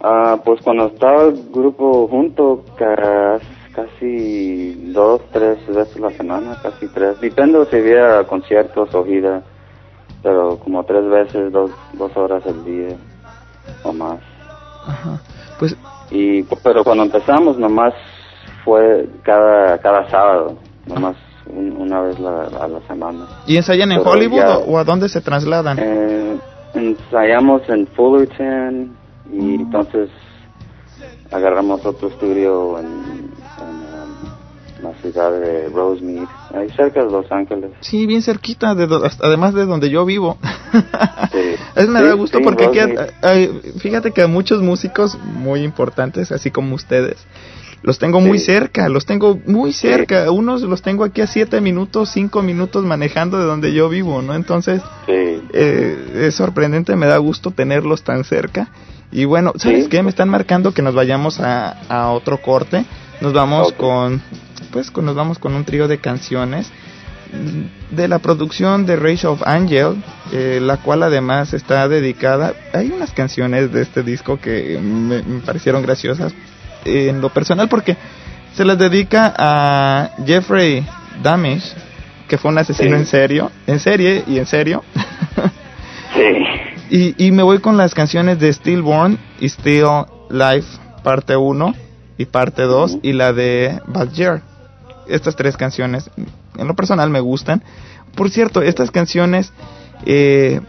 Ah, 0.00 0.38
pues 0.44 0.60
cuando 0.62 0.88
estaba 0.88 1.22
el 1.24 1.48
grupo 1.50 2.06
junto, 2.08 2.62
ca- 2.76 3.38
casi 3.74 4.74
dos, 4.92 5.22
tres 5.32 5.58
veces 5.66 5.96
a 5.96 6.00
la 6.00 6.10
semana, 6.10 6.58
casi 6.62 6.86
tres. 6.88 7.18
Depende 7.22 7.64
si 7.70 7.76
había 7.76 8.22
conciertos 8.24 8.94
o 8.94 9.04
gira, 9.04 9.42
pero 10.22 10.58
como 10.58 10.84
tres 10.84 11.06
veces, 11.08 11.50
dos, 11.52 11.70
dos 11.94 12.14
horas 12.18 12.44
al 12.46 12.64
día 12.66 12.96
o 13.82 13.92
más. 13.92 14.18
Ajá. 14.86 15.20
Pues, 15.58 15.76
Y, 16.10 16.42
pero 16.62 16.84
cuando 16.84 17.04
empezamos 17.04 17.58
nomás 17.58 17.94
fue 18.64 19.08
cada, 19.22 19.78
cada 19.78 20.08
sábado, 20.10 20.56
nomás 20.86 21.16
un- 21.46 21.76
una 21.78 22.00
vez 22.02 22.18
la- 22.18 22.48
a 22.60 22.68
la 22.68 22.80
semana. 22.86 23.26
¿y 23.46 23.56
ensayan 23.56 23.90
en 23.92 23.98
Pero 23.98 24.10
Hollywood 24.10 24.36
ya- 24.38 24.58
o, 24.58 24.72
o 24.74 24.78
a 24.78 24.84
dónde 24.84 25.08
se 25.08 25.20
trasladan? 25.20 25.78
Eh, 25.80 26.38
ensayamos 26.74 27.62
en 27.68 27.86
Fullerton 27.88 28.96
y 29.32 29.54
entonces 29.56 30.10
agarramos 31.32 31.84
otro 31.84 32.08
estudio 32.08 32.78
en, 32.78 33.30
la 34.84 34.94
ciudad 35.00 35.32
de 35.32 35.68
Rosemead, 35.68 36.28
ahí 36.54 36.70
cerca 36.76 37.04
de 37.04 37.10
Los 37.10 37.30
Ángeles. 37.32 37.70
Sí, 37.80 38.06
bien 38.06 38.22
cerquita, 38.22 38.74
de 38.74 38.86
además 39.20 39.54
de 39.54 39.66
donde 39.66 39.90
yo 39.90 40.04
vivo. 40.04 40.38
Sí. 41.32 41.38
Es 41.74 41.88
me 41.88 41.98
Sí, 41.98 42.04
da 42.04 42.12
gusto 42.12 42.38
sí, 42.38 42.44
porque 42.44 42.66
aquí, 42.66 43.78
fíjate 43.78 44.12
que 44.12 44.22
a 44.22 44.28
muchos 44.28 44.62
músicos 44.62 45.18
muy 45.18 45.62
importantes, 45.62 46.30
así 46.30 46.52
como 46.52 46.76
ustedes, 46.76 47.16
los 47.82 47.98
tengo 47.98 48.20
muy 48.20 48.38
cerca, 48.38 48.88
los 48.88 49.04
tengo 49.04 49.38
muy 49.46 49.72
cerca. 49.72 50.30
Unos 50.30 50.62
los 50.62 50.80
tengo 50.80 51.04
aquí 51.04 51.20
a 51.20 51.26
siete 51.26 51.60
minutos, 51.60 52.10
cinco 52.10 52.42
minutos 52.42 52.84
manejando 52.84 53.38
de 53.38 53.44
donde 53.44 53.74
yo 53.74 53.88
vivo, 53.90 54.22
¿no? 54.22 54.34
Entonces, 54.34 54.80
eh, 55.06 56.12
es 56.14 56.34
sorprendente, 56.34 56.96
me 56.96 57.06
da 57.06 57.18
gusto 57.18 57.50
tenerlos 57.50 58.02
tan 58.02 58.24
cerca. 58.24 58.68
Y 59.12 59.26
bueno, 59.26 59.52
¿sabes 59.56 59.88
qué? 59.88 60.02
Me 60.02 60.08
están 60.08 60.30
marcando 60.30 60.72
que 60.72 60.80
nos 60.80 60.94
vayamos 60.94 61.40
a, 61.40 61.72
a 61.88 62.10
otro 62.10 62.40
corte. 62.40 62.86
Nos 63.20 63.32
vamos 63.34 63.72
con, 63.72 64.22
pues, 64.74 64.90
con, 64.90 65.04
nos 65.04 65.14
vamos 65.14 65.38
con 65.38 65.54
un 65.54 65.64
trío 65.64 65.86
de 65.86 65.98
canciones 65.98 66.68
mm, 67.32 67.94
de 67.94 68.08
la 68.08 68.18
producción 68.18 68.86
de 68.86 68.96
Rage 68.96 69.24
of 69.24 69.40
Angel, 69.46 70.02
eh, 70.32 70.58
la 70.60 70.78
cual 70.78 71.04
además 71.04 71.54
está 71.54 71.86
dedicada. 71.88 72.54
Hay 72.72 72.90
unas 72.90 73.12
canciones 73.12 73.72
de 73.72 73.82
este 73.82 74.02
disco 74.02 74.40
que 74.40 74.76
me, 74.82 75.22
me 75.22 75.40
parecieron 75.42 75.80
graciosas 75.80 76.34
eh, 76.84 77.06
en 77.08 77.20
lo 77.20 77.28
personal 77.30 77.68
porque 77.68 77.96
se 78.52 78.64
las 78.64 78.76
dedica 78.76 79.32
a 79.38 80.10
Jeffrey 80.26 80.84
Damish, 81.22 81.72
que 82.26 82.36
fue 82.36 82.50
un 82.50 82.58
asesino 82.58 82.96
Sí. 82.96 83.02
en 83.02 83.06
serio, 83.06 83.52
en 83.68 83.78
serie 83.78 84.24
y 84.26 84.38
en 84.38 84.46
serio. 84.46 84.82
Sí. 86.16 87.12
Y, 87.18 87.26
y 87.26 87.32
me 87.32 87.42
voy 87.42 87.58
con 87.58 87.76
las 87.76 87.92
canciones 87.92 88.38
de 88.38 88.52
Stillborn 88.52 89.18
y 89.40 89.48
Still 89.48 90.04
Life 90.30 90.78
parte 91.02 91.36
1 91.36 91.74
y 92.18 92.24
parte 92.26 92.62
2 92.62 92.98
y 93.02 93.12
la 93.14 93.32
de 93.32 93.80
Bad 93.88 94.12
Year. 94.12 94.42
Estas 95.08 95.36
tres 95.36 95.56
canciones 95.56 96.10
en 96.56 96.66
lo 96.66 96.74
personal 96.74 97.10
me 97.10 97.20
gustan. 97.20 97.62
Por 98.14 98.30
cierto, 98.30 98.62
estas 98.62 98.90
canciones 98.90 99.52
eh, 100.06 100.60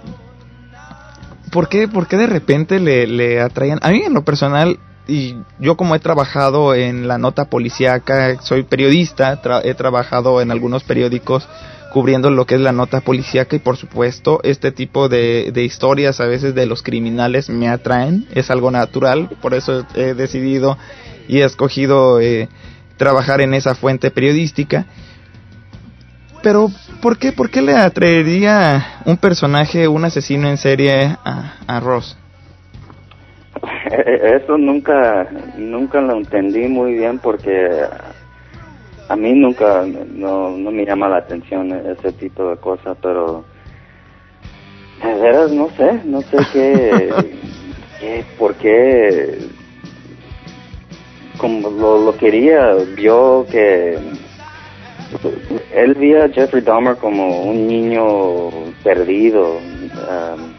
¿por 1.52 1.70
qué, 1.70 1.88
por 1.88 2.08
qué 2.08 2.18
de 2.18 2.28
repente 2.28 2.80
le, 2.80 3.08
le 3.08 3.42
atraían? 3.42 3.80
A 3.82 3.90
mí 3.92 4.02
en 4.06 4.14
lo 4.14 4.24
personal, 4.24 4.80
y 5.08 5.36
yo 5.60 5.78
como 5.78 5.96
he 5.96 6.00
trabajado 6.00 6.74
en 6.76 7.08
la 7.08 7.18
nota 7.18 7.46
policíaca, 7.46 8.42
soy 8.42 8.64
periodista, 8.64 9.42
tra- 9.42 9.62
he 9.64 9.74
trabajado 9.74 10.42
en 10.42 10.52
algunos 10.52 10.84
periódicos 10.84 11.48
cubriendo 11.94 12.30
lo 12.30 12.46
que 12.46 12.56
es 12.56 12.62
la 12.62 12.74
nota 12.74 13.00
policíaca 13.00 13.56
y 13.56 13.60
por 13.60 13.78
supuesto 13.78 14.42
este 14.44 14.72
tipo 14.74 15.08
de, 15.08 15.52
de 15.54 15.64
historias 15.64 16.20
a 16.20 16.26
veces 16.26 16.54
de 16.54 16.66
los 16.66 16.84
criminales 16.84 17.50
me 17.50 17.70
atraen, 17.70 18.28
es 18.34 18.52
algo 18.52 18.70
natural, 18.70 19.30
por 19.42 19.54
eso 19.54 19.86
he 19.96 20.14
decidido 20.14 20.78
y 21.30 21.38
he 21.40 21.46
escogido 21.46 22.20
eh, 22.20 22.50
trabajar 22.98 23.42
en 23.42 23.54
esa 23.54 23.76
fuente 23.76 24.12
periodística. 24.12 24.86
Pero, 26.42 26.70
¿por 27.02 27.18
qué, 27.18 27.32
¿por 27.32 27.50
qué 27.50 27.62
le 27.62 27.74
atraería 27.74 29.02
un 29.06 29.18
personaje, 29.18 29.88
un 29.88 30.06
asesino 30.06 30.48
en 30.48 30.58
serie 30.58 31.18
a, 31.26 31.56
a 31.66 31.80
Ross? 31.80 32.18
Eh, 33.92 34.42
Eso 34.44 34.58
nunca, 34.58 35.28
nunca 35.58 36.02
lo 36.02 36.18
entendí 36.18 36.68
muy 36.68 36.94
bien 36.94 37.20
porque 37.20 37.70
a 39.08 39.16
mí 39.16 39.34
nunca, 39.34 39.86
no, 39.86 40.52
no 40.52 40.72
me 40.72 40.86
llama 40.86 41.08
la 41.10 41.18
atención 41.18 41.72
ese 41.72 42.12
tipo 42.14 42.50
de 42.50 42.58
cosas, 42.58 42.98
pero 43.02 43.46
de 45.04 45.14
veras 45.22 45.52
no 45.52 45.70
sé, 45.72 46.02
no 46.06 46.22
sé 46.22 46.38
qué, 46.52 47.14
qué 48.00 48.26
por 48.38 48.56
qué, 48.56 49.40
como 51.38 51.70
lo, 51.70 52.06
lo 52.06 52.18
quería, 52.18 52.74
vio 52.96 53.46
que 53.50 53.98
él 55.74 55.94
vio 55.96 56.24
a 56.24 56.30
Jeffrey 56.30 56.64
Dahmer 56.64 56.96
como 56.98 57.44
un 57.44 57.68
niño 57.68 58.50
perdido, 58.84 59.58
um, 59.58 60.56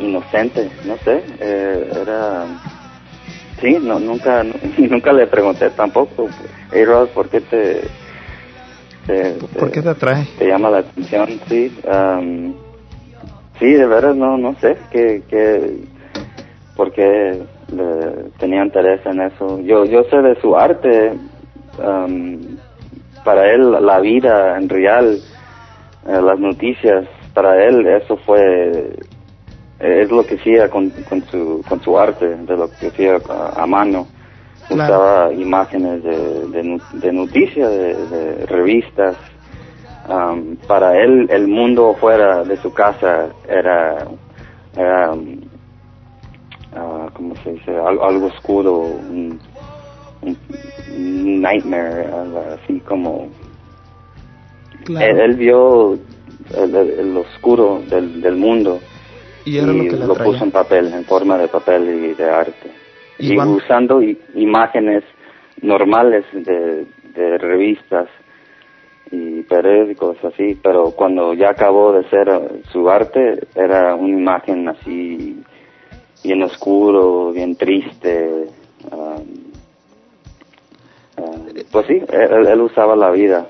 inocente, 0.00 0.68
no 0.84 0.96
sé, 0.98 1.22
eh, 1.40 1.90
era, 2.02 2.46
sí, 3.60 3.78
no, 3.80 3.98
nunca, 3.98 4.42
nunca 4.78 5.12
le 5.12 5.26
pregunté 5.26 5.70
tampoco, 5.70 6.28
hey 6.72 6.84
Ross, 6.84 7.08
¿por 7.10 7.28
qué 7.28 7.40
te, 7.40 7.80
te, 9.06 9.32
¿Por 9.58 9.70
qué 9.70 9.82
te 9.82 9.88
atrae? 9.88 10.26
te 10.38 10.46
llama 10.46 10.70
la 10.70 10.78
atención? 10.78 11.40
Sí, 11.48 11.72
um, 11.84 12.52
sí, 13.58 13.72
de 13.72 13.86
veras 13.86 14.16
no, 14.16 14.36
no 14.36 14.54
sé, 14.60 14.76
que, 14.90 15.22
que, 15.28 15.78
por 16.76 16.92
qué 16.92 17.42
le 17.72 18.30
tenía 18.38 18.64
interés 18.64 19.04
en 19.06 19.20
eso. 19.20 19.60
Yo, 19.60 19.84
yo 19.84 20.04
sé 20.04 20.18
de 20.22 20.34
su 20.40 20.56
arte, 20.56 21.12
um, 21.78 22.38
para 23.24 23.50
él 23.52 23.72
la 23.84 24.00
vida 24.00 24.56
en 24.56 24.68
real, 24.68 25.18
eh, 26.06 26.20
las 26.22 26.38
noticias, 26.38 27.06
para 27.34 27.64
él 27.64 27.86
eso 27.86 28.16
fue 28.18 28.92
es 29.78 30.10
lo 30.10 30.24
que 30.26 30.34
hacía 30.34 30.68
con, 30.68 30.90
con 31.08 31.22
su 31.30 31.64
con 31.68 31.80
su 31.80 31.98
arte, 31.98 32.36
de 32.36 32.56
lo 32.56 32.70
que 32.70 32.88
hacía 32.88 33.18
a, 33.28 33.62
a 33.62 33.66
mano. 33.66 34.06
Claro. 34.68 34.94
Usaba 34.94 35.32
imágenes 35.32 36.04
de, 36.04 36.78
de, 37.00 37.12
noticias, 37.12 37.68
de, 37.70 37.94
de 38.06 38.46
revistas. 38.46 39.16
Um, 40.08 40.56
para 40.68 40.96
él 41.02 41.26
el 41.30 41.48
mundo 41.48 41.94
fuera 42.00 42.44
de 42.44 42.56
su 42.58 42.72
casa 42.72 43.30
era, 43.48 44.06
era 44.76 45.12
um, 45.12 45.40
¿cómo 47.20 47.34
se 47.44 47.52
dice? 47.52 47.76
Algo, 47.76 48.02
algo 48.04 48.26
oscuro, 48.26 48.78
un, 48.78 49.38
un- 50.22 50.38
un 50.96 51.40
nightmare, 51.42 52.06
algo 52.06 52.42
así 52.62 52.80
como 52.80 53.28
él, 54.88 55.20
él 55.20 55.34
vio 55.36 55.98
el, 56.56 57.16
oscuro 57.16 57.82
del, 57.90 58.22
del 58.22 58.36
mundo 58.36 58.80
Y 59.44 59.58
era 59.58 59.66
lo 59.66 59.82
que 59.82 59.96
puso 60.24 60.44
en 60.44 60.50
papel, 60.50 60.92
en 60.94 61.04
forma 61.04 61.36
de 61.36 61.48
papel 61.48 61.88
y 62.06 62.14
de 62.14 62.24
arte. 62.30 62.70
Y 63.18 63.36
usando 63.56 64.00
imágenes 64.34 65.04
normales 65.60 66.24
de, 66.32 66.86
de 67.14 67.38
revistas 67.38 68.08
y 69.10 69.42
periódicos 69.42 70.16
así, 70.24 70.58
pero 70.62 70.92
cuando 70.92 71.34
ya 71.34 71.50
acabó 71.50 71.92
de 71.92 72.08
ser 72.08 72.28
su 72.72 72.88
arte, 72.88 73.40
era 73.54 73.94
una 73.94 74.08
imagen 74.18 74.68
así 74.68 75.42
bien 76.22 76.42
oscuro, 76.42 77.32
bien 77.32 77.56
triste. 77.56 78.48
um, 78.90 79.24
ah, 81.18 81.22
pues 81.70 81.86
sí, 81.86 82.00
él, 82.12 82.46
él 82.46 82.60
usaba 82.60 82.96
la 82.96 83.10
vida. 83.10 83.48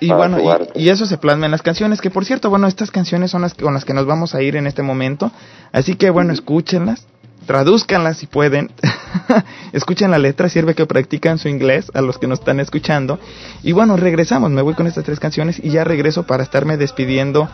Y 0.00 0.12
bueno, 0.12 0.36
arte. 0.50 0.72
y, 0.76 0.84
y 0.84 0.88
eso 0.90 1.06
se 1.06 1.18
plasma 1.18 1.46
en 1.46 1.50
las 1.52 1.62
canciones, 1.62 2.00
que 2.00 2.10
por 2.10 2.24
cierto, 2.24 2.50
bueno, 2.50 2.68
estas 2.68 2.90
canciones 2.92 3.32
son 3.32 3.42
las 3.42 3.54
que- 3.54 3.64
con 3.64 3.74
las 3.74 3.84
que 3.84 3.94
nos 3.94 4.06
vamos 4.06 4.34
a 4.34 4.42
ir 4.42 4.54
en 4.56 4.66
este 4.68 4.82
momento, 4.82 5.32
así 5.72 5.96
que 5.96 6.10
bueno, 6.10 6.32
escúchenlas, 6.32 7.04
tradúzcanlas 7.46 8.16
si 8.18 8.26
pueden, 8.28 8.70
escuchen 9.72 10.12
la 10.12 10.18
letra, 10.18 10.48
sirve 10.48 10.74
que 10.76 10.86
practican 10.86 11.38
su 11.38 11.48
inglés 11.48 11.90
a 11.94 12.00
los 12.00 12.16
que 12.18 12.28
nos 12.28 12.38
están 12.38 12.60
escuchando, 12.60 13.18
y 13.64 13.72
bueno, 13.72 13.96
regresamos, 13.96 14.50
me 14.52 14.62
voy 14.62 14.74
con 14.74 14.86
estas 14.86 15.02
tres 15.04 15.18
canciones 15.18 15.58
y 15.62 15.70
ya 15.70 15.82
regreso 15.82 16.22
para 16.24 16.44
estarme 16.44 16.76
despidiendo 16.76 17.48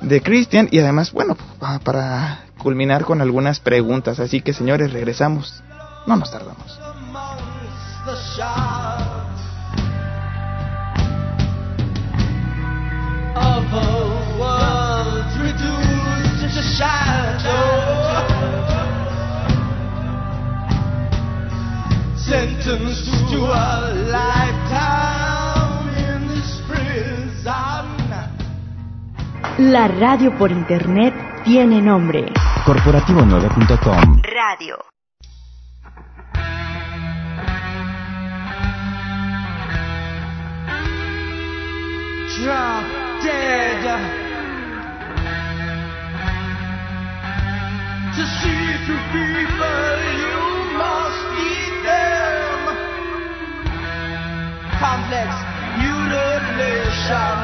de 0.00 0.22
Christian 0.22 0.68
y 0.70 0.78
además, 0.78 1.12
bueno, 1.12 1.36
pa- 1.58 1.78
para 1.80 2.46
culminar 2.62 3.04
con 3.04 3.20
algunas 3.20 3.60
preguntas, 3.60 4.20
así 4.20 4.40
que 4.40 4.52
señores, 4.52 4.92
regresamos, 4.92 5.62
no 6.06 6.16
nos 6.16 6.30
tardamos. 6.30 6.78
La 29.58 29.88
radio 29.88 30.36
por 30.38 30.50
internet 30.50 31.14
tiene 31.44 31.80
nombre. 31.82 32.26
Corporativo9.com 32.64 34.20
Radio. 34.22 34.92
drop 42.42 42.84
dead. 43.22 43.82
To 48.16 48.22
see 48.38 48.64
through 48.84 49.04
people, 49.14 49.96
you 50.22 50.40
must 50.74 51.22
eat 51.50 51.76
them. 51.86 52.58
Complex 54.82 55.30
mutilation, 55.78 57.36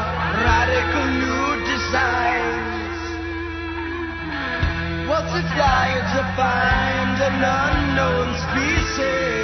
radical 0.43 1.28
It 5.21 5.25
like 5.59 6.05
to 6.15 6.23
find 6.37 7.19
an 7.21 7.43
unknown 7.43 8.39
species? 8.39 9.38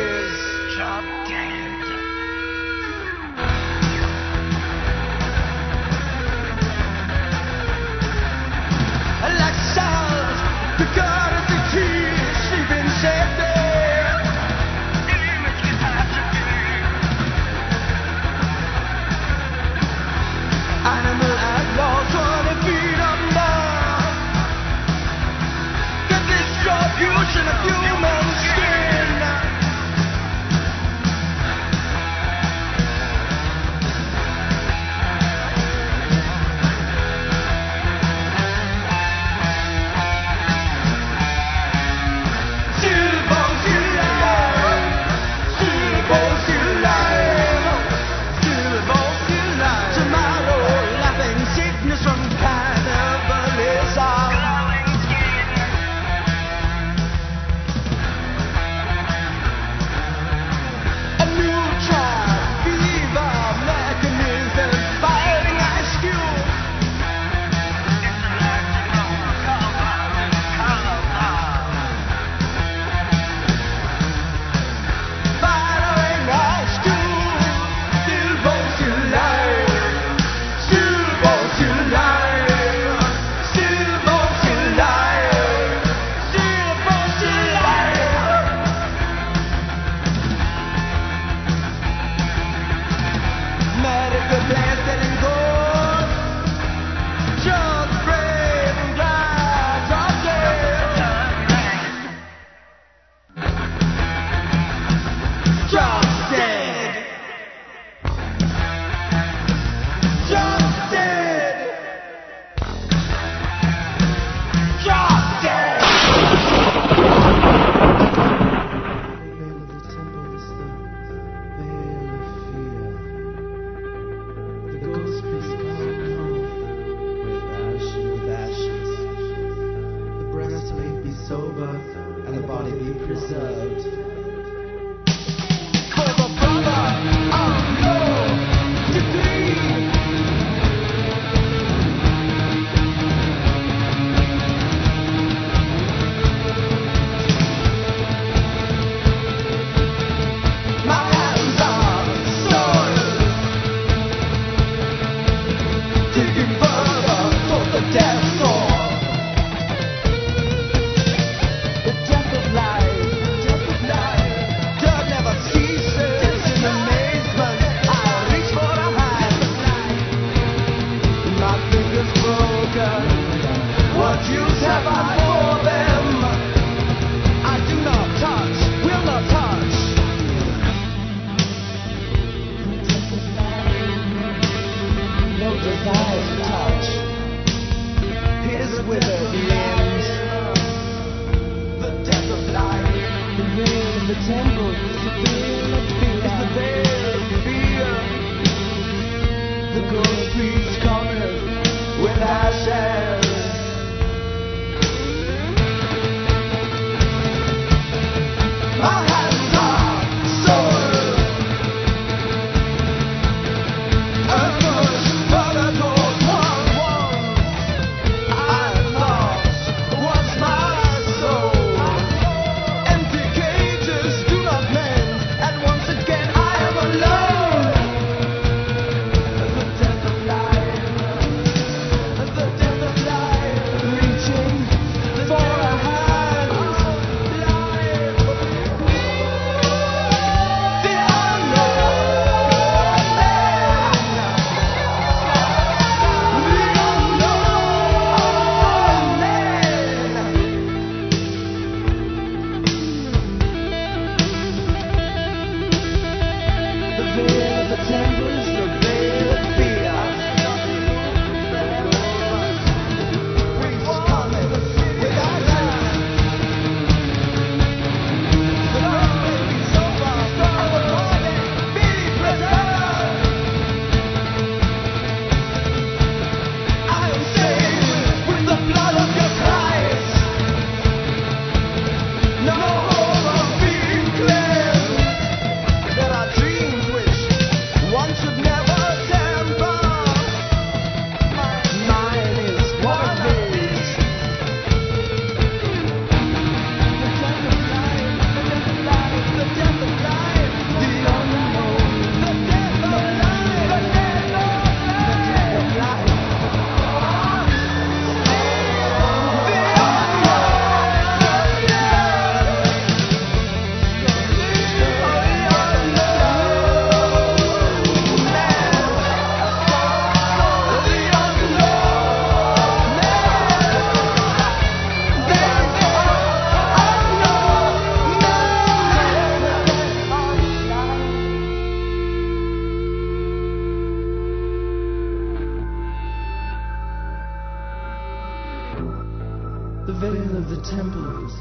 temples 340.70 341.32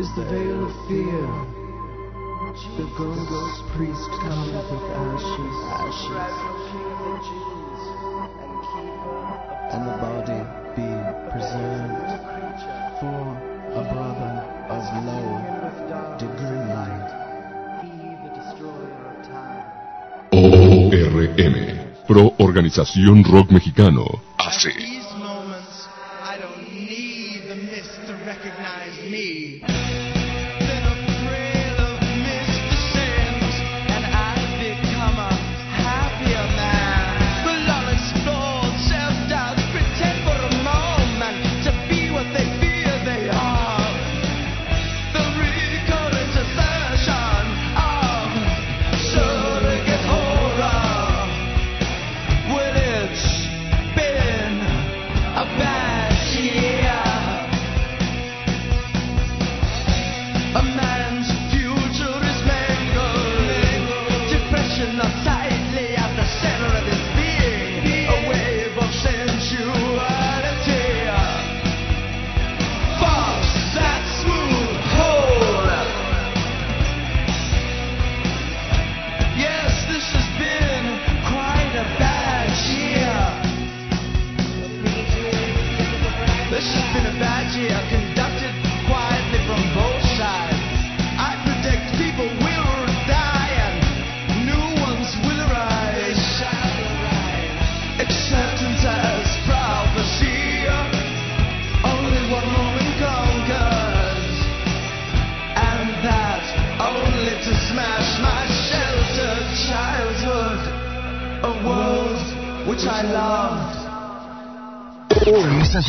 is 0.00 0.08
the 0.16 0.24
veil 0.24 0.64
of 0.64 0.72
fear. 0.88 1.26
The 2.76 2.86
Gongos 2.96 3.56
priest 3.76 4.10
cometh 4.22 4.68
with 4.70 4.86
ashes, 4.96 5.56
ashes, 5.76 6.20
and 9.72 9.82
the 9.86 9.96
body 10.00 10.40
be 10.74 10.88
preserved 11.30 12.12
for 12.98 13.22
a 13.76 13.84
brother 13.92 14.34
of 14.72 14.82
low 15.04 15.28
degree. 16.18 16.60
ORM, 20.32 21.78
Pro 22.06 22.34
Organización 22.38 23.22
Rock 23.24 23.50
Mexicano, 23.50 24.20
hace. 24.38 24.99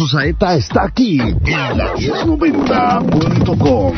Ulises 0.02 0.14
Osaeta 0.14 0.56
está 0.56 0.86
aquí 0.86 1.20
en 1.20 1.78
la 1.78 1.94
1090.com. 1.96 3.94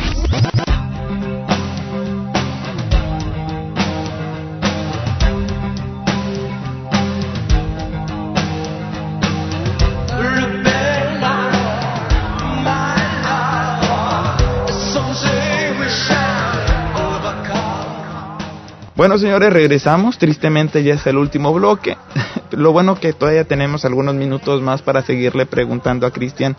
Bueno, 19.04 19.18
señores, 19.18 19.52
regresamos. 19.52 20.16
Tristemente 20.16 20.82
ya 20.82 20.94
es 20.94 21.06
el 21.06 21.18
último 21.18 21.52
bloque. 21.52 21.98
Lo 22.52 22.72
bueno 22.72 22.94
que 22.94 23.12
todavía 23.12 23.44
tenemos 23.44 23.84
algunos 23.84 24.14
minutos 24.14 24.62
más 24.62 24.80
para 24.80 25.02
seguirle 25.02 25.44
preguntando 25.44 26.06
a 26.06 26.10
Cristian 26.10 26.56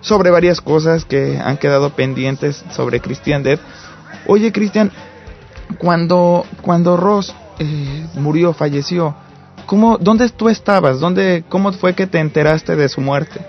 sobre 0.00 0.30
varias 0.30 0.60
cosas 0.60 1.04
que 1.04 1.40
han 1.44 1.56
quedado 1.56 1.90
pendientes 1.90 2.64
sobre 2.70 3.00
Christian 3.00 3.42
Dead. 3.42 3.58
Oye, 4.28 4.52
Cristian, 4.52 4.92
cuando 5.78 6.44
cuando 6.62 6.96
Ross 6.96 7.34
eh, 7.58 8.06
murió, 8.14 8.52
falleció, 8.52 9.16
¿cómo, 9.66 9.98
dónde 9.98 10.28
tú 10.28 10.48
estabas? 10.48 11.00
¿Dónde, 11.00 11.42
cómo 11.48 11.72
fue 11.72 11.94
que 11.94 12.06
te 12.06 12.20
enteraste 12.20 12.76
de 12.76 12.88
su 12.88 13.00
muerte? 13.00 13.44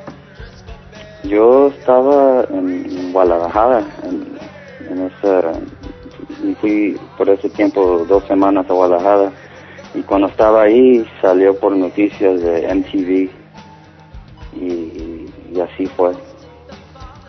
Yo 1.25 1.67
estaba 1.67 2.45
en 2.49 3.13
Guadalajara, 3.13 3.85
en, 4.01 4.35
en 4.89 5.11
esa, 5.11 5.51
y 6.43 6.55
fui 6.55 6.99
por 7.17 7.29
ese 7.29 7.49
tiempo 7.49 8.05
dos 8.07 8.23
semanas 8.27 8.65
a 8.69 8.73
Guadalajara 8.73 9.31
y 9.93 10.01
cuando 10.01 10.27
estaba 10.27 10.63
ahí 10.63 11.05
salió 11.21 11.57
por 11.59 11.75
noticias 11.75 12.41
de 12.41 12.73
MTV 12.73 13.29
y, 14.59 15.25
y 15.53 15.59
así 15.59 15.85
fue. 15.87 16.11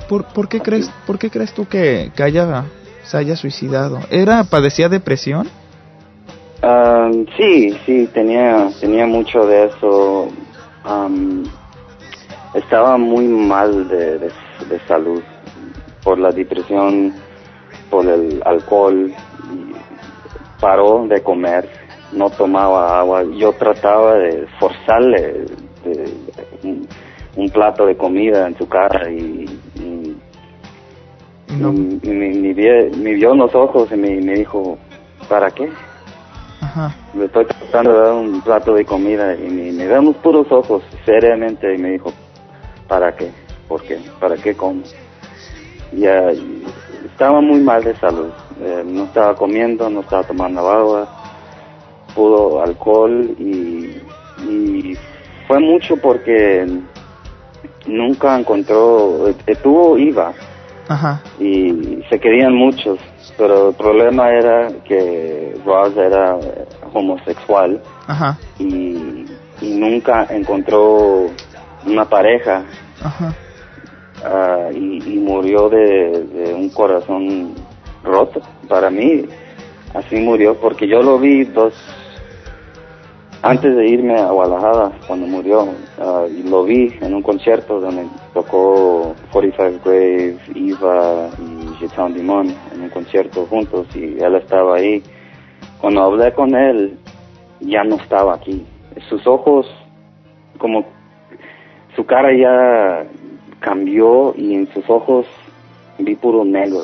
¿Por, 0.09 0.25
por 0.27 0.49
qué 0.49 0.61
crees, 0.61 0.91
por 1.07 1.19
qué 1.19 1.31
crees 1.31 1.53
tú 1.53 1.67
que, 1.67 2.11
que 2.15 2.23
haya, 2.23 2.65
se 3.03 3.17
haya 3.17 3.37
suicidado? 3.37 4.01
¿Era, 4.11 4.45
padecía 4.45 4.89
depresión? 4.89 5.49
Ah, 6.63 7.11
sí, 7.37 7.77
sí, 7.85 8.09
tenía, 8.13 8.69
tenía 8.81 9.07
mucho 9.07 9.47
de 9.47 9.65
eso. 9.65 10.29
Am, 10.85 11.45
estaba 12.55 12.97
muy 12.99 13.27
mal 13.27 13.89
de, 13.89 14.19
de, 14.19 14.33
de 14.69 14.81
salud 14.87 15.23
por 16.05 16.19
la 16.19 16.31
depresión, 16.31 17.15
por 17.93 18.07
el 18.09 18.43
alcohol. 18.47 19.13
y 19.53 19.73
Paró 20.61 21.07
de 21.09 21.21
comer, 21.23 21.69
no 22.13 22.31
tomaba 22.31 22.99
agua. 23.01 23.23
Yo 23.37 23.53
trataba 23.53 24.15
de 24.15 24.47
forzarle 24.59 25.47
de- 25.85 26.15
un, 26.63 26.89
un 27.37 27.51
plato 27.51 27.85
de 27.87 27.97
comida 27.97 28.47
en 28.47 28.57
su 28.57 28.67
cara 28.69 29.11
y, 29.11 29.61
y- 29.75 30.17
No. 31.61 31.73
y- 31.73 32.01
y 32.03 32.09
me, 32.11 32.29
me 32.31 32.53
vi- 32.55 32.97
me 32.97 33.15
vio 33.15 33.33
en 33.33 33.39
los 33.39 33.55
ojos 33.55 33.91
y 33.93 33.97
me, 33.97 34.21
dijo, 34.37 34.79
¿para 35.29 35.51
qué? 35.51 35.69
Ajá. 36.63 36.95
Le 37.15 37.25
estoy 37.27 37.45
tratando 37.47 37.93
de 37.93 37.99
dar 37.99 38.15
un 38.15 38.41
plato 38.41 38.75
de 38.75 38.85
comida 38.87 39.35
y 39.35 39.49
me, 39.51 39.73
me 39.73 39.85
en 39.85 40.05
los 40.07 40.17
puros 40.19 40.51
ojos, 40.51 40.83
seriamente, 41.05 41.75
y 41.75 41.79
me 41.79 41.91
dijo, 41.91 42.13
¿para 42.89 43.15
qué? 43.17 43.31
¿Por 43.69 43.83
qué? 43.83 43.99
¿Para 44.21 44.37
qué 44.37 44.55
como? 44.55 44.83
Y 45.93 46.07
estaba 47.13 47.41
muy 47.41 47.61
mal 47.61 47.83
de 47.85 47.95
salud. 47.97 48.31
Eh, 48.61 48.83
no 48.85 49.05
estaba 49.05 49.35
comiendo, 49.35 49.89
no 49.89 50.01
estaba 50.01 50.25
tomando 50.25 50.69
agua, 50.69 51.09
puro 52.15 52.63
alcohol 52.63 53.35
y, 53.39 54.01
y 54.49 54.97
fue 55.47 55.59
mucho 55.61 55.97
porque 55.97 56.67
nunca 57.87 58.39
encontró, 58.39 59.29
estuvo 59.47 59.99
IVA 59.99 60.33
Ajá. 60.89 61.21
y 61.39 62.03
se 62.09 62.19
querían 62.21 62.55
muchos, 62.55 62.99
pero 63.37 63.71
el 63.71 63.75
problema 63.75 64.31
era 64.31 64.69
que 64.85 65.57
Ross 65.65 65.97
era 65.97 66.37
homosexual 66.93 67.81
Ajá. 68.07 68.39
y, 68.59 69.25
y 69.61 69.75
nunca 69.75 70.27
encontró 70.31 71.27
una 71.87 72.05
pareja 72.05 72.63
Ajá. 73.03 73.35
Ah, 74.25 74.69
y, 74.73 75.15
y 75.15 75.19
murió 75.19 75.69
de, 75.69 76.55
un 76.55 76.69
corazón 76.71 77.55
roto. 78.03 78.41
Para 78.69 78.91
mí, 78.91 79.25
así 79.95 80.17
murió, 80.17 80.55
porque 80.57 80.87
yo 80.87 81.03
lo 81.03 81.19
vi 81.19 81.45
dos, 81.45 81.75
antes 83.43 83.75
de 83.75 83.87
irme 83.89 84.19
a 84.19 84.31
Guadalajara, 84.31 84.93
cuando 85.07 85.27
murió, 85.27 85.69
ah, 85.99 86.25
y 86.29 86.43
lo 86.49 86.65
vi 86.65 86.95
en 87.01 87.15
un 87.15 87.23
concierto 87.23 87.81
donde 87.81 88.07
tocó 88.35 89.15
45 89.33 89.81
Grave, 89.85 90.37
Eva 90.55 91.29
y 91.39 91.75
Jeton 91.77 92.15
Dimon 92.15 92.55
en 92.75 92.83
un 92.83 92.91
concierto 92.91 93.47
juntos, 93.47 93.87
y 93.95 94.23
él 94.23 94.35
estaba 94.37 94.77
ahí. 94.77 95.03
Cuando 95.81 96.03
hablé 96.03 96.33
con 96.33 96.55
él, 96.55 96.97
ya 97.61 97.83
no 97.83 97.97
estaba 97.97 98.35
aquí. 98.35 98.65
Sus 99.09 99.27
ojos, 99.27 99.67
como 100.59 100.85
su 101.97 102.05
cara 102.07 102.31
ya 102.33 103.07
cambió 103.63 104.35
y 104.37 104.55
en 104.55 104.73
sus 104.73 104.89
ojos 104.89 105.27
vi 105.99 106.15
puro 106.17 106.45
negro, 106.45 106.83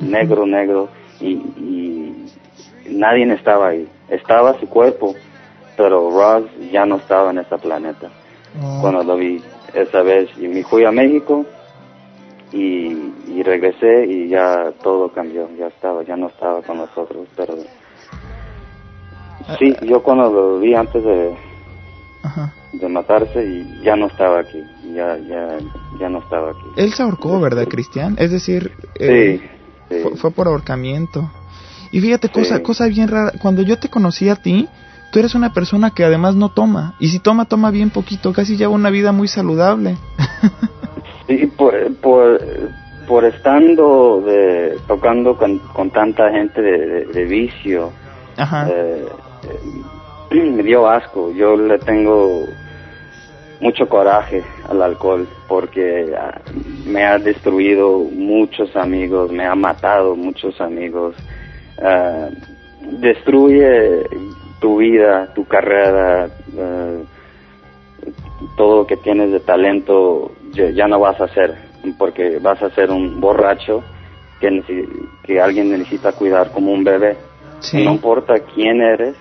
negro, 0.00 0.46
negro 0.46 0.88
y, 1.20 1.32
y 1.32 2.30
nadie 2.90 3.32
estaba 3.32 3.68
ahí. 3.68 3.88
Estaba 4.08 4.58
su 4.58 4.68
cuerpo, 4.68 5.14
pero 5.76 6.10
Ross 6.10 6.44
ya 6.72 6.84
no 6.86 6.96
estaba 6.96 7.30
en 7.30 7.38
ese 7.38 7.56
planeta 7.58 8.10
Oh. 8.62 8.78
cuando 8.80 9.02
lo 9.02 9.16
vi 9.16 9.42
esa 9.74 10.02
vez. 10.02 10.28
Y 10.38 10.46
me 10.48 10.62
fui 10.64 10.84
a 10.84 10.92
México 10.92 11.44
y, 12.52 13.12
y 13.28 13.42
regresé 13.42 14.06
y 14.06 14.28
ya 14.28 14.72
todo 14.82 15.08
cambió, 15.08 15.48
ya 15.58 15.66
estaba, 15.66 16.02
ya 16.04 16.16
no 16.16 16.28
estaba 16.28 16.62
con 16.62 16.78
nosotros, 16.78 17.26
pero 17.36 17.56
sí, 19.58 19.74
yo 19.82 20.02
cuando 20.02 20.30
lo 20.30 20.58
vi 20.60 20.74
antes 20.74 21.02
de, 21.02 21.34
Ajá. 22.24 22.52
de 22.72 22.88
matarse 22.88 23.44
y 23.44 23.80
ya 23.84 23.94
no 23.96 24.06
estaba 24.06 24.40
aquí, 24.40 24.64
ya, 24.94 25.16
ya, 25.18 25.58
ya 25.98 26.08
no 26.08 26.18
estaba 26.18 26.50
aquí. 26.50 26.66
Él 26.74 26.92
se 26.92 27.02
ahorcó, 27.02 27.38
¿verdad, 27.40 27.68
Cristian? 27.68 28.16
Es 28.18 28.30
decir, 28.32 28.72
eh, 28.98 29.38
Sí, 29.40 29.48
sí. 29.96 30.02
fue, 30.02 30.16
fue 30.16 30.30
por 30.32 30.48
ahorcamiento. 30.48 31.30
Y 31.92 32.00
fíjate, 32.00 32.30
cosa, 32.30 32.56
Sí. 32.56 32.62
cosa 32.62 32.86
bien 32.88 33.08
rara, 33.08 33.32
cuando 33.40 33.62
yo 33.62 33.78
te 33.78 33.88
conocí 33.88 34.28
a 34.28 34.36
ti, 34.36 34.68
tú 35.12 35.20
eres 35.20 35.34
una 35.36 35.52
persona 35.52 35.90
que 35.90 36.02
además 36.04 36.34
no 36.34 36.48
toma. 36.48 36.94
Y 36.98 37.08
si 37.08 37.20
toma, 37.20 37.44
toma 37.44 37.70
bien 37.70 37.90
poquito, 37.90 38.32
casi 38.32 38.56
lleva 38.56 38.72
una 38.72 38.90
vida 38.90 39.12
muy 39.12 39.28
saludable. 39.28 39.96
Sí, 41.26 41.46
por, 41.56 41.72
por, 42.02 42.38
por 43.06 43.24
estando 43.24 44.20
de, 44.26 44.78
tocando 44.86 45.36
con, 45.38 45.58
con 45.72 45.90
tanta 45.90 46.30
gente 46.30 46.60
de, 46.60 46.78
de- 46.86 47.04
de 47.06 47.24
vicio, 47.24 47.92
Ajá. 48.36 48.68
eh, 48.68 49.06
eh, 49.48 49.60
me 50.40 50.62
dio 50.62 50.88
asco. 50.88 51.32
Yo 51.32 51.56
le 51.56 51.78
tengo 51.78 52.46
mucho 53.60 53.88
coraje 53.88 54.42
al 54.68 54.82
alcohol 54.82 55.26
porque 55.48 56.14
ah, 56.16 56.40
me 56.86 57.04
ha 57.04 57.18
destruido 57.18 57.98
muchos 57.98 58.74
amigos, 58.76 59.30
me 59.32 59.46
ha 59.46 59.54
matado 59.54 60.16
muchos 60.16 60.60
amigos. 60.60 61.14
Ah, 61.82 62.28
destruye 62.80 64.06
tu 64.60 64.78
vida, 64.78 65.32
tu 65.34 65.44
carrera, 65.46 66.28
eh, 66.56 67.04
todo 68.56 68.78
lo 68.78 68.86
que 68.86 68.96
tienes 68.96 69.32
de 69.32 69.40
talento 69.40 70.32
ya, 70.52 70.86
no 70.86 71.00
vas 71.00 71.20
a 71.20 71.24
hacer 71.24 71.54
porque 71.98 72.38
vas 72.38 72.62
a 72.62 72.70
ser 72.70 72.90
un 72.90 73.20
borracho 73.20 73.82
que, 74.40 75.40
alguien 75.40 75.70
necesita 75.70 76.12
cuidar 76.12 76.50
como 76.50 76.72
un 76.72 76.84
bebé. 76.84 77.16
Sí. 77.60 77.82
No 77.82 77.92
importa 77.92 78.34
quién 78.54 78.80
eres 78.82 79.16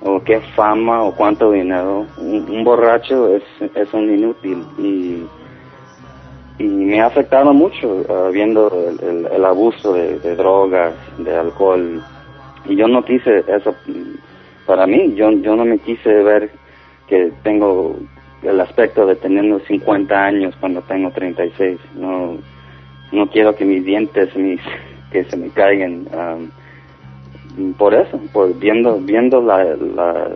o 0.00 0.22
qué 0.24 0.40
fama 0.56 1.02
o 1.04 1.14
cuánto 1.14 1.52
dinero, 1.52 2.06
un, 2.16 2.46
borracho 2.64 3.36
es, 3.36 3.42
es 3.74 3.92
un 3.94 4.10
inútil 4.14 4.66
y, 4.78 5.30
y 6.58 6.68
me 6.68 7.00
ha 7.00 7.06
afectado 7.06 7.52
mucho 7.54 8.04
ah, 8.08 8.30
viendo 8.32 8.68
el, 8.88 9.00
el- 9.08 9.26
el 9.32 9.44
abuso 9.44 9.92
de, 9.94 10.18
drogas, 10.36 10.94
de 11.18 11.36
alcohol. 11.36 12.02
Y 12.64 12.76
yo 12.76 12.88
no 12.88 13.04
quise 13.04 13.44
eso 13.48 13.76
mm, 13.86 14.14
para 14.66 14.86
mí, 14.86 15.14
yo, 15.14 15.30
yo 15.32 15.56
no 15.56 15.64
me 15.64 15.78
quise 15.80 16.10
ver 16.22 16.50
que 17.08 17.32
tengo 17.42 17.96
el 18.42 18.60
aspecto 18.60 19.06
de 19.06 19.16
tener 19.16 19.44
50 19.66 20.24
años 20.24 20.54
cuando 20.60 20.82
tengo 20.82 21.10
36, 21.10 21.78
no, 21.94 22.38
no 23.12 23.26
quiero 23.30 23.54
que 23.56 23.64
mis 23.64 23.84
dientes 23.84 24.34
mis, 24.36 24.60
que 25.12 25.24
se 25.24 25.36
me 25.36 25.50
caigan. 25.50 26.06
am, 26.12 26.50
por 27.78 27.94
eso, 27.94 28.18
por 28.32 28.54
viendo 28.58 28.98
viendo 29.00 29.40
la, 29.40 29.64
la, 29.64 30.30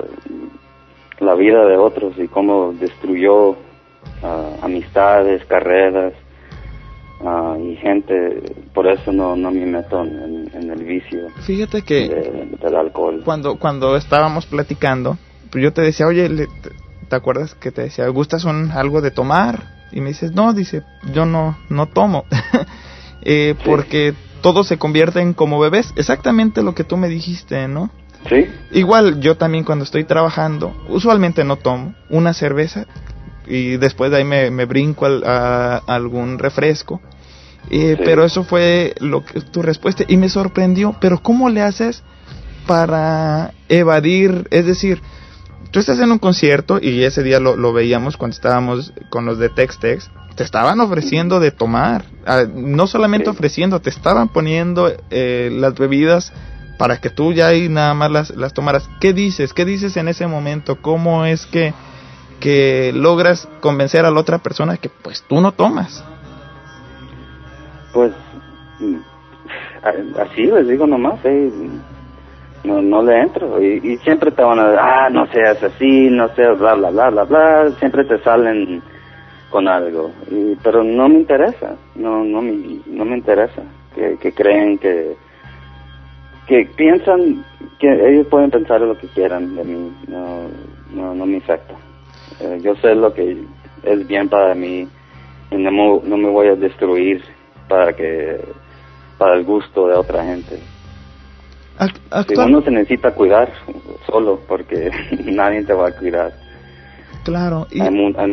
la 1.21 1.35
vida 1.35 1.65
de 1.67 1.77
otros 1.77 2.15
y 2.19 2.29
cómo 2.29 2.73
destruyó 2.73 3.57
ah, 4.23 4.51
amistades, 4.63 5.45
carreras 5.47 6.13
ah, 7.25 7.57
y 7.61 7.77
gente, 7.77 8.43
por 8.75 8.87
eso 8.87 9.13
no, 9.13 9.37
no 9.37 9.51
me 9.51 9.67
meto 9.67 10.03
en, 10.03 10.51
en 10.55 10.71
el 10.71 10.85
vicio 10.85 11.29
Fíjate 11.47 11.83
que 11.83 12.09
de- 12.09 12.57
del 12.61 12.77
alcohol. 12.77 13.23
cuando, 13.25 13.57
cuando 13.59 13.97
estábamos 13.97 14.47
platicando, 14.47 15.17
pues 15.51 15.63
yo 15.63 15.73
te 15.73 15.83
decía, 15.83 16.07
oye, 16.07 16.29
le- 16.29 16.49
¿te 17.09 17.17
acuerdas 17.17 17.55
que 17.55 17.71
te 17.71 17.83
decía, 17.83 18.09
¿gustas 18.09 18.45
un, 18.45 18.71
algo 18.73 19.01
de 19.01 19.11
tomar? 19.11 19.73
Y 19.93 20.01
me 20.01 20.09
dices, 20.09 20.33
no, 20.33 20.53
dice, 20.53 20.83
yo 21.13 21.25
no, 21.25 21.57
no 21.71 21.87
tomo. 21.87 22.25
eh, 23.23 23.55
Porque 23.65 24.13
todo 24.45 24.63
se 24.63 24.77
convierte 24.77 25.23
en 25.23 25.33
como 25.33 25.59
bebés. 25.59 25.95
Exactamente 25.97 26.63
lo 26.63 26.75
que 26.75 26.85
tú 26.85 26.99
me 26.99 27.09
dijiste, 27.09 27.67
¿no? 27.67 27.89
Sí. 28.29 28.47
Igual 28.73 29.19
yo 29.21 29.39
también 29.39 29.65
cuando 29.65 29.85
estoy 29.85 30.05
trabajando, 30.05 30.77
usualmente 30.91 31.45
no 31.45 31.57
tomo 31.57 31.95
una 32.11 32.35
cerveza 32.35 32.85
y 33.47 33.79
después 33.79 34.11
de 34.11 34.19
ahí 34.19 34.25
me, 34.25 34.51
me 34.51 34.67
brinco 34.67 35.07
al, 35.07 35.25
a, 35.25 35.77
a 35.87 35.95
algún 35.95 36.39
refresco. 36.39 37.01
Eh, 37.71 37.95
Sí. 37.97 38.03
Pero 38.05 38.23
eso 38.23 38.45
fue 38.45 38.95
lo 39.01 39.25
que, 39.25 39.41
tu 39.41 39.63
respuesta 39.63 40.05
y 40.07 40.19
me 40.19 40.29
sorprendió. 40.29 40.95
Pero 41.01 41.23
¿cómo 41.23 41.49
le 41.49 41.63
haces 41.63 42.03
para 42.67 43.55
evadir? 43.71 44.47
Es 44.51 44.67
decir, 44.67 45.01
tú 45.75 45.81
estás 45.81 45.99
en 45.99 46.13
un 46.13 46.21
concierto 46.21 46.79
y 46.81 47.03
ese 47.03 47.25
día 47.25 47.41
lo, 47.41 47.57
lo 47.57 47.73
veíamos 47.73 48.17
cuando 48.17 48.37
estábamos 48.37 48.93
con 49.11 49.27
los 49.27 49.41
de 49.41 49.49
Tex 49.49 49.81
Tex. 49.81 50.09
Te 50.37 50.45
estaban 50.45 50.79
ofreciendo 50.79 51.41
de 51.41 51.51
tomar. 51.51 52.05
Ah, 52.25 52.45
no 52.49 52.87
solamente 52.87 53.29
ofreciendo, 53.29 53.81
te 53.81 53.91
estaban 53.91 54.29
poniendo 54.29 54.93
eh, 55.11 55.51
las 55.53 55.75
bebidas 55.75 56.33
para 56.79 57.01
que 57.01 57.11
tú 57.11 57.33
ya 57.33 57.49
ahí 57.49 57.69
nada 57.69 57.93
más 57.93 58.13
las, 58.13 58.31
las 58.37 58.55
tomaras. 58.55 58.89
¿Qué 59.01 59.13
dices? 59.13 59.53
¿Qué 59.53 59.65
dices 59.65 59.97
en 59.97 60.07
ese 60.07 60.29
momento? 60.29 60.81
¿Cómo 60.81 61.25
es 61.25 61.45
que, 61.47 61.75
que 62.39 62.93
logras 62.95 63.49
convencer 63.61 64.05
a 64.05 64.13
la 64.13 64.21
otra 64.21 64.39
persona 64.39 64.77
que 64.77 64.89
pues 64.89 65.25
tú 65.29 65.41
no 65.41 65.51
tomas? 65.51 66.05
Pues 67.93 68.13
mm, 68.79 68.99
así 70.21 70.43
les 70.43 70.69
digo 70.69 70.87
nomás, 70.87 71.19
eh, 71.25 71.51
no, 72.65 72.83
no 72.83 73.03
le 73.03 73.21
entro. 73.21 73.63
Y, 73.63 73.97
siempre 73.99 74.31
te 74.31 74.43
van 74.43 74.59
a 74.59 74.65
decir, 74.65 74.81
ah, 74.83 75.09
no 75.11 75.27
seas 75.27 75.63
así, 75.63 76.09
no 76.11 76.29
seas 76.35 76.59
bla, 76.59 76.75
bla, 76.75 76.91
bla, 76.91 77.11
bla, 77.11 77.25
bla. 77.25 77.71
Siempre 77.79 78.05
te 78.05 78.19
salen 78.19 78.83
con 79.51 79.69
algo. 79.69 80.11
Y, 80.31 80.57
pero 80.63 80.83
no 80.83 81.09
me 81.09 81.17
interesa, 81.17 81.77
no, 81.95 82.25
no, 82.25 82.43
me, 82.43 82.81
no 82.87 83.05
me 83.05 83.17
interesa. 83.17 83.63
Que, 83.95 84.17
que 84.21 84.33
creen 84.33 84.79
que, 84.79 85.15
que 86.49 86.69
piensan 86.77 87.45
que 87.79 88.11
ellos 88.11 88.27
pueden 88.27 88.51
pensar 88.51 88.81
lo 88.81 88.99
que 88.99 89.07
quieran 89.09 89.55
de 89.55 89.65
mí, 89.65 89.93
no, 90.09 90.49
no, 90.93 91.15
no 91.15 91.27
me 91.27 91.37
afecta. 91.37 91.75
Eh, 92.41 92.59
yo 92.63 92.75
sé 92.77 92.95
lo 92.95 93.15
que 93.15 93.39
es 93.85 94.09
bien 94.09 94.29
para 94.29 94.55
mí 94.55 94.89
y 95.51 95.57
no 95.57 95.71
me, 95.71 96.01
no 96.09 96.17
me 96.17 96.29
voy 96.29 96.49
a 96.49 96.57
destruir 96.57 97.23
para 97.69 97.93
que 97.93 98.41
para 99.19 99.35
el 99.35 99.45
gusto 99.45 99.87
de 99.87 99.95
otra 99.95 100.25
gente. 100.25 100.59
Actual- 102.11 102.49
uno 102.51 102.63
se 102.63 102.71
necesita 102.71 103.11
cuidar 103.13 103.53
solo 104.07 104.41
porque 104.47 104.91
nadie 105.25 105.65
te 105.65 105.73
va 105.73 105.89
a 105.89 105.93
cuidar. 105.93 106.33
claro. 107.25 107.67
¿Y 107.71 107.81
Hay, 107.81 107.91
mu- 107.91 108.13
hay 108.17 108.33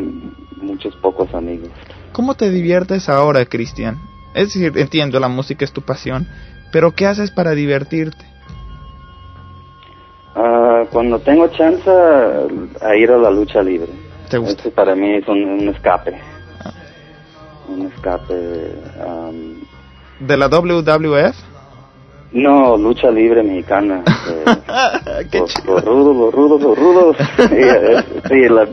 muchos 0.61 0.95
pocos 0.97 1.33
amigos. 1.33 1.69
cómo 2.11 2.35
te 2.35 2.49
diviertes 2.51 3.09
ahora, 3.09 3.43
Cristian? 3.45 3.97
Es 4.35 4.53
decir, 4.53 4.71
entiendo, 4.77 5.19
la 5.19 5.27
música 5.27 5.65
es 5.65 5.71
tu 5.73 5.81
pasión, 5.81 6.27
pero 6.71 6.91
¿qué 6.91 7.05
haces 7.07 7.31
para 7.31 7.51
divertirte? 7.51 8.25
Ah, 10.35 10.83
cuando 10.91 11.19
tengo 11.19 11.47
chance 11.49 11.89
a 11.89 12.95
ir 12.95 13.11
a 13.11 13.17
la 13.17 13.29
lucha 13.31 13.61
libre. 13.61 13.89
¿Te 14.29 14.37
gusta? 14.37 14.53
Este 14.53 14.71
para 14.71 14.95
mí 14.95 15.15
es 15.15 15.27
un, 15.27 15.43
un 15.43 15.67
escape. 15.69 16.17
Un 17.67 17.87
escape. 17.87 18.71
am, 19.01 19.55
¿De 20.25 20.37
la 20.37 20.47
WWF? 20.47 21.35
No, 22.33 22.77
lucha 22.77 23.09
libre 23.11 23.43
mexicana. 23.43 24.03
eh, 24.29 25.27
Qué 25.31 25.39
los, 25.39 25.53
chido. 25.53 25.73
los 25.75 25.85
rudos, 25.85 26.15
los 26.17 26.33
rudos, 26.33 26.61
los 26.61 26.77
rudos. 26.77 27.17
sí, 27.37 27.55
es- 27.59 28.05
sí, 28.29 28.49
la- 28.49 28.67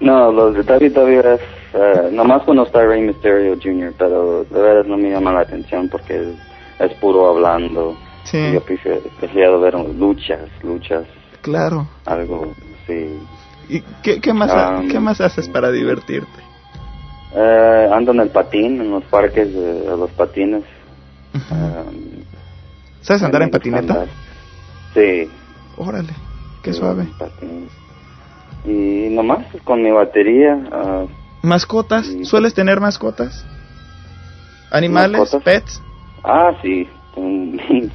no, 0.00 0.32
los 0.32 0.54
de 0.54 0.62
WWF, 0.62 1.40
eh, 1.74 2.08
nomás 2.12 2.42
cuando 2.42 2.64
está 2.64 2.84
Rey 2.84 3.00
Mysterio 3.02 3.56
Jr., 3.62 3.92
pero 3.96 4.44
de 4.44 4.60
verdad 4.60 4.84
no 4.86 4.96
me 4.96 5.10
llama 5.10 5.32
la 5.32 5.40
atención 5.40 5.88
porque 5.88 6.14
es, 6.20 6.90
es 6.90 6.94
puro 6.98 7.28
hablando. 7.30 7.96
Sí. 8.24 8.52
Yo 8.52 8.60
prefiero, 8.62 9.00
prefiero 9.20 9.60
ver 9.60 9.74
luchas, 9.74 10.40
luchas, 10.62 11.04
Claro. 11.42 11.86
algo, 12.06 12.52
sí. 12.86 13.18
¿Y 13.68 13.80
qué, 14.02 14.20
qué 14.20 14.32
más, 14.34 14.50
Um, 14.80 14.88
qué 14.88 14.98
más 15.00 15.20
haces 15.20 15.48
para 15.48 15.70
divertirte? 15.70 16.40
Eh, 17.36 17.88
ando 17.92 18.12
en 18.12 18.20
el 18.20 18.30
patín, 18.30 18.80
en 18.80 18.90
los 18.90 19.04
parques 19.04 19.52
de, 19.52 19.80
de 19.80 19.96
los 19.96 20.10
patines. 20.12 20.62
Um, 21.50 22.23
¿Sabes 23.04 23.22
andar 23.22 23.42
en 23.42 23.50
patineta? 23.50 23.80
andar. 23.80 24.08
Sí. 24.94 25.30
Órale, 25.76 26.12
qué 26.62 26.72
sí, 26.72 26.78
suave. 26.78 27.06
Y 28.64 29.08
nomás 29.14 29.46
con 29.64 29.82
mi 29.82 29.90
batería. 29.90 30.58
ah, 30.72 31.04
¿Mascotas? 31.42 32.06
Sí. 32.06 32.24
¿Sueles 32.24 32.54
tener 32.54 32.80
mascotas? 32.80 33.44
¿Animales? 34.70 35.20
Mascotas. 35.20 35.44
¿Pets? 35.44 35.82
ah, 36.24 36.52
sí. 36.62 36.88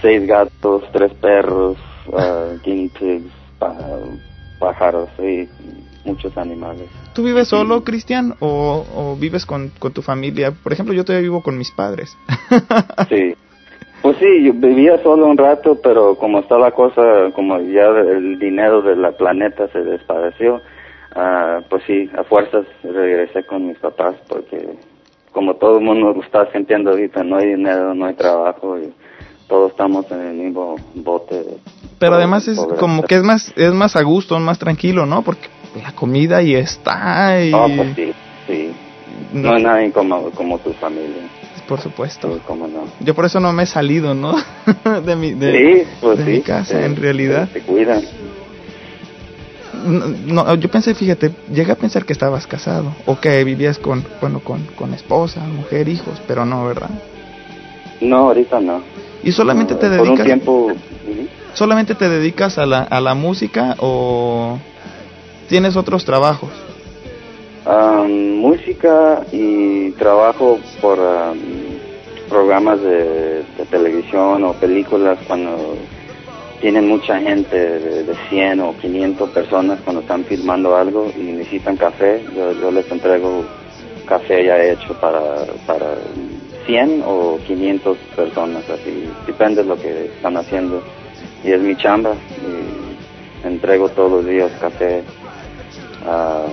seis 0.00 0.26
gatos, 0.26 0.84
tres 0.92 1.12
perros, 1.14 1.76
ah, 2.16 2.52
guinea 2.64 2.88
pigs, 2.98 3.32
pájaros, 4.60 5.08
sí, 5.18 5.48
muchos 6.04 6.36
animales. 6.38 6.88
¿Tú 7.12 7.24
vives 7.24 7.48
solo, 7.48 7.82
Cristian? 7.82 8.36
O, 8.38 8.86
o 8.94 9.16
vives 9.16 9.44
con, 9.44 9.72
con 9.80 9.92
tu 9.92 10.02
familia? 10.02 10.52
Por 10.52 10.72
ejemplo, 10.72 10.94
yo 10.94 11.04
todavía 11.04 11.22
vivo 11.22 11.42
con 11.42 11.58
mis 11.58 11.72
padres. 11.72 12.16
Sí. 13.08 13.34
Pues 14.02 14.16
sí, 14.18 14.44
yo 14.44 14.52
vivía 14.54 15.02
solo 15.02 15.26
un 15.26 15.36
rato, 15.36 15.78
pero 15.82 16.14
como 16.16 16.38
está 16.38 16.56
la 16.56 16.70
cosa, 16.70 17.02
como 17.34 17.58
ya 17.60 17.86
el 17.86 18.38
dinero 18.38 18.80
de 18.82 18.96
la 18.96 19.12
planeta 19.12 19.68
se 19.68 19.80
desapareció, 19.80 20.60
ah, 21.16 21.60
pues 21.68 21.82
sí, 21.86 22.08
a 22.16 22.22
fuerzas 22.24 22.64
regresé 22.82 23.44
con 23.44 23.66
mis 23.66 23.78
papás 23.78 24.14
porque 24.28 24.68
como 25.32 25.54
todo 25.54 25.78
el 25.78 25.84
mundo 25.84 26.20
está 26.22 26.50
sintiendo 26.52 26.90
ahorita, 26.90 27.22
no 27.22 27.36
hay 27.36 27.48
dinero, 27.54 27.94
no 27.94 28.06
hay 28.06 28.14
trabajo 28.14 28.78
y 28.78 28.92
todos 29.48 29.72
estamos 29.72 30.10
en 30.10 30.20
el 30.20 30.34
mismo 30.34 30.76
bote. 30.94 31.44
Pero 31.98 32.14
además 32.14 32.46
es 32.48 32.58
como 32.78 33.02
que 33.02 33.16
es 33.16 33.22
más 33.22 33.52
es 33.56 33.72
más 33.72 33.96
a 33.96 34.02
gusto, 34.02 34.38
más 34.38 34.58
tranquilo, 34.58 35.06
¿no? 35.06 35.22
Porque 35.22 35.48
la 35.82 35.92
comida 35.92 36.38
ahí 36.38 36.54
está 36.54 37.40
y... 37.42 37.52
Ah, 37.52 37.66
pues 37.74 37.94
sí, 37.94 38.12
sí. 38.46 38.72
No, 39.32 39.50
No. 39.50 39.56
hay 39.56 39.62
nadie 39.62 39.92
como, 39.92 40.30
como 40.30 40.58
tu 40.58 40.72
familia. 40.74 41.27
Por 41.68 41.80
supuesto. 41.80 42.32
Sí, 42.34 42.40
cómo 42.46 42.66
no. 42.66 42.84
Yo 43.00 43.14
por 43.14 43.26
eso 43.26 43.38
no 43.40 43.52
me 43.52 43.64
he 43.64 43.66
salido, 43.66 44.14
¿no? 44.14 44.34
de 45.04 45.16
mi, 45.16 45.34
de, 45.34 45.52
sí, 45.84 45.88
pues 46.00 46.18
de 46.18 46.24
sí. 46.24 46.30
mi 46.30 46.40
casa, 46.40 46.78
te- 46.78 46.86
en 46.86 46.96
realidad. 46.96 47.48
Te, 47.52 47.60
cuidan. 47.60 48.02
No, 49.84 50.06
no, 50.44 50.54
yo 50.54 50.70
pensé, 50.70 50.94
fíjate, 50.94 51.30
llegué 51.52 51.70
a 51.70 51.76
pensar 51.76 52.04
que 52.04 52.12
estabas 52.14 52.46
casado 52.46 52.94
o 53.06 53.20
que 53.20 53.44
vivías 53.44 53.78
con, 53.78 54.02
bueno, 54.20 54.40
con, 54.40 54.64
con 54.74 54.94
esposa, 54.94 55.40
mujer, 55.40 55.88
hijos, 55.88 56.20
pero 56.26 56.44
no, 56.46 56.66
¿verdad? 56.66 56.90
No, 58.00 58.28
ahorita 58.28 58.60
no. 58.60 58.82
¿Y 59.22 59.30
solamente 59.32 59.74
te 59.74 59.88
Por 59.90 60.00
un 60.00 60.04
dedicas, 60.06 60.24
tiempo... 60.26 60.72
solamente 61.52 61.94
te 61.94 62.08
dedicas 62.08 62.56
a 62.58 62.64
la, 62.66 62.80
a 62.80 63.00
la 63.00 63.14
música 63.14 63.76
o 63.78 64.58
tienes 65.48 65.76
otros 65.76 66.04
trabajos? 66.04 66.50
Am, 67.68 68.36
música 68.36 69.26
y 69.30 69.90
trabajo 69.90 70.58
por 70.80 70.98
am, 70.98 71.38
programas 72.26 72.80
de, 72.80 73.44
televisión 73.70 74.42
o 74.44 74.54
películas 74.54 75.18
cuando 75.26 75.76
tienen 76.62 76.88
mucha 76.88 77.20
gente 77.20 77.56
de, 77.58 78.04
de 78.04 78.14
100 78.30 78.60
o 78.60 78.74
500 78.80 79.30
personas 79.30 79.80
cuando 79.84 80.00
están 80.00 80.24
filmando 80.24 80.74
algo 80.74 81.12
y 81.14 81.20
necesitan 81.24 81.76
café, 81.76 82.24
yo, 82.34 82.52
yo 82.52 82.70
les 82.70 82.90
entrego 82.90 83.44
café 84.06 84.46
ya 84.46 84.64
hecho 84.64 84.94
para, 84.94 85.44
para 85.66 85.96
100 86.64 87.02
o 87.06 87.38
500 87.46 87.98
personas, 88.16 88.64
así 88.70 89.10
depende 89.26 89.62
de 89.62 89.68
lo 89.68 89.76
que 89.76 90.06
están 90.06 90.38
haciendo. 90.38 90.82
Y 91.44 91.52
es 91.52 91.60
mi 91.60 91.76
chamba 91.76 92.14
y 92.14 93.46
entrego 93.46 93.90
todos 93.90 94.10
los 94.10 94.26
días 94.26 94.50
café 94.58 95.02
a, 96.06 96.46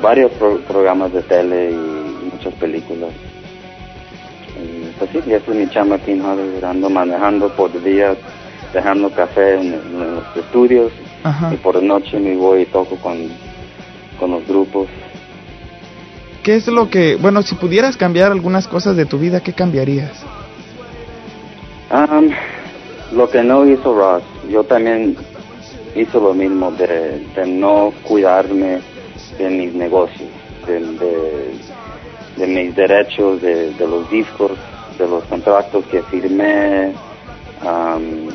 varios 0.00 0.30
pro- 0.32 0.58
programas 0.60 1.12
de 1.12 1.22
tele 1.22 1.70
y 1.72 2.28
muchas 2.32 2.54
películas. 2.54 3.10
Y 4.62 4.86
pues 4.98 5.10
sí, 5.10 5.18
esa 5.32 5.50
es 5.50 5.56
mi 5.56 5.68
chamba 5.68 5.96
aquí 5.96 6.12
en 6.12 6.24
Hollywood. 6.24 6.64
Ando 6.64 6.88
manejando 6.90 7.48
por 7.50 7.70
día, 7.82 8.14
dejando 8.72 9.10
café 9.10 9.54
en, 9.54 9.74
en 9.74 10.14
los 10.16 10.36
estudios 10.36 10.92
Ajá. 11.24 11.52
y 11.52 11.56
por 11.56 11.76
la 11.76 11.82
noche 11.82 12.18
me 12.18 12.36
voy 12.36 12.62
y 12.62 12.66
toco 12.66 12.96
con, 12.96 13.28
con 14.18 14.30
los 14.32 14.46
grupos. 14.46 14.88
¿Qué 16.42 16.56
es 16.56 16.66
lo 16.66 16.90
que, 16.90 17.16
bueno, 17.16 17.42
si 17.42 17.54
pudieras 17.54 17.96
cambiar 17.96 18.32
algunas 18.32 18.66
cosas 18.66 18.96
de 18.96 19.06
tu 19.06 19.18
vida, 19.18 19.40
¿qué 19.40 19.52
cambiarías? 19.52 20.10
Am, 21.90 22.30
lo 23.12 23.28
que 23.30 23.42
no 23.42 23.64
hizo 23.68 23.94
Ross, 23.94 24.22
yo 24.50 24.64
también 24.64 25.16
hice 25.94 26.14
lo 26.18 26.34
mismo 26.34 26.72
de, 26.72 27.24
de 27.34 27.46
no 27.46 27.92
cuidarme 28.02 28.80
de 29.38 29.50
mis 29.50 29.74
negocios, 29.74 30.28
de, 30.66 30.80
de, 30.80 31.54
de 32.36 32.46
mis 32.46 32.74
derechos, 32.74 33.40
de, 33.40 33.72
de 33.72 33.86
los 33.86 34.08
discos, 34.10 34.52
de 34.98 35.08
los 35.08 35.24
contratos 35.24 35.84
que 35.86 36.02
firmé. 36.04 36.92
Am, 37.64 38.28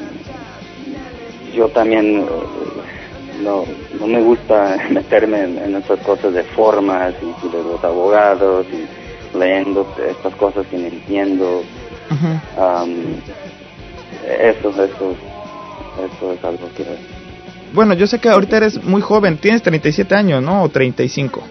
yo 1.53 1.67
también 1.69 2.19
eh, 2.19 3.43
no, 3.43 3.63
no 3.99 4.07
me 4.07 4.21
gusta 4.21 4.77
meterme 4.89 5.43
en, 5.43 5.57
en 5.57 5.75
esas 5.75 5.99
cosas 5.99 6.33
de 6.33 6.43
formas 6.43 7.13
y, 7.21 7.47
de 7.47 7.63
los 7.63 7.83
abogados 7.83 8.65
y 8.71 9.37
leyendo 9.37 9.87
estas 10.07 10.33
cosas 10.35 10.65
que 10.67 10.77
no 10.77 10.87
entiendo. 10.87 11.63
Am, 12.57 13.21
eso, 14.25 14.69
eso, 14.69 15.15
eso 16.05 16.33
es 16.33 16.43
algo 16.43 16.67
que... 16.75 17.16
Bueno, 17.73 17.93
yo 17.93 18.07
sé 18.07 18.19
que 18.19 18.29
ahorita 18.29 18.57
eres 18.57 18.83
muy 18.83 19.01
joven, 19.01 19.37
tienes 19.37 19.61
37 19.61 20.15
años, 20.15 20.41
¿no? 20.41 20.63
O 20.63 20.69
35. 20.69 21.43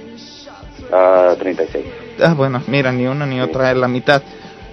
ah 0.93 1.34
36. 1.38 1.84
Ah, 2.20 2.34
bueno, 2.34 2.62
mira, 2.66 2.93
ni 2.93 3.06
una 3.06 3.26
ni 3.26 3.40
otra 3.40 3.70
es 3.70 3.76
la 3.76 3.88
mitad. 3.88 4.22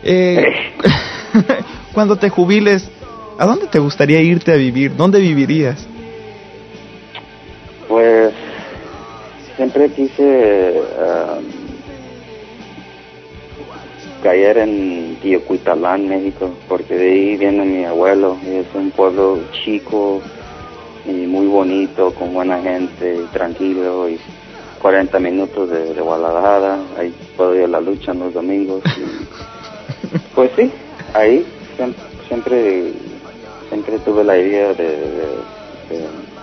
Eh, 0.04 0.38
cuando 1.94 2.18
te 2.18 2.30
jubiles, 2.30 2.90
¿a 3.38 3.46
dónde 3.46 3.68
te 3.68 3.80
gustaría 3.80 4.22
irte 4.22 4.52
a 4.52 4.56
vivir? 4.56 4.96
¿Dónde 4.96 5.20
vivirías? 5.20 5.88
Pues 7.88 8.34
siempre 9.56 9.90
quise 9.90 10.82
caer 14.24 14.58
en 14.58 15.18
Tiocuitalán, 15.22 16.08
México, 16.08 16.50
porque 16.70 16.96
de 16.96 17.12
ahí 17.12 17.38
viene 17.38 17.66
mi 17.66 17.84
abuelo. 17.84 18.38
y 18.46 18.56
Es 18.56 18.68
un 18.74 18.90
pueblo 18.92 19.40
chico 19.52 20.22
y 21.06 21.12
muy 21.28 21.48
bonito, 21.48 22.12
con 22.14 22.34
buena 22.34 22.60
gente, 22.62 23.22
y 23.24 23.26
tranquilo 23.34 24.08
y 24.10 24.20
40 24.82 25.20
minutos 25.20 25.70
de, 25.70 25.94
de 25.94 26.02
Guadalajara. 26.02 26.78
Ahí 26.98 27.14
puedo 27.38 27.56
ir 27.56 27.64
a 27.66 27.68
la 27.68 27.82
lucha 27.82 28.12
en 28.12 28.20
los 28.20 28.34
domingos. 28.34 28.82
y, 28.98 30.18
pues 30.36 30.52
sí, 30.56 30.72
ahí 31.14 31.46
siem- 31.78 31.94
siempre, 32.28 32.94
siempre 33.70 34.00
tuve 34.00 34.24
la 34.24 34.38
idea 34.38 34.74
de, 34.74 34.84
de- 34.84 35.38
de- 35.90 36.34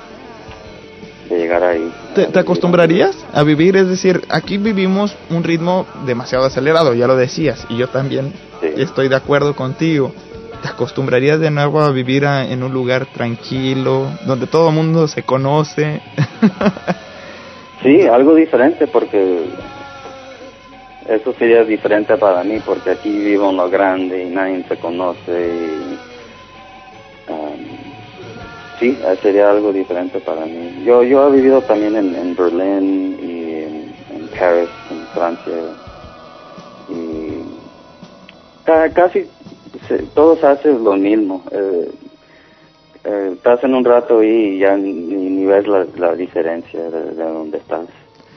de 1.28 1.38
llegar 1.38 1.62
ahí. 1.62 1.90
¿Te, 2.14 2.26
te 2.26 2.38
acostumbrarías 2.40 3.16
a 3.32 3.42
vivir? 3.44 3.76
Es 3.76 3.88
decir, 3.88 4.20
aquí 4.28 4.58
vivimos 4.58 5.14
un 5.30 5.44
ritmo 5.44 5.86
demasiado 6.04 6.44
acelerado, 6.44 6.92
ya 6.94 7.06
lo 7.06 7.14
decías, 7.16 7.64
y 7.68 7.76
yo 7.76 7.86
también 7.88 8.32
estoy 8.62 9.08
de 9.08 9.14
acuerdo 9.16 9.54
contigo. 9.54 10.12
¿Te 10.62 10.68
acostumbrarías 10.68 11.40
de 11.40 11.50
nuevo 11.50 11.80
a 11.80 11.90
vivir 11.92 12.26
a- 12.26 12.44
en 12.44 12.62
un 12.62 12.72
lugar 12.72 13.06
tranquilo, 13.06 14.10
donde 14.26 14.46
todo 14.46 14.68
el 14.68 14.74
mundo 14.74 15.06
se 15.08 15.22
conoce? 15.22 16.00
Sí, 17.82 18.02
algo 18.02 18.34
diferente 18.34 18.86
porque 18.88 19.42
eso 21.08 21.32
sería 21.34 21.64
diferente 21.64 22.16
para 22.18 22.44
mí 22.44 22.60
porque 22.60 22.90
aquí 22.90 23.10
vivo 23.10 23.48
en 23.50 23.56
lo 23.56 23.70
grande 23.70 24.22
y 24.22 24.26
nadie 24.26 24.62
se 24.68 24.76
conoce 24.76 25.32
y 25.32 25.98
um, 27.32 27.58
sí, 28.78 28.98
sería 29.22 29.50
algo 29.50 29.72
diferente 29.72 30.20
para 30.20 30.44
mí. 30.44 30.84
Yo 30.84 31.02
yo 31.04 31.28
he 31.28 31.32
vivido 31.32 31.62
también 31.62 31.96
en, 31.96 32.14
en 32.14 32.34
Berlín 32.34 33.16
y 33.18 33.54
en, 33.62 33.94
en 34.10 34.28
Paris, 34.28 34.68
en 34.90 35.08
Francia 35.08 35.54
y 36.86 37.44
ca- 38.64 38.92
casi 38.92 39.26
todos 40.14 40.42
hacen 40.44 40.82
lo 40.84 40.96
mismo. 40.96 41.42
Eh, 41.50 41.90
eh, 43.04 43.30
estás 43.34 43.64
en 43.64 43.74
un 43.74 43.84
rato 43.84 44.22
y 44.22 44.58
ya 44.58 44.76
ni, 44.76 44.92
ni 44.92 45.44
ves 45.46 45.66
la, 45.66 45.86
la 45.96 46.14
diferencia 46.14 46.82
de, 46.82 47.14
de 47.14 47.24
donde 47.24 47.58
estás. 47.58 47.86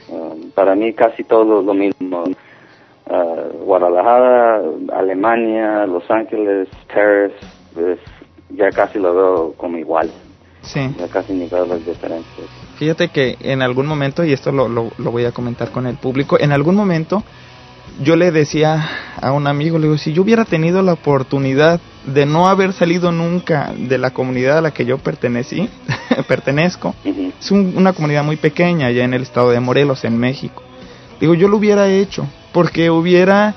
Um, 0.08 0.50
para 0.50 0.74
mí 0.74 0.92
casi 0.92 1.24
todo 1.24 1.62
lo 1.62 1.74
mismo. 1.74 2.24
Uh, 3.06 3.64
Guadalajara, 3.64 4.62
Alemania, 4.94 5.84
Los 5.86 6.10
Ángeles, 6.10 6.68
Paris, 6.88 7.32
pues, 7.74 7.98
ya 8.48 8.70
casi 8.70 8.98
lo 8.98 9.14
veo 9.14 9.54
como 9.58 9.76
igual. 9.76 10.10
Sí. 10.62 10.80
Ya 10.98 11.08
casi 11.08 11.34
ni 11.34 11.46
veo 11.46 11.66
las 11.66 11.84
diferencias. 11.84 12.46
Fíjate 12.76 13.08
que 13.08 13.36
en 13.40 13.60
algún 13.60 13.86
momento, 13.86 14.24
y 14.24 14.32
esto 14.32 14.52
lo, 14.52 14.68
lo, 14.68 14.90
lo 14.96 15.10
voy 15.10 15.26
a 15.26 15.32
comentar 15.32 15.70
con 15.70 15.86
el 15.86 15.96
público, 15.96 16.38
en 16.40 16.52
algún 16.52 16.74
momento 16.76 17.22
yo 18.02 18.16
le 18.16 18.30
decía 18.30 18.82
a 19.24 19.32
un 19.32 19.46
amigo, 19.46 19.78
le 19.78 19.84
digo, 19.86 19.98
si 19.98 20.12
yo 20.12 20.22
hubiera 20.22 20.44
tenido 20.44 20.82
la 20.82 20.92
oportunidad 20.92 21.80
de 22.06 22.26
no 22.26 22.48
haber 22.48 22.72
salido 22.72 23.10
nunca 23.10 23.72
de 23.76 23.96
la 23.98 24.10
comunidad 24.10 24.58
a 24.58 24.60
la 24.60 24.70
que 24.72 24.84
yo 24.84 24.98
pertenecí, 24.98 25.68
pertenezco, 26.28 26.94
es 27.40 27.50
un- 27.50 27.74
una 27.76 27.92
comunidad 27.92 28.24
muy 28.24 28.36
pequeña 28.36 28.88
allá 28.88 29.04
en 29.04 29.14
el 29.14 29.22
estado 29.22 29.50
de 29.50 29.60
Morelos, 29.60 30.04
en 30.04 30.18
México. 30.18 30.62
Digo, 31.20 31.34
yo 31.34 31.48
lo 31.48 31.56
hubiera 31.56 31.88
hecho, 31.88 32.26
porque 32.52 32.90
hubiera, 32.90 33.54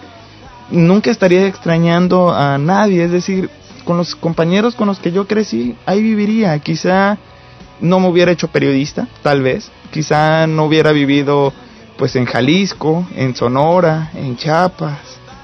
nunca 0.71 1.11
estaría 1.11 1.45
extrañando 1.47 2.33
a 2.33 2.57
nadie, 2.57 3.03
es 3.03 3.11
decir, 3.11 3.49
con 3.83 3.97
los 3.97 4.15
compañeros 4.15 4.75
con 4.75 4.87
los 4.87 4.99
que 4.99 5.11
yo 5.11 5.27
crecí, 5.27 5.75
ahí 5.85 6.01
viviría, 6.01 6.57
quizá 6.59 7.17
no 7.79 7.99
me 7.99 8.07
hubiera 8.09 8.31
hecho 8.31 8.47
periodista, 8.47 9.07
tal 9.21 9.41
vez, 9.41 9.69
quizá 9.91 10.47
no 10.47 10.65
hubiera 10.65 10.91
vivido 10.91 11.53
pues 11.97 12.15
en 12.15 12.25
Jalisco, 12.25 13.07
en 13.15 13.35
Sonora, 13.35 14.11
en 14.15 14.35
Chiapas, 14.37 14.99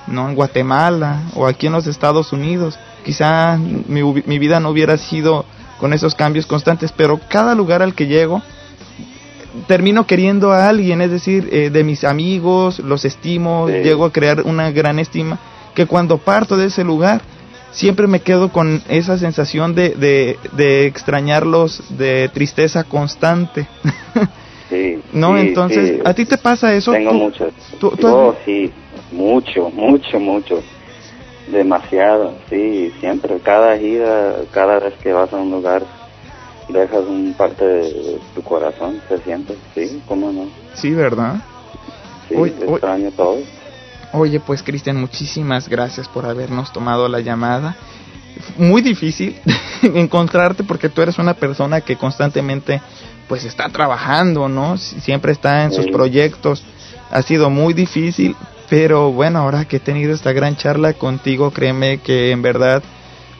no 0.07 0.27
en 0.29 0.35
Guatemala 0.35 1.23
o 1.35 1.47
aquí 1.47 1.67
en 1.67 1.73
los 1.73 1.87
Estados 1.87 2.33
Unidos. 2.33 2.77
Quizá 3.05 3.57
mi, 3.57 4.39
vida 4.39 4.59
no 4.59 4.69
hubiera 4.69 4.97
sido 4.97 5.45
con 5.79 5.93
esos 5.93 6.15
cambios 6.15 6.45
constantes, 6.45 6.91
pero 6.91 7.19
cada 7.29 7.55
lugar 7.55 7.81
al 7.81 7.93
que 7.93 8.07
llego 8.07 8.41
termino 9.67 10.07
queriendo 10.07 10.51
a 10.51 10.67
alguien, 10.69 11.01
es 11.01 11.11
decir, 11.11 11.47
eh, 11.51 11.69
de 11.69 11.83
mis 11.83 12.03
amigos, 12.03 12.79
los 12.79 13.05
estimo, 13.05 13.67
llego 13.69 14.05
a 14.05 14.11
crear 14.11 14.41
una 14.43 14.71
gran 14.71 14.97
estima, 14.99 15.37
que 15.75 15.85
cuando 15.85 16.17
parto 16.17 16.57
de 16.57 16.67
ese 16.67 16.83
lugar 16.83 17.21
siempre 17.71 18.07
me 18.07 18.19
quedo 18.21 18.49
con 18.51 18.81
esa 18.87 19.17
sensación 19.17 19.75
de, 19.75 19.89
de, 19.89 20.37
de 20.53 20.85
extrañarlos, 20.87 21.83
de 21.97 22.29
tristeza 22.29 22.83
constante. 22.83 23.67
Sí. 24.69 24.99
No, 25.11 25.35
sí, 25.35 25.41
entonces. 25.47 26.01
¿a 26.03 26.15
ti 26.15 26.25
te 26.25 26.35
pasa 26.37 26.73
eso? 26.73 26.93
Tengo 26.93 27.11
¿Tú- 27.11 27.17
mucho. 27.17 27.47
tú- 27.79 27.91
tú 27.91 28.07
has- 28.07 28.13
Oh, 28.13 28.35
sí, 28.43 28.71
mucho, 29.13 29.69
mucho, 29.69 30.19
mucho. 30.19 30.61
Demasiado, 31.51 32.35
sí, 32.49 32.91
siempre. 32.99 33.39
Cada 33.39 33.77
gira, 33.77 34.35
cada 34.51 34.79
vez 34.79 34.93
que 35.01 35.11
vas 35.11 35.31
a 35.33 35.37
un 35.37 35.51
lugar, 35.51 35.83
dejas 36.69 37.01
un 37.05 37.33
parte 37.37 37.65
de 37.65 38.19
tu 38.33 38.41
corazón, 38.41 39.01
se 39.09 39.17
siente, 39.19 39.55
sí, 39.75 40.01
cómo 40.07 40.31
no. 40.31 40.45
Sí, 40.73 40.91
¿verdad? 40.91 41.35
Sí, 42.29 42.35
extraño 42.35 43.11
todo. 43.11 43.37
Oye, 44.13 44.39
pues 44.39 44.63
Cristian, 44.63 44.99
muchísimas 44.99 45.67
gracias 45.67 46.07
por 46.07 46.25
habernos 46.25 46.71
tomado 46.71 47.09
la 47.09 47.19
llamada. 47.19 47.75
Muy 48.57 48.81
difícil 48.81 49.35
encontrarte 49.81 50.63
porque 50.63 50.87
tú 50.89 51.01
eres 51.01 51.19
una 51.19 51.33
persona 51.33 51.81
que 51.81 51.97
constantemente 51.97 52.81
pues 53.27 53.43
está 53.43 53.67
trabajando, 53.69 54.47
¿no? 54.47 54.77
Si- 54.77 54.99
Siempre 55.01 55.31
está 55.33 55.63
en 55.65 55.71
sus 55.73 55.85
proyectos. 55.91 56.63
Ha 57.11 57.21
sido 57.21 57.49
muy 57.49 57.73
difícil, 57.73 58.35
pero 58.73 59.11
bueno, 59.11 59.37
ahora 59.37 59.65
que 59.65 59.75
he 59.75 59.79
tenido 59.79 60.15
esta 60.15 60.33
gran 60.33 60.55
charla 60.55 60.93
contigo, 60.93 61.51
créeme 61.51 61.99
que 61.99 62.31
en 62.31 62.41
verdad 62.41 62.81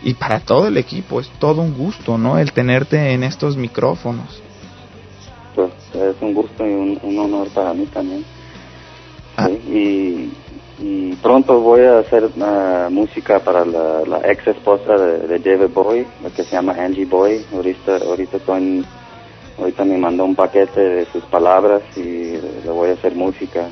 y 0.03 0.13
para 0.13 0.41
todo 0.41 0.67
el 0.67 0.77
equipo 0.77 1.19
es 1.19 1.27
todo 1.39 1.63
un 1.63 1.73
gusto, 1.73 2.19
¿no? 2.19 2.37
El 2.37 2.51
tenerte 2.51 3.13
en 3.13 3.23
estos 3.23 3.57
micrófonos. 3.57 4.43
Pues 5.55 5.71
es 5.95 6.15
un 6.21 6.35
gusto 6.35 6.63
y 6.67 6.73
un, 6.73 6.99
un 7.01 7.17
honor 7.17 7.47
para 7.47 7.73
mí 7.73 7.87
también. 7.87 8.23
Sí, 9.39 10.31
y, 10.79 10.83
y 10.85 11.15
pronto 11.15 11.59
voy 11.61 11.81
a 11.81 11.97
hacer 11.97 12.29
ah, 12.39 12.89
música 12.91 13.39
para 13.39 13.65
la, 13.65 14.01
la 14.05 14.31
ex 14.31 14.45
esposa 14.45 14.93
de, 14.93 15.27
de 15.27 15.39
David 15.39 15.73
Boy, 15.73 16.05
la 16.21 16.29
que 16.29 16.43
se 16.43 16.51
llama 16.51 16.75
Angie 16.77 17.05
Boy. 17.05 17.43
Ahorita, 17.51 17.97
ahorita, 18.05 18.37
ahorita 19.57 19.83
me 19.83 19.97
mandó 19.97 20.25
un 20.25 20.35
paquete 20.35 20.79
de 20.79 21.05
sus 21.05 21.23
palabras 21.23 21.81
y 21.97 22.33
le 22.33 22.69
voy 22.69 22.91
a 22.91 22.93
hacer 22.93 23.15
música. 23.15 23.67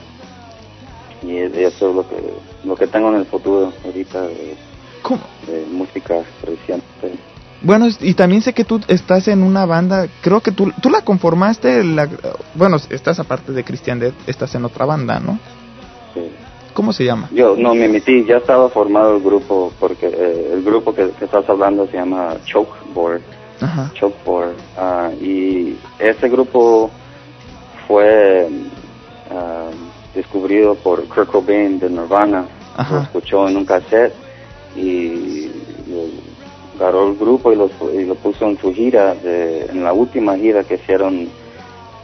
Y 1.23 1.37
es- 1.37 1.53
eso 1.55 1.89
es 1.89 1.95
lo 1.95 2.07
que, 2.07 2.33
lo 2.63 2.75
que 2.75 2.87
tengo 2.87 3.09
en 3.09 3.15
el 3.15 3.25
futuro 3.25 3.71
ahorita 3.85 4.21
de, 4.23 4.55
de 5.47 5.65
música 5.71 6.15
reciente. 6.43 6.85
Bueno, 7.63 7.87
y 7.99 8.13
también 8.15 8.41
sé 8.41 8.53
que 8.53 8.63
tú 8.63 8.79
estás 8.87 9.27
en 9.27 9.43
una 9.43 9.65
banda, 9.67 10.07
creo 10.21 10.41
que 10.41 10.51
tú, 10.51 10.71
tú 10.81 10.89
la 10.89 11.01
conformaste, 11.01 11.83
la, 11.83 12.09
bueno, 12.55 12.77
estás 12.89 13.19
aparte 13.19 13.51
de 13.51 13.63
Christian 13.63 13.99
Dead, 13.99 14.13
estás 14.25 14.55
en 14.55 14.65
otra 14.65 14.85
banda, 14.85 15.19
¿no? 15.19 15.37
Sí. 16.15 16.21
¿Cómo 16.73 16.91
se 16.93 17.03
llama? 17.05 17.29
Yo 17.31 17.55
no 17.55 17.75
me 17.75 17.87
metí, 17.87 18.25
ya 18.25 18.37
estaba 18.37 18.69
formado 18.69 19.15
el 19.17 19.21
grupo 19.21 19.71
porque 19.79 20.07
eh, 20.07 20.51
el 20.53 20.63
grupo 20.63 20.95
que, 20.95 21.09
que 21.11 21.25
estás 21.25 21.47
hablando 21.49 21.85
se 21.87 21.97
llama 21.97 22.35
Chokeboard. 22.45 23.21
Ajá. 23.59 23.91
Chokeboard. 23.93 24.55
ah, 24.77 25.11
y 25.21 25.75
ese 25.99 26.29
grupo 26.29 26.89
fue 27.87 28.47
ah, 29.29 29.69
descubrido 30.15 30.75
por 30.75 31.07
Kurt 31.07 31.29
Cobain 31.29 31.79
de 31.79 31.89
Nirvana. 31.89 32.45
Ajá. 32.77 32.95
Lo 32.95 33.01
escuchó 33.01 33.47
en 33.47 33.57
un 33.57 33.65
cassette 33.65 34.13
y 34.75 35.45
lo- 35.87 36.31
agarró 36.79 37.09
el 37.09 37.15
grupo 37.15 37.51
y 37.51 37.55
lo, 37.55 37.69
y 37.93 38.05
lo 38.05 38.15
puso 38.15 38.45
en 38.47 38.57
su 38.57 38.73
gira, 38.73 39.13
de, 39.13 39.65
en 39.67 39.83
la 39.83 39.93
última 39.93 40.35
gira 40.35 40.63
que 40.63 40.75
hicieron 40.75 41.29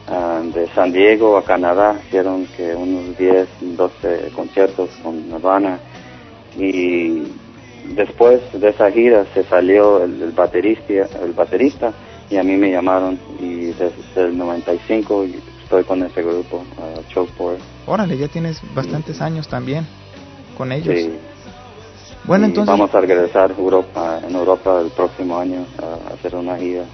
ah, 0.07 0.41
de 0.53 0.67
San 0.75 0.91
Diego 0.91 1.35
a 1.37 1.43
Canadá, 1.43 1.99
hicieron 2.07 2.45
que 2.55 2.75
unos 2.75 3.17
10, 3.17 3.47
12 3.61 4.31
conciertos 4.35 4.89
con 5.01 5.29
Nirvana 5.29 5.79
y 6.57 7.23
después 7.95 8.39
de 8.53 8.69
esa 8.69 8.91
gira 8.91 9.25
se 9.33 9.43
salió 9.45 10.03
el, 10.03 10.21
el 10.21 10.31
baterista, 10.31 10.93
el 11.23 11.31
baterista 11.33 11.93
y 12.29 12.37
a 12.37 12.43
mí 12.43 12.55
me 12.57 12.69
llamaron 12.71 13.17
y 13.39 13.67
desde 13.67 13.91
el 14.17 14.37
95 14.37 15.25
y 15.25 15.39
estoy 15.67 15.83
con 15.83 16.01
ese 16.01 16.23
grupo, 16.23 16.63
uh, 16.77 17.03
Chokeboard. 17.09 17.59
Órale, 17.85 18.17
ya 18.17 18.29
tienes 18.29 18.61
bastantes 18.73 19.19
años 19.19 19.49
también 19.49 19.85
con 20.57 20.71
ellos. 20.71 20.95
Sí. 20.97 21.11
Bueno, 22.23 22.45
Y 22.45 22.49
entonces, 22.49 22.71
Vamos 22.71 22.95
a 22.95 23.01
regresar 23.01 23.51
a 23.51 23.53
Europa, 23.53 24.21
en 24.25 24.33
Europa 24.33 24.79
el 24.79 24.91
próximo 24.91 25.37
año 25.37 25.65
a 25.81 26.13
hacer 26.13 26.35
una 26.35 26.55
gira. 26.57 26.85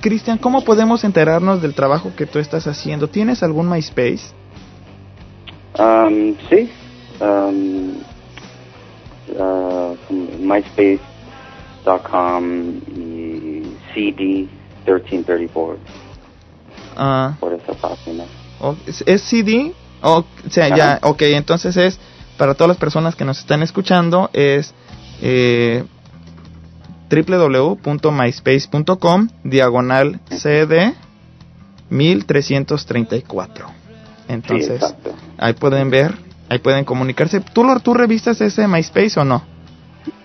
Cristian, 0.00 0.38
¿cómo 0.38 0.62
podemos 0.62 1.02
enterarnos 1.02 1.60
del 1.60 1.74
trabajo 1.74 2.12
que 2.16 2.26
tú 2.26 2.38
estás 2.38 2.68
haciendo? 2.68 3.08
¿Tienes 3.08 3.42
algún 3.42 3.68
MySpace? 3.68 4.30
Um, 5.76 6.36
sí, 6.48 6.70
um, 7.20 7.96
uh, 9.36 9.96
myspace.com 10.38 11.00
y 12.96 13.62
CD 13.92 14.46
1334 14.86 16.07
Ah, 16.98 17.36
por 17.38 17.54
esa 17.54 17.74
página. 17.74 18.24
¿es, 18.86 19.04
es 19.06 19.22
CD? 19.22 19.72
O, 20.02 20.18
o 20.18 20.26
sea, 20.50 20.76
ya, 20.76 20.98
ok, 21.02 21.22
entonces 21.22 21.76
es, 21.76 21.98
para 22.36 22.54
todas 22.54 22.68
las 22.68 22.76
personas 22.76 23.16
que 23.16 23.24
nos 23.24 23.38
están 23.38 23.62
escuchando, 23.62 24.30
es 24.32 24.74
eh, 25.22 25.84
www.myspace.com 27.10 29.28
diagonal 29.44 30.20
CD 30.30 30.94
1334. 31.90 33.66
Entonces, 34.28 34.94
ahí 35.38 35.54
pueden 35.54 35.90
ver, 35.90 36.14
ahí 36.48 36.58
pueden 36.58 36.84
comunicarse. 36.84 37.40
¿Tú, 37.40 37.64
tú 37.82 37.94
revistas 37.94 38.40
ese 38.40 38.68
MySpace 38.68 39.18
o 39.20 39.24
no? 39.24 39.57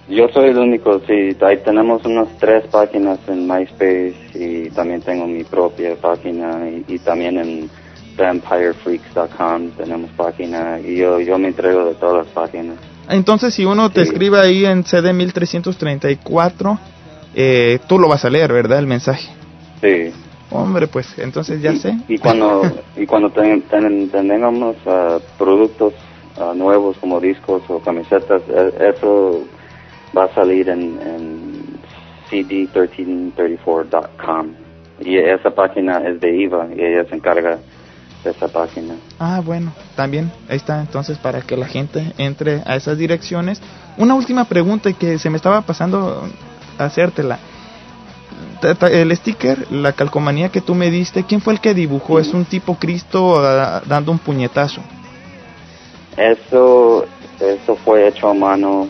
Yo 0.08 0.28
soy 0.34 0.50
el 0.50 0.58
único, 0.58 1.00
sí, 1.08 1.36
ahí 1.42 1.58
tenemos 1.64 2.04
unas 2.06 2.28
tres 2.40 2.66
páginas 2.68 3.20
en 3.28 3.48
MySpace 3.48 4.16
y 4.36 4.70
también 4.72 5.02
tengo 5.02 5.26
mi 5.28 5.44
propia 5.46 5.96
página 5.96 6.70
y, 6.70 6.84
y 6.96 7.00
también 7.00 7.38
en 7.38 7.70
vampirefreaks.com 8.18 9.72
tenemos 9.78 10.12
página 10.12 10.80
y 10.80 10.98
yo, 10.98 11.20
yo 11.20 11.38
me 11.38 11.48
entrego 11.50 11.86
de 11.86 11.96
todas 11.96 12.26
las 12.26 12.34
páginas. 12.34 12.76
Entonces, 13.10 13.54
si 13.54 13.66
uno 13.66 13.90
te 13.90 14.04
Sí. 14.06 14.12
escribe 14.12 14.40
ahí 14.40 14.66
en 14.66 14.84
CD 14.84 15.14
1334, 15.14 16.78
eh, 17.36 17.80
tú 17.88 17.98
lo 18.00 18.08
vas 18.08 18.26
a 18.26 18.30
leer, 18.30 18.52
¿verdad? 18.54 18.80
El 18.80 18.88
mensaje. 18.88 19.30
Sí. 19.82 20.12
Hombre, 20.52 20.88
pues 20.88 21.18
entonces 21.18 21.62
ya 21.62 21.72
y, 21.74 21.78
sé. 21.78 21.96
Y 22.08 22.18
cuando, 22.20 22.62
y 22.98 23.06
cuando 23.06 23.30
ten- 23.32 23.62
ten- 23.64 24.10
tengamos 24.10 24.76
ah, 24.86 25.18
productos 25.38 25.94
ah, 26.38 26.54
nuevos 26.56 26.98
como 26.98 27.20
discos 27.20 27.64
o 27.70 27.80
camisetas, 27.80 28.42
e- 28.50 28.90
eso 28.90 29.48
va 30.16 30.26
a 30.26 30.34
salir 30.34 30.70
en, 30.70 31.00
en 31.02 31.80
cd1334.com. 32.30 34.54
Y 35.00 35.18
esa 35.18 35.50
página 35.52 36.08
es 36.08 36.22
de 36.22 36.36
IVA 36.36 36.68
y 36.76 36.82
ella 36.82 37.06
se 37.10 37.16
encarga 37.16 37.58
de 38.24 38.32
esa 38.32 38.48
página. 38.48 38.96
Ah, 39.20 39.42
bueno, 39.44 39.74
también 39.96 40.32
ahí 40.48 40.58
está 40.58 40.80
entonces 40.80 41.18
para 41.18 41.42
que 41.42 41.58
la 41.58 41.68
gente 41.68 42.14
entre 42.18 42.62
a 42.66 42.76
esas 42.76 42.98
direcciones. 42.98 43.62
Una 43.98 44.16
última 44.16 44.46
pregunta 44.46 44.92
que 44.94 45.20
se 45.20 45.30
me 45.30 45.38
estaba 45.38 45.62
pasando 45.62 46.28
hacértela. 46.78 47.40
El 48.90 49.14
sticker, 49.18 49.70
la 49.74 49.92
calcomanía 49.92 50.48
que 50.48 50.62
tú 50.62 50.74
me 50.74 50.90
diste, 50.90 51.26
¿quién 51.26 51.42
fue 51.42 51.52
el 51.54 51.60
que 51.60 51.74
dibujó? 51.74 52.18
¿Es 52.18 52.34
un 52.34 52.46
tipo 52.46 52.76
Cristo 52.76 53.42
dando 53.86 54.14
un 54.14 54.20
puñetazo? 54.20 54.80
Eso, 56.16 57.06
eso 57.42 57.76
fue 57.76 58.08
hecho 58.08 58.30
a 58.30 58.34
mano, 58.34 58.88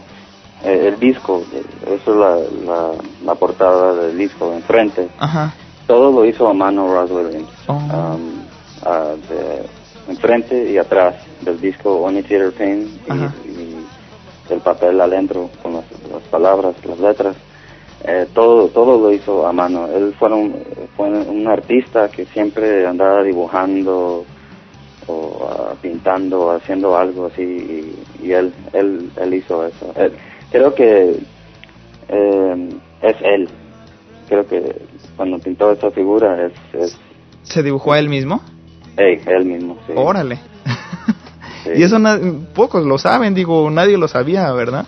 eh, 0.64 0.88
el 0.88 1.00
disco, 1.00 1.44
eh, 1.54 1.64
eso 1.88 2.12
es 2.12 2.18
la, 2.18 2.74
la, 2.74 2.92
la 3.26 3.36
portada 3.36 3.94
del 3.96 4.18
disco 4.18 4.54
enfrente. 4.54 5.10
Ajá. 5.20 5.54
Todo 5.88 6.12
lo 6.12 6.26
hizo 6.26 6.48
a 6.48 6.54
mano 6.54 6.94
Ross 6.94 7.12
Williams. 7.12 7.50
Oh. 7.68 7.74
Um, 7.74 8.44
de 9.30 9.64
enfrente 10.10 10.70
y 10.70 10.78
atrás 10.78 11.16
del 11.42 11.60
disco 11.60 12.02
Only 12.02 12.24
Theater 12.24 12.52
Pain 12.52 13.00
y, 13.08 14.52
el 14.52 14.60
papel 14.60 15.00
adentro 15.00 15.50
con 15.62 15.74
las, 15.74 15.86
las 16.12 16.22
palabras, 16.24 16.76
las 16.86 17.00
letras. 17.00 17.36
Eh, 18.04 18.28
todo 18.34 18.68
todo 18.68 19.00
lo 19.00 19.14
hizo 19.14 19.48
a 19.48 19.54
mano. 19.54 19.88
Él 19.88 20.14
fue 20.20 20.32
un, 20.34 20.64
fue 20.98 21.10
un 21.10 21.48
artista 21.48 22.10
que 22.10 22.26
siempre 22.26 22.86
andaba 22.86 23.24
dibujando 23.24 24.26
o 25.08 25.48
ah, 25.50 25.74
pintando, 25.82 26.52
haciendo 26.52 26.98
algo 26.98 27.28
así 27.28 27.42
y, 27.42 28.26
y 28.28 28.32
él, 28.34 28.54
él 28.74 29.10
él 29.16 29.34
hizo 29.34 29.66
eso. 29.66 29.94
Él- 29.96 30.14
creo 30.54 30.74
que 30.74 31.20
eh, 32.08 32.70
es 33.02 33.16
él. 33.22 33.50
Creo 34.30 34.48
que 34.48 34.82
cuando 35.18 35.38
pintó 35.40 35.72
esa 35.72 35.92
figura 35.92 36.46
es, 36.46 36.54
es 36.74 36.98
¿Se 37.44 37.62
dibujó 37.62 37.92
a 37.92 38.00
él 38.00 38.08
mismo? 38.08 38.42
Ey, 38.96 39.20
él 39.26 39.44
mismo, 39.44 39.78
sí. 39.86 39.94
Órale. 39.96 40.40
Sí, 41.64 41.72
Y 41.76 41.84
eso 41.84 41.98
pocos 42.54 42.86
lo 42.86 42.98
saben, 42.98 43.34
digo, 43.34 43.70
nadie 43.70 43.98
lo 43.98 44.08
sabía, 44.08 44.52
¿verdad? 44.54 44.86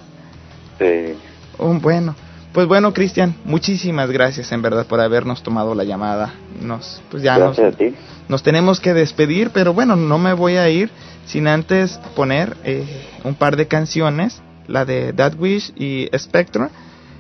sí. 0.80 1.16
Oh, 1.58 1.74
bueno, 1.74 2.16
pues 2.52 2.68
bueno, 2.68 2.94
Cristian, 2.94 3.34
muchísimas 3.46 4.12
gracias 4.12 4.52
en 4.52 4.62
verdad 4.62 4.86
por 4.86 5.00
habernos 5.00 5.42
tomado 5.42 5.74
la 5.74 5.86
llamada. 5.86 6.34
Nos, 6.62 7.02
pues 7.10 7.24
ya 7.24 7.38
nos, 7.38 7.58
a 7.60 7.72
ti. 7.72 7.94
nos 8.28 8.44
tenemos 8.44 8.82
que 8.82 8.94
despedir, 8.94 9.52
pero 9.54 9.74
bueno, 9.74 9.96
no 9.96 10.18
me 10.18 10.34
voy 10.34 10.58
a 10.58 10.70
ir 10.70 10.90
sin 11.26 11.48
antes 11.48 11.98
poner 12.16 12.58
eh, 12.66 12.86
un 13.24 13.36
par 13.36 13.56
de 13.56 13.68
canciones, 13.68 14.42
la 14.68 14.86
de 14.86 15.14
Dead 15.14 15.34
Wish 15.38 15.74
y 15.76 16.10
Spectre. 16.18 16.70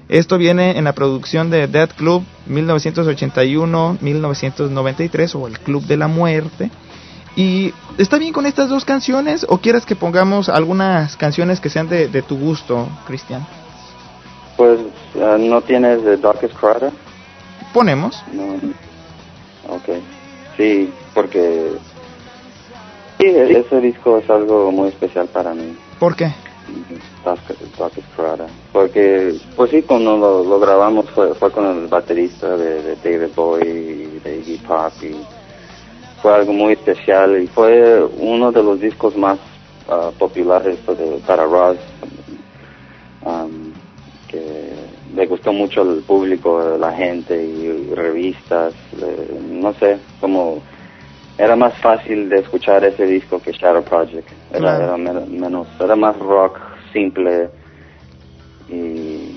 Esto 0.08 0.38
viene 0.38 0.78
en 0.78 0.84
la 0.84 0.94
producción 0.94 1.50
de 1.50 1.68
Dead 1.68 1.90
Club 1.90 2.24
1981-1993 2.48 5.36
o 5.36 5.48
el 5.48 5.60
Club 5.60 5.84
de 5.86 5.98
la 5.98 6.08
Muerte. 6.08 6.70
Y 7.36 7.74
está 7.98 8.18
bien 8.18 8.32
con 8.32 8.46
estas 8.46 8.70
dos 8.70 8.86
canciones 8.86 9.46
o 9.50 9.58
quieres 9.58 9.86
que 9.86 9.96
pongamos 9.96 10.48
algunas 10.48 11.18
canciones 11.18 11.60
que 11.60 11.70
sean 11.70 11.90
de, 11.90 12.08
de 12.08 12.22
tu 12.22 12.38
gusto, 12.38 12.88
Cristian. 13.08 13.46
Pues, 14.56 14.80
ah, 15.22 15.38
¿no 15.40 15.62
tienes 15.62 16.04
The 16.04 16.18
Darkest 16.18 16.56
Crowder? 16.56 16.92
Ponemos. 17.74 18.24
No. 18.32 18.54
Ok. 19.68 19.90
Sí, 20.56 20.94
porque... 21.14 21.74
Sí, 23.20 23.28
ese 23.28 23.82
disco 23.82 24.18
es 24.18 24.30
algo 24.30 24.72
muy 24.72 24.90
especial 24.90 25.28
para 25.28 25.54
mí. 25.54 25.78
¿Por 26.00 26.16
qué? 26.16 26.34
Porque, 28.72 29.34
pues 29.56 29.72
sí, 29.72 29.82
cuando 29.84 30.18
lo, 30.18 30.44
lo 30.44 30.60
grabamos 30.60 31.10
fue, 31.12 31.34
fue 31.36 31.52
con 31.52 31.66
el 31.66 31.88
baterista 31.88 32.56
de, 32.58 32.96
David 32.96 33.34
Bowie 33.36 33.70
y 33.70 34.20
de 34.20 34.38
Iggy 34.38 34.58
Pop 34.60 34.92
y 35.02 35.16
fue 36.22 36.34
algo 36.34 36.54
muy 36.54 36.74
especial 36.74 37.42
y 37.42 37.48
fue 37.48 38.04
uno 38.04 38.52
de 38.52 38.64
los 38.64 38.80
discos 38.80 39.16
más 39.16 39.40
ah, 39.90 40.12
populares 40.18 40.80
pues, 40.86 40.98
de- 40.98 41.20
para 41.26 41.46
Ross. 41.46 41.78
Um, 43.22 43.74
que 44.28 44.74
le 45.14 45.26
gustó 45.28 45.54
mucho 45.54 45.82
al 45.82 46.04
público, 46.04 46.78
la 46.78 46.92
gente 46.92 47.42
y 47.42 47.94
revistas, 47.94 48.74
eh, 49.02 49.40
no 49.42 49.74
sé, 49.76 50.00
como 50.20 50.64
era 51.38 51.56
más 51.56 51.74
fácil 51.82 52.30
de 52.30 52.38
escuchar 52.38 52.84
ese 52.86 53.06
disco 53.06 53.40
que 53.42 53.52
Shadow 53.52 53.84
Project, 53.84 54.28
era, 54.52 54.60
Claro. 54.60 54.84
era 54.84 54.98
men- 54.98 55.40
menos, 55.40 55.68
era 55.80 55.96
más 55.96 56.18
rock 56.18 56.58
simple 56.94 57.50
y, 58.70 59.36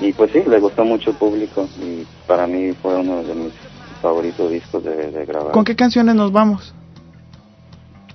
y 0.00 0.12
pues 0.12 0.32
sí, 0.32 0.42
le 0.46 0.58
gustó 0.58 0.84
mucho 0.84 1.10
el 1.10 1.16
público 1.16 1.68
y 1.80 2.04
para 2.26 2.46
mí 2.46 2.72
fue 2.82 2.96
uno 2.96 3.22
de 3.22 3.34
mis 3.34 3.52
favoritos 4.02 4.50
discos 4.50 4.82
de, 4.84 5.10
de 5.10 5.24
grabar. 5.24 5.52
¿Con 5.52 5.64
qué 5.64 5.74
canciones 5.76 6.14
nos 6.14 6.32
vamos? 6.32 6.74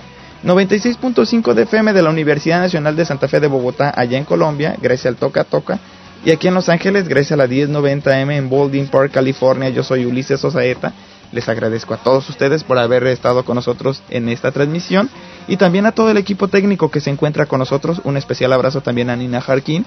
96.5 0.45 1.53
de 1.53 1.63
FM 1.63 1.91
de 1.91 2.01
la 2.01 2.09
Universidad 2.11 2.59
Nacional 2.59 2.95
de 2.95 3.05
Santa 3.05 3.27
Fe 3.27 3.39
de 3.39 3.47
Bogotá, 3.47 3.91
allá 3.95 4.17
en 4.17 4.25
Colombia, 4.25 4.77
gracias 4.81 5.07
al 5.07 5.15
Toca 5.15 5.43
Toca. 5.43 5.79
Y 6.23 6.31
aquí 6.31 6.47
en 6.47 6.53
Los 6.53 6.69
Ángeles, 6.69 7.07
gracias 7.07 7.33
a 7.33 7.35
la 7.35 7.47
1090M 7.47 8.31
en 8.31 8.49
Baldwin 8.49 8.87
Park, 8.87 9.11
California, 9.11 9.69
yo 9.69 9.83
soy 9.83 10.05
Ulises 10.05 10.43
Osaeta. 10.43 10.93
Les 11.31 11.49
agradezco 11.49 11.93
a 11.93 11.97
todos 11.97 12.29
ustedes 12.29 12.63
por 12.63 12.77
haber 12.77 13.05
estado 13.07 13.43
con 13.43 13.55
nosotros 13.55 14.01
en 14.09 14.29
esta 14.29 14.51
transmisión 14.51 15.09
y 15.47 15.57
también 15.57 15.85
a 15.85 15.91
todo 15.91 16.11
el 16.11 16.17
equipo 16.17 16.47
técnico 16.47 16.89
que 16.89 17.01
se 17.01 17.09
encuentra 17.09 17.45
con 17.45 17.59
nosotros. 17.59 18.01
Un 18.03 18.17
especial 18.17 18.53
abrazo 18.53 18.81
también 18.81 19.09
a 19.09 19.15
Nina 19.15 19.43
Harkin. 19.45 19.85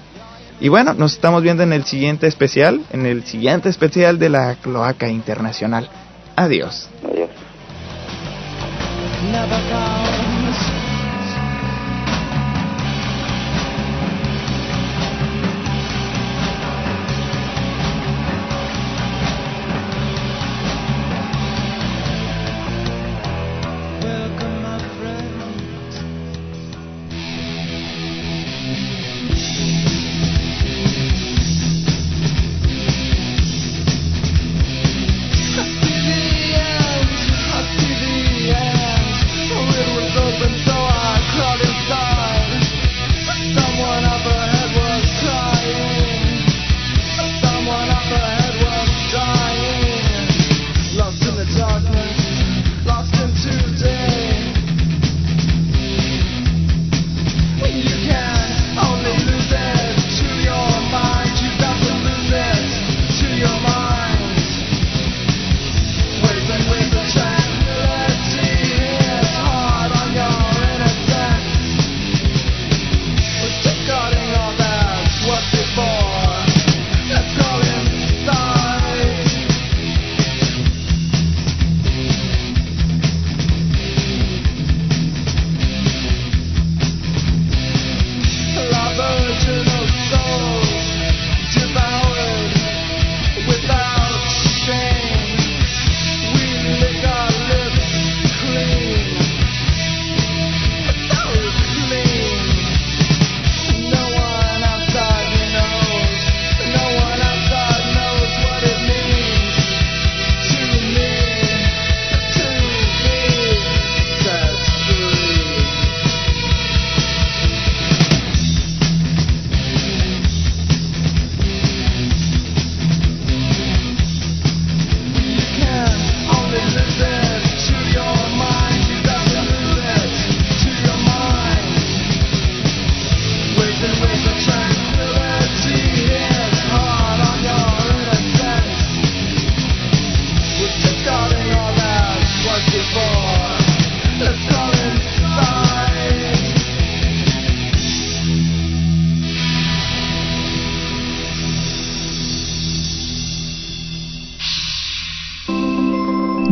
Y 0.60 0.68
bueno, 0.68 0.94
nos 0.94 1.12
estamos 1.14 1.42
viendo 1.42 1.62
en 1.62 1.72
el 1.72 1.84
siguiente 1.84 2.26
especial, 2.26 2.82
en 2.90 3.06
el 3.06 3.24
siguiente 3.24 3.68
especial 3.68 4.18
de 4.18 4.28
la 4.28 4.56
Cloaca 4.56 5.08
Internacional. 5.08 5.88
Adiós. 6.34 6.88
Adiós. 7.04 7.30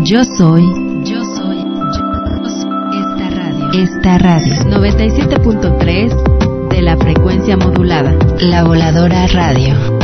Yo 0.08 0.22
soy. 0.22 0.62
Yo 1.02 1.18
soy. 1.34 1.58
Yo 1.58 2.44
soy 2.46 2.94
esta 2.94 3.28
radio. 3.28 3.72
Esta 3.72 4.18
radio. 4.18 4.54
97.3 4.66 6.68
de 6.68 6.82
la 6.82 6.96
frecuencia 6.96 7.56
modulada. 7.56 8.16
La 8.38 8.62
voladora 8.62 9.26
radio. 9.26 9.95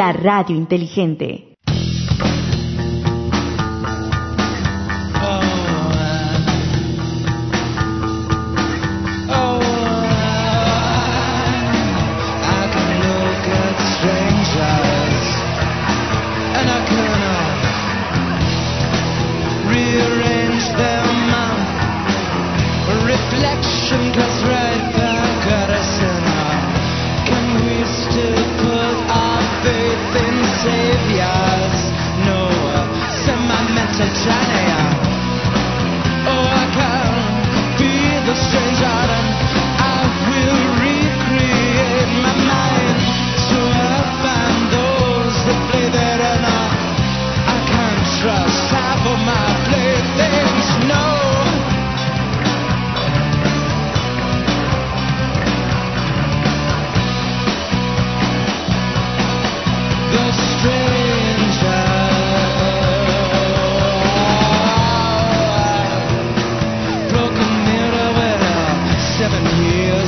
la 0.00 0.12
radio 0.12 0.56
inteligente. 0.56 1.58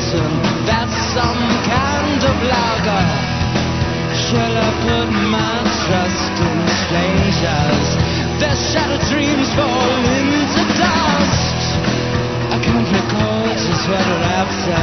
reason 0.02 0.32
that 0.66 0.90
some 1.14 1.42
kind 1.62 2.22
of 2.26 2.36
lager. 2.50 3.04
Shall 4.12 4.54
I 4.58 4.70
put 4.82 5.08
my 5.30 5.54
trust 5.86 6.34
in 6.42 6.58
strangers? 6.82 7.86
Their 8.40 8.56
shadow 8.56 8.98
dreams 9.10 9.48
fall 9.54 10.02
into 10.18 10.62
dust. 10.74 11.58
I 12.50 12.58
can't 12.62 12.88
recall 12.90 13.46
just 13.54 13.82
what 13.88 14.04
we're 14.10 14.26
after. 14.42 14.82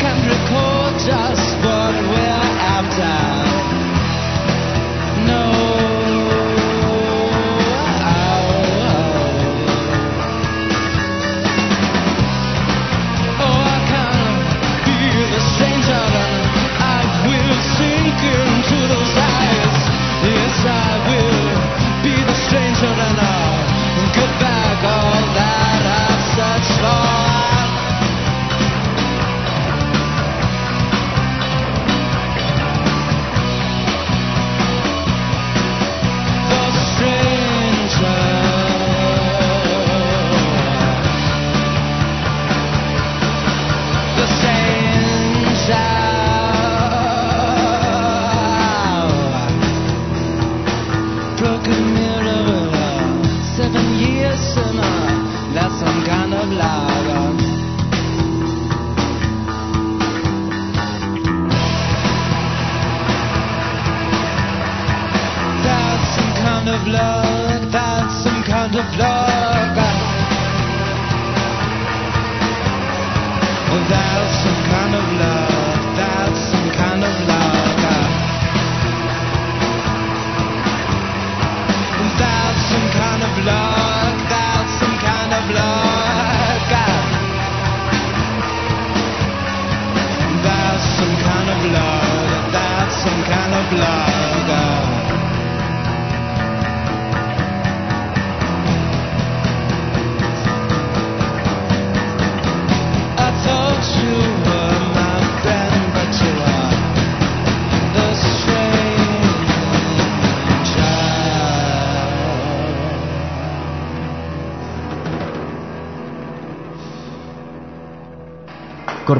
Can't 0.00 0.24
recall 0.24 0.90
just 1.04 1.48
what 1.60 1.94
we're 2.08 2.48
after. 2.78 3.53